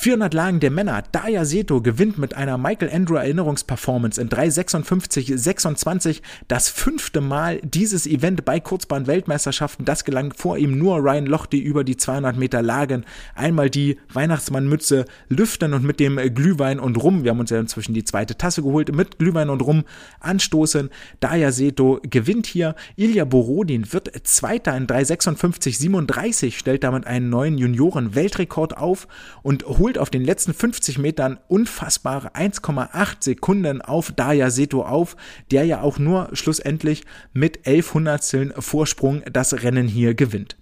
[0.00, 1.02] 400 Lagen der Männer.
[1.10, 8.44] Daya Seto gewinnt mit einer Michael Andrew Erinnerungsperformance in 3,56,26 das fünfte Mal dieses Event
[8.44, 9.84] bei Kurzbahn-Weltmeisterschaften.
[9.84, 13.06] Das gelang vor ihm nur Ryan Lochte über die 200 Meter Lagen.
[13.34, 17.92] Einmal die Weihnachtsmannmütze lüften und mit dem Glühwein und Rum, wir haben uns ja inzwischen
[17.92, 19.82] die zweite Tasse geholt, mit Glühwein und Rum
[20.20, 20.90] anstoßen.
[21.18, 22.76] Daya Seto gewinnt hier.
[22.94, 29.08] Ilya Borodin wird Zweiter in 3,56,37, stellt damit einen neuen Junioren-Weltrekord auf
[29.42, 35.16] und holt holt auf den letzten 50 Metern unfassbare 1,8 Sekunden auf Daya Seto auf,
[35.50, 40.58] der ja auch nur schlussendlich mit 11 Hundertsteln Vorsprung das Rennen hier gewinnt.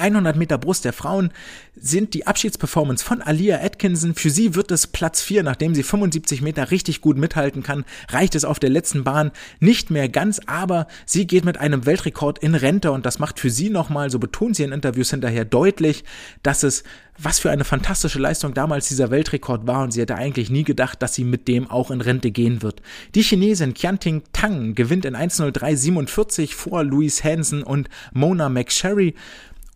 [0.00, 1.30] 100 Meter Brust der Frauen
[1.76, 4.14] sind die Abschiedsperformance von Alia Atkinson.
[4.14, 8.34] Für sie wird es Platz 4, nachdem sie 75 Meter richtig gut mithalten kann, reicht
[8.34, 12.54] es auf der letzten Bahn nicht mehr ganz, aber sie geht mit einem Weltrekord in
[12.54, 16.04] Rente und das macht für sie nochmal, so betont sie in Interviews hinterher deutlich,
[16.42, 16.82] dass es
[17.22, 21.02] was für eine fantastische Leistung damals dieser Weltrekord war und sie hätte eigentlich nie gedacht,
[21.02, 22.80] dass sie mit dem auch in Rente gehen wird.
[23.14, 29.14] Die Chinesin Qianting Tang gewinnt in 1.03.47 vor Louise Hansen und Mona McSherry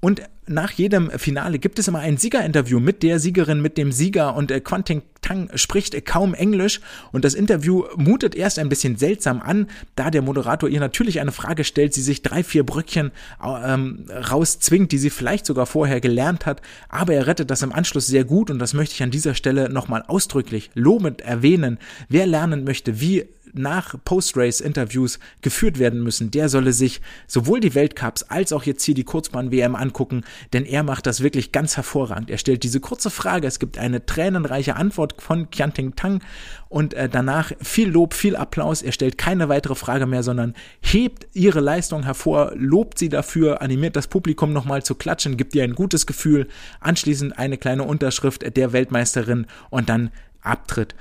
[0.05, 4.37] und nach jedem Finale gibt es immer ein Siegerinterview mit der Siegerin, mit dem Sieger.
[4.37, 6.83] Und äh, Quanting Tang spricht kaum Englisch.
[7.11, 9.67] Und das Interview mutet erst ein bisschen seltsam an,
[9.97, 13.13] da der Moderator ihr natürlich eine Frage stellt, sie sich drei, vier Brückchen
[13.43, 16.61] ähm, rauszwingt, die sie vielleicht sogar vorher gelernt hat,
[16.91, 18.51] aber er rettet das im Anschluss sehr gut.
[18.51, 21.79] Und das möchte ich an dieser Stelle nochmal ausdrücklich lobend erwähnen.
[22.11, 23.25] Wer lernen möchte, wie
[23.55, 28.95] nach Post-Race-Interviews geführt werden müssen, der solle sich sowohl die Weltcups als auch jetzt hier
[28.95, 32.31] die Kurzbahn-WM angucken, denn er macht das wirklich ganz hervorragend.
[32.31, 36.21] Er stellt diese kurze Frage, es gibt eine tränenreiche Antwort von Qianting Tang
[36.69, 38.83] und äh, danach viel Lob, viel Applaus.
[38.83, 43.97] Er stellt keine weitere Frage mehr, sondern hebt ihre Leistung hervor, lobt sie dafür, animiert
[43.97, 46.49] das Publikum nochmal zu klatschen, gibt ihr ein gutes Gefühl,
[46.81, 50.11] anschließend eine kleine Unterschrift der Weltmeisterin und dann
[50.45, 50.95] Abtritt.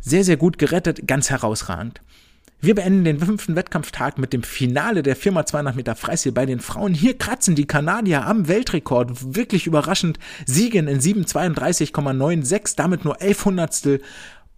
[0.00, 2.00] Sehr, sehr gut gerettet, ganz herausragend.
[2.62, 6.92] Wir beenden den fünften Wettkampftag mit dem Finale der 4x200 Meter Freistil bei den Frauen.
[6.92, 9.34] Hier kratzen die Kanadier am Weltrekord.
[9.34, 10.18] Wirklich überraschend.
[10.44, 14.02] Siegen in 7,32,96, damit nur 11 Hundertstel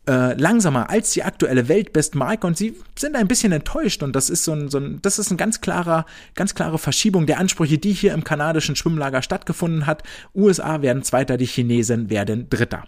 [0.09, 4.43] äh, langsamer als die aktuelle Weltbestmarke und sie sind ein bisschen enttäuscht und das ist
[4.43, 7.93] so ein, so ein das ist ein ganz klarer ganz klare Verschiebung der Ansprüche, die
[7.93, 10.03] hier im kanadischen Schwimmlager stattgefunden hat.
[10.35, 12.83] USA werden Zweiter, die Chinesen werden Dritter.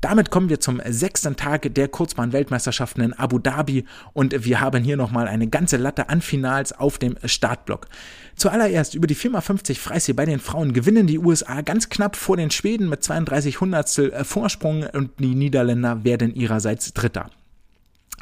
[0.00, 4.96] Damit kommen wir zum sechsten Tag der Kurzbahn-Weltmeisterschaften in Abu Dhabi und wir haben hier
[4.96, 7.86] nochmal eine ganze Latte an Finals auf dem Startblock.
[8.34, 12.50] Zuallererst über die 4x50 Freistil bei den Frauen gewinnen die USA ganz knapp vor den
[12.50, 17.30] Schweden mit 32 Hundertstel Vorsprung und die Niederländer werden ihrerseits Dritter.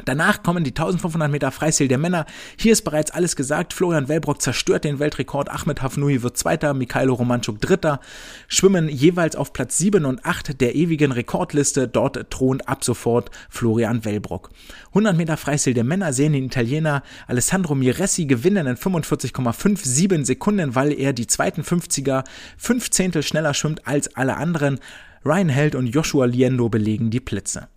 [0.05, 2.25] Danach kommen die 1500 Meter Freistil der Männer.
[2.57, 3.73] Hier ist bereits alles gesagt.
[3.73, 5.51] Florian Wellbrock zerstört den Weltrekord.
[5.51, 8.01] Ahmed Hafnui wird Zweiter, Mikhailo Romanchuk Dritter.
[8.47, 11.89] Schwimmen jeweils auf Platz 7 und 8 der ewigen Rekordliste.
[11.89, 14.51] Dort thront ab sofort Florian Wellbrock.
[14.89, 20.93] 100 Meter Freistil der Männer sehen den Italiener Alessandro Miressi gewinnen in 45,57 Sekunden, weil
[20.93, 22.25] er die zweiten 50er
[22.57, 24.79] fünf Zehntel schneller schwimmt als alle anderen.
[25.25, 27.69] Ryan Held und Joshua Liendo belegen die Plätze.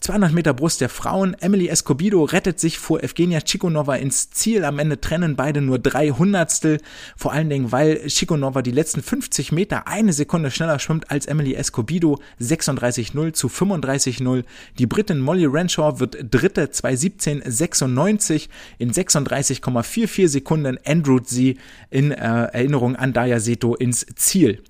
[0.00, 1.36] 200 Meter Brust der Frauen.
[1.40, 4.64] Emily Escobido rettet sich vor Evgenia Chikonova ins Ziel.
[4.64, 6.78] Am Ende trennen beide nur drei Hundertstel.
[7.18, 11.54] Vor allen Dingen, weil Chikonova die letzten 50 Meter eine Sekunde schneller schwimmt als Emily
[11.54, 12.18] Escobido.
[12.40, 14.44] 36-0 zu 35-0.
[14.78, 18.48] Die Britin Molly Renshaw wird Dritte 2.17.96
[18.78, 20.78] in 36,44 Sekunden.
[20.86, 21.58] Andrew sie
[21.90, 24.62] in äh, Erinnerung an Daya Seto ins Ziel.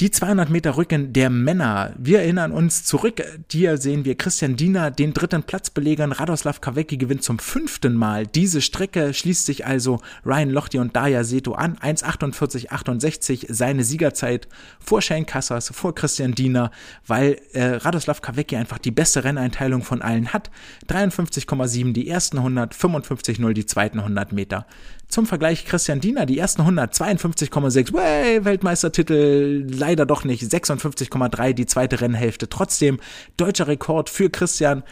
[0.00, 1.92] Die 200 Meter Rücken der Männer.
[1.96, 3.22] Wir erinnern uns zurück.
[3.50, 6.12] Hier sehen wir Christian Diener, den dritten Platzbelegern.
[6.12, 8.26] Radoslav Kawecki gewinnt zum fünften Mal.
[8.26, 11.76] Diese Strecke schließt sich also Ryan Lochte und Daya Seto an.
[11.76, 14.48] 1,48,68 seine Siegerzeit
[14.80, 16.72] vor Shane Cassas, vor Christian Diener,
[17.06, 20.50] weil äh, Radoslav Kawecki einfach die beste Renneinteilung von allen hat.
[20.88, 24.66] 53,7 die ersten 100, 55,0 die zweiten 100 Meter.
[25.12, 31.66] Zum Vergleich Christian Diener, die ersten 100, 52,6, way, Weltmeistertitel, leider doch nicht, 56,3 die
[31.66, 32.48] zweite Rennhälfte.
[32.48, 32.98] Trotzdem
[33.36, 34.82] deutscher Rekord für Christian,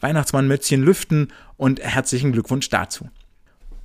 [0.00, 1.28] Weihnachtsmann Mützchen lüften
[1.58, 3.10] und herzlichen Glückwunsch dazu.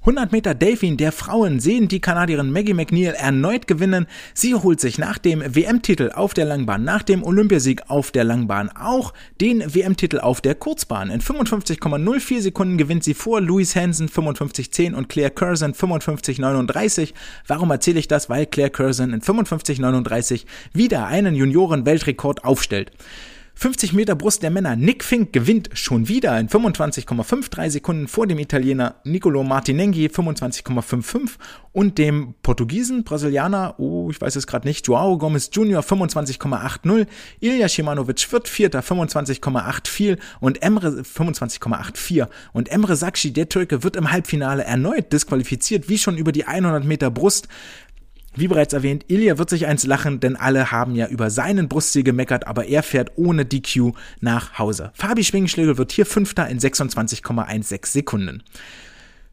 [0.04, 4.06] 100 Meter Delfin der Frauen sehen die Kanadierin Maggie McNeil erneut gewinnen.
[4.34, 8.70] Sie holt sich nach dem WM-Titel auf der Langbahn, nach dem Olympiasieg auf der Langbahn
[8.70, 11.10] auch den WM-Titel auf der Kurzbahn.
[11.10, 17.14] In 55,04 Sekunden gewinnt sie vor Louise Hansen 55,10 und Claire Curzon 55,39.
[17.48, 18.30] Warum erzähle ich das?
[18.30, 20.44] Weil Claire Curzon in 55,39
[20.74, 22.92] wieder einen Junioren-Weltrekord aufstellt.
[23.56, 24.76] 50 Meter Brust der Männer.
[24.76, 31.32] Nick Fink gewinnt schon wieder in 25,53 Sekunden vor dem Italiener Nicolo Martinenghi 25,55
[31.72, 35.82] und dem Portugiesen, Brasilianer, oh, ich weiß es gerade nicht, Joao Gomes Jr.
[35.82, 37.08] 25,80.
[37.40, 44.12] Ilya Shimanovic wird Vierter 25,84 und Emre 25,84 und Emre Sakshi, der Türke, wird im
[44.12, 47.48] Halbfinale erneut disqualifiziert, wie schon über die 100 Meter Brust.
[48.36, 52.04] Wie bereits erwähnt, Ilya wird sich eins lachen, denn alle haben ja über seinen Bruststil
[52.04, 54.92] gemeckert, aber er fährt ohne DQ nach Hause.
[54.96, 58.44] Fabi Schwingenschlägel wird hier Fünfter in 26,16 Sekunden.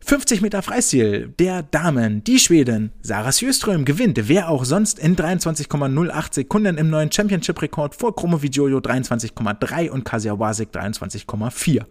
[0.02, 6.34] 50 Meter Freistil der Damen, die Schweden, Sarah Sjöström gewinnt, wer auch sonst in 23,08
[6.34, 11.84] Sekunden im neuen Championship-Rekord vor Kromovijojo 23,3 und Kasia Wasik 23,4.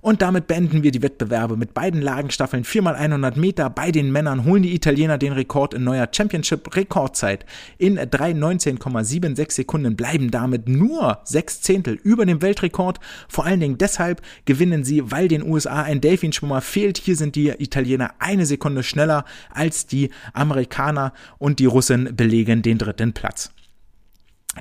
[0.00, 3.68] Und damit beenden wir die Wettbewerbe mit beiden Lagenstaffeln 4x100 Meter.
[3.68, 7.44] Bei den Männern holen die Italiener den Rekord in neuer Championship-Rekordzeit.
[7.76, 12.98] In 3,19,76 Sekunden bleiben damit nur sechs Zehntel über dem Weltrekord.
[13.28, 16.96] Vor allen Dingen deshalb gewinnen sie, weil den USA ein Delfinschwimmer fehlt.
[16.96, 22.78] Hier sind die Italiener eine Sekunde schneller als die Amerikaner und die Russen belegen den
[22.78, 23.50] dritten Platz.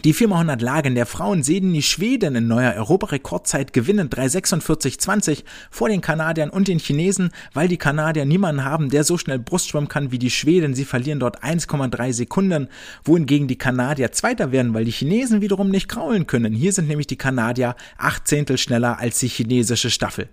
[0.05, 5.99] Die 4x100 Lagen der Frauen sehen die Schweden in neuer Europarekordzeit gewinnen 3,46,20 vor den
[5.99, 10.11] Kanadiern und den Chinesen, weil die Kanadier niemanden haben, der so schnell Brust schwimmen kann
[10.11, 10.75] wie die Schweden.
[10.75, 12.67] Sie verlieren dort 1,3 Sekunden,
[13.03, 16.53] wohingegen die Kanadier Zweiter werden, weil die Chinesen wiederum nicht kraulen können.
[16.53, 20.29] Hier sind nämlich die Kanadier acht Zehntel schneller als die chinesische Staffel.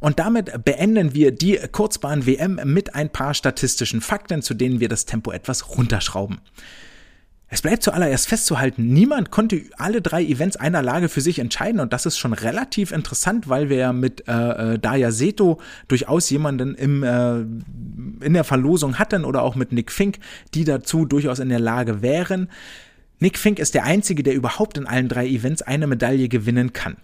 [0.00, 5.04] Und damit beenden wir die Kurzbahn-WM mit ein paar statistischen Fakten, zu denen wir das
[5.04, 6.40] Tempo etwas runterschrauben.
[7.48, 11.92] Es bleibt zuallererst festzuhalten, niemand konnte alle drei Events einer Lage für sich entscheiden und
[11.92, 16.74] das ist schon relativ interessant, weil wir ja mit äh, äh, Daya Seto durchaus jemanden
[16.74, 17.40] im, äh,
[18.24, 20.18] in der Verlosung hatten oder auch mit Nick Fink,
[20.54, 22.48] die dazu durchaus in der Lage wären.
[23.20, 26.96] Nick Fink ist der Einzige, der überhaupt in allen drei Events eine Medaille gewinnen kann.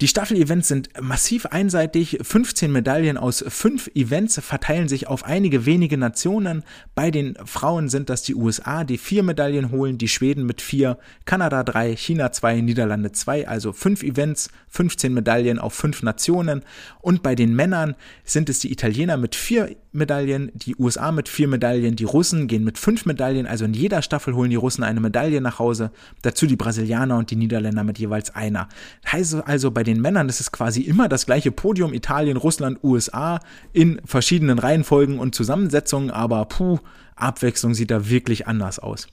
[0.00, 2.18] Die Staffel-Events sind massiv einseitig.
[2.22, 6.64] 15 Medaillen aus fünf Events verteilen sich auf einige wenige Nationen.
[6.94, 10.98] Bei den Frauen sind das die USA, die vier Medaillen holen, die Schweden mit vier,
[11.24, 16.62] Kanada drei, China zwei, Niederlande zwei, also fünf Events, 15 Medaillen auf fünf Nationen.
[17.00, 17.94] Und bei den Männern
[18.24, 22.64] sind es die Italiener mit vier Medaillen, die USA mit vier Medaillen, die Russen gehen
[22.64, 25.90] mit fünf Medaillen, also in jeder Staffel holen die Russen eine Medaille nach Hause,
[26.22, 28.68] dazu die Brasilianer und die Niederländer mit jeweils einer.
[29.10, 33.40] Heißt also, bei den Männern ist es quasi immer das gleiche Podium, Italien, Russland, USA,
[33.72, 36.78] in verschiedenen Reihenfolgen und Zusammensetzungen, aber puh,
[37.16, 39.08] Abwechslung sieht da wirklich anders aus.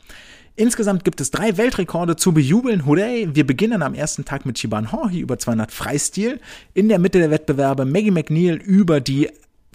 [0.60, 2.86] Insgesamt gibt es drei Weltrekorde zu bejubeln.
[2.86, 3.30] Hooray!
[3.34, 6.42] Wir beginnen am ersten Tag mit Shiban Horhi über 200 Freistil.
[6.74, 9.30] In der Mitte der Wettbewerbe Maggie McNeil über die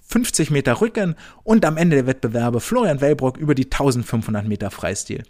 [0.07, 5.23] 50 Meter Rücken und am Ende der Wettbewerbe Florian Wellbrock über die 1500 Meter Freistil.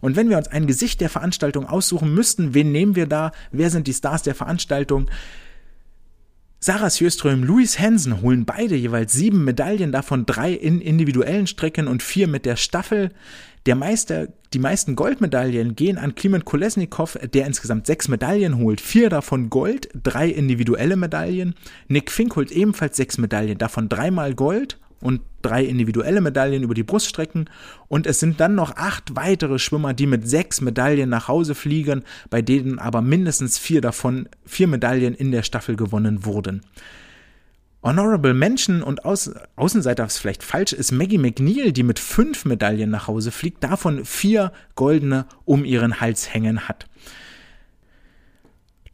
[0.00, 3.32] Und wenn wir uns ein Gesicht der Veranstaltung aussuchen müssten, wen nehmen wir da?
[3.52, 5.10] Wer sind die Stars der Veranstaltung?
[6.60, 12.02] Sarah Sjöström, Louis Hansen holen beide jeweils sieben Medaillen, davon drei in individuellen Strecken und
[12.02, 13.10] vier mit der Staffel.
[13.66, 19.08] Der Meister, die meisten Goldmedaillen gehen an Klimen Kolesnikov, der insgesamt sechs Medaillen holt, vier
[19.08, 21.54] davon Gold, drei individuelle Medaillen.
[21.88, 26.82] Nick Fink holt ebenfalls sechs Medaillen, davon dreimal Gold und drei individuelle Medaillen über die
[26.82, 27.48] Bruststrecken.
[27.88, 32.04] Und es sind dann noch acht weitere Schwimmer, die mit sechs Medaillen nach Hause fliegen,
[32.28, 36.60] bei denen aber mindestens vier davon, vier Medaillen in der Staffel gewonnen wurden.
[37.84, 42.88] Honorable Mention und Aus Außenseiter ist vielleicht falsch, ist Maggie McNeil, die mit fünf Medaillen
[42.90, 46.86] nach Hause fliegt, davon vier goldene um ihren Hals hängen hat.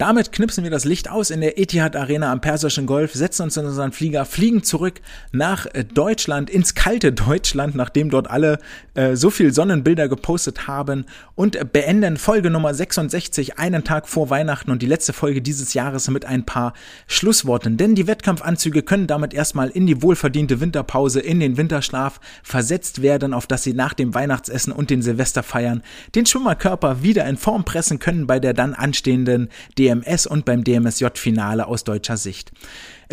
[0.00, 3.58] Damit knipsen wir das Licht aus in der Etihad Arena am Persischen Golf, setzen uns
[3.58, 8.60] in unseren Flieger, fliegen zurück nach äh, Deutschland, ins kalte Deutschland, nachdem dort alle
[8.94, 11.04] äh, so viel Sonnenbilder gepostet haben
[11.34, 16.08] und beenden Folge Nummer 66, einen Tag vor Weihnachten und die letzte Folge dieses Jahres
[16.08, 16.72] mit ein paar
[17.06, 17.76] Schlussworten.
[17.76, 23.34] Denn die Wettkampfanzüge können damit erstmal in die wohlverdiente Winterpause, in den Winterschlaf versetzt werden,
[23.34, 25.82] auf dass sie nach dem Weihnachtsessen und den Silvesterfeiern
[26.14, 30.64] den Schwimmerkörper wieder in Form pressen können bei der dann anstehenden DM DMS und beim
[30.64, 32.52] DMSJ-Finale aus deutscher Sicht.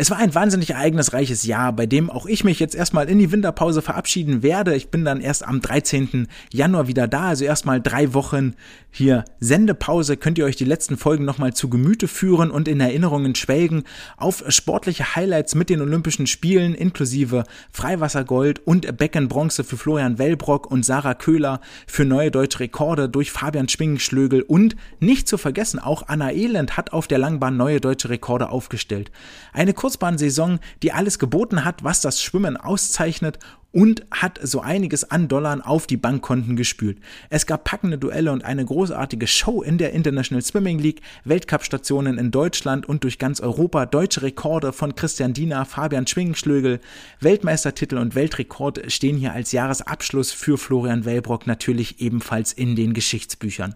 [0.00, 3.32] Es war ein wahnsinnig ereignisreiches Jahr, bei dem auch ich mich jetzt erstmal in die
[3.32, 4.76] Winterpause verabschieden werde.
[4.76, 6.28] Ich bin dann erst am 13.
[6.52, 8.54] Januar wieder da, also erstmal drei Wochen
[8.92, 10.16] hier Sendepause.
[10.16, 13.82] Könnt ihr euch die letzten Folgen nochmal zu Gemüte führen und in Erinnerungen schwelgen
[14.16, 17.42] auf sportliche Highlights mit den Olympischen Spielen inklusive
[17.72, 23.68] Freiwassergold und Beckenbronze für Florian Wellbrock und Sarah Köhler für neue deutsche Rekorde durch Fabian
[23.68, 28.50] Schwingenschlögel und nicht zu vergessen, auch Anna Elend hat auf der Langbahn neue deutsche Rekorde
[28.50, 29.10] aufgestellt.
[29.52, 33.38] Eine Kurzbahnsaison, die alles geboten hat, was das Schwimmen auszeichnet
[33.72, 36.98] und hat so einiges an Dollar auf die Bankkonten gespült.
[37.30, 42.30] Es gab packende Duelle und eine großartige Show in der International Swimming League, Weltcup-Stationen in
[42.30, 46.80] Deutschland und durch ganz Europa, deutsche Rekorde von Christian Diener, Fabian Schwingenschlögel,
[47.20, 53.74] Weltmeistertitel und Weltrekord stehen hier als Jahresabschluss für Florian Wellbrock natürlich ebenfalls in den Geschichtsbüchern.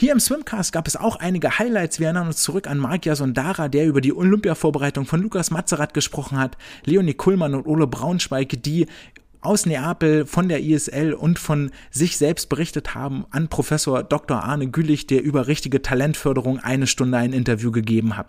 [0.00, 2.00] Hier im Swimcast gab es auch einige Highlights.
[2.00, 6.38] Wir erinnern uns zurück an Magia Sondara, der über die Olympia-Vorbereitung von Lukas Mazerat gesprochen
[6.38, 6.56] hat,
[6.86, 8.86] Leonie Kuhlmann und Ole Braunschweig, die
[9.42, 14.42] aus Neapel von der ISL und von sich selbst berichtet haben an Professor Dr.
[14.42, 18.28] Arne Gülich, der über richtige Talentförderung eine Stunde ein Interview gegeben hat.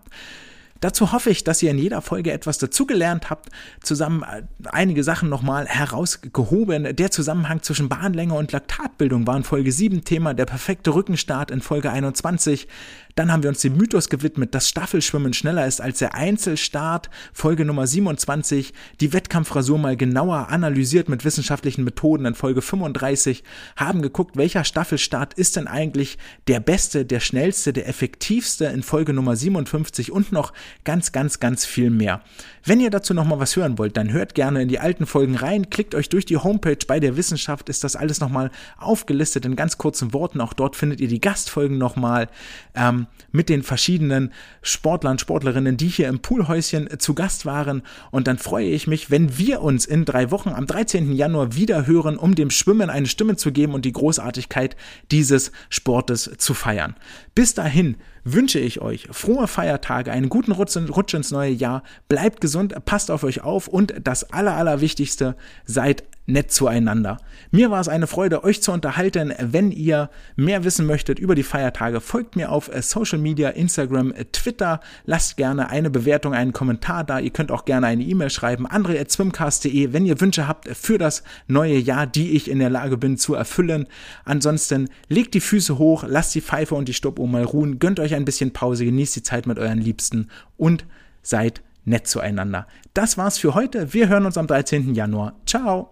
[0.82, 3.49] Dazu hoffe ich, dass ihr in jeder Folge etwas dazugelernt habt,
[3.82, 6.95] zusammen äh, einige Sachen nochmal herausgehoben.
[6.95, 11.62] Der Zusammenhang zwischen Bahnlänge und Laktatbildung war in Folge 7 Thema, der perfekte Rückenstart in
[11.62, 12.68] Folge 21.
[13.16, 17.10] Dann haben wir uns dem Mythos gewidmet, dass Staffelschwimmen schneller ist als der Einzelstart.
[17.34, 18.74] Folge Nummer 27.
[19.00, 23.44] Die Wettkampfrasur mal genauer analysiert mit wissenschaftlichen Methoden in Folge 35.
[23.76, 26.18] Haben geguckt, welcher Staffelstart ist denn eigentlich
[26.48, 31.66] der beste, der schnellste, der effektivste in Folge Nummer 57 und noch ganz, ganz, ganz
[31.66, 32.22] viel mehr.
[32.64, 35.70] Wenn ihr dazu nochmal was hören wollt, dann hört gerne in die alten Folgen rein,
[35.70, 39.78] klickt euch durch die Homepage bei der Wissenschaft, ist das alles nochmal aufgelistet in ganz
[39.78, 40.42] kurzen Worten.
[40.42, 42.30] Auch dort findet ihr die Gastfolgen nochmal.
[42.76, 43.01] Ähm,
[43.32, 47.82] mit den verschiedenen Sportlern, Sportlerinnen, die hier im Poolhäuschen zu Gast waren.
[48.11, 51.14] Und dann freue ich mich, wenn wir uns in drei Wochen am 13.
[51.14, 54.76] Januar wieder hören, um dem Schwimmen eine Stimme zu geben und die Großartigkeit
[55.11, 56.95] dieses Sportes zu feiern.
[57.36, 62.73] Bis dahin wünsche ich euch frohe Feiertage, einen guten Rutsch, ins neue Jahr, bleibt gesund,
[62.85, 65.35] passt auf euch auf und das Aller, Allerwichtigste,
[65.65, 67.18] seid nett zueinander.
[67.52, 69.34] Mir war es eine Freude, euch zu unterhalten.
[69.39, 74.11] Wenn ihr mehr wissen möchtet über die Feiertage, folgt mir auf äh, Social Media, Instagram,
[74.14, 74.80] äh, Twitter.
[75.06, 77.19] Lasst gerne eine Bewertung, einen Kommentar da.
[77.19, 81.77] Ihr könnt auch gerne eine E-Mail schreiben, andre.swimcast.de, wenn ihr Wünsche habt für das neue
[81.77, 83.88] Jahr, die ich in der Lage bin zu erfüllen.
[84.23, 88.16] Ansonsten legt die Füße hoch, lasst die Pfeife und die Stoppuhr mal ruhen, gönnt euch
[88.16, 90.28] ein bisschen Pause, genießt die Zeit mit euren Liebsten
[90.58, 90.86] und
[91.22, 92.68] seid nett zueinander.
[92.94, 93.94] Das war's für heute.
[93.94, 94.94] Wir hören uns am 13.
[94.94, 95.34] Januar.
[95.46, 95.92] Ciao!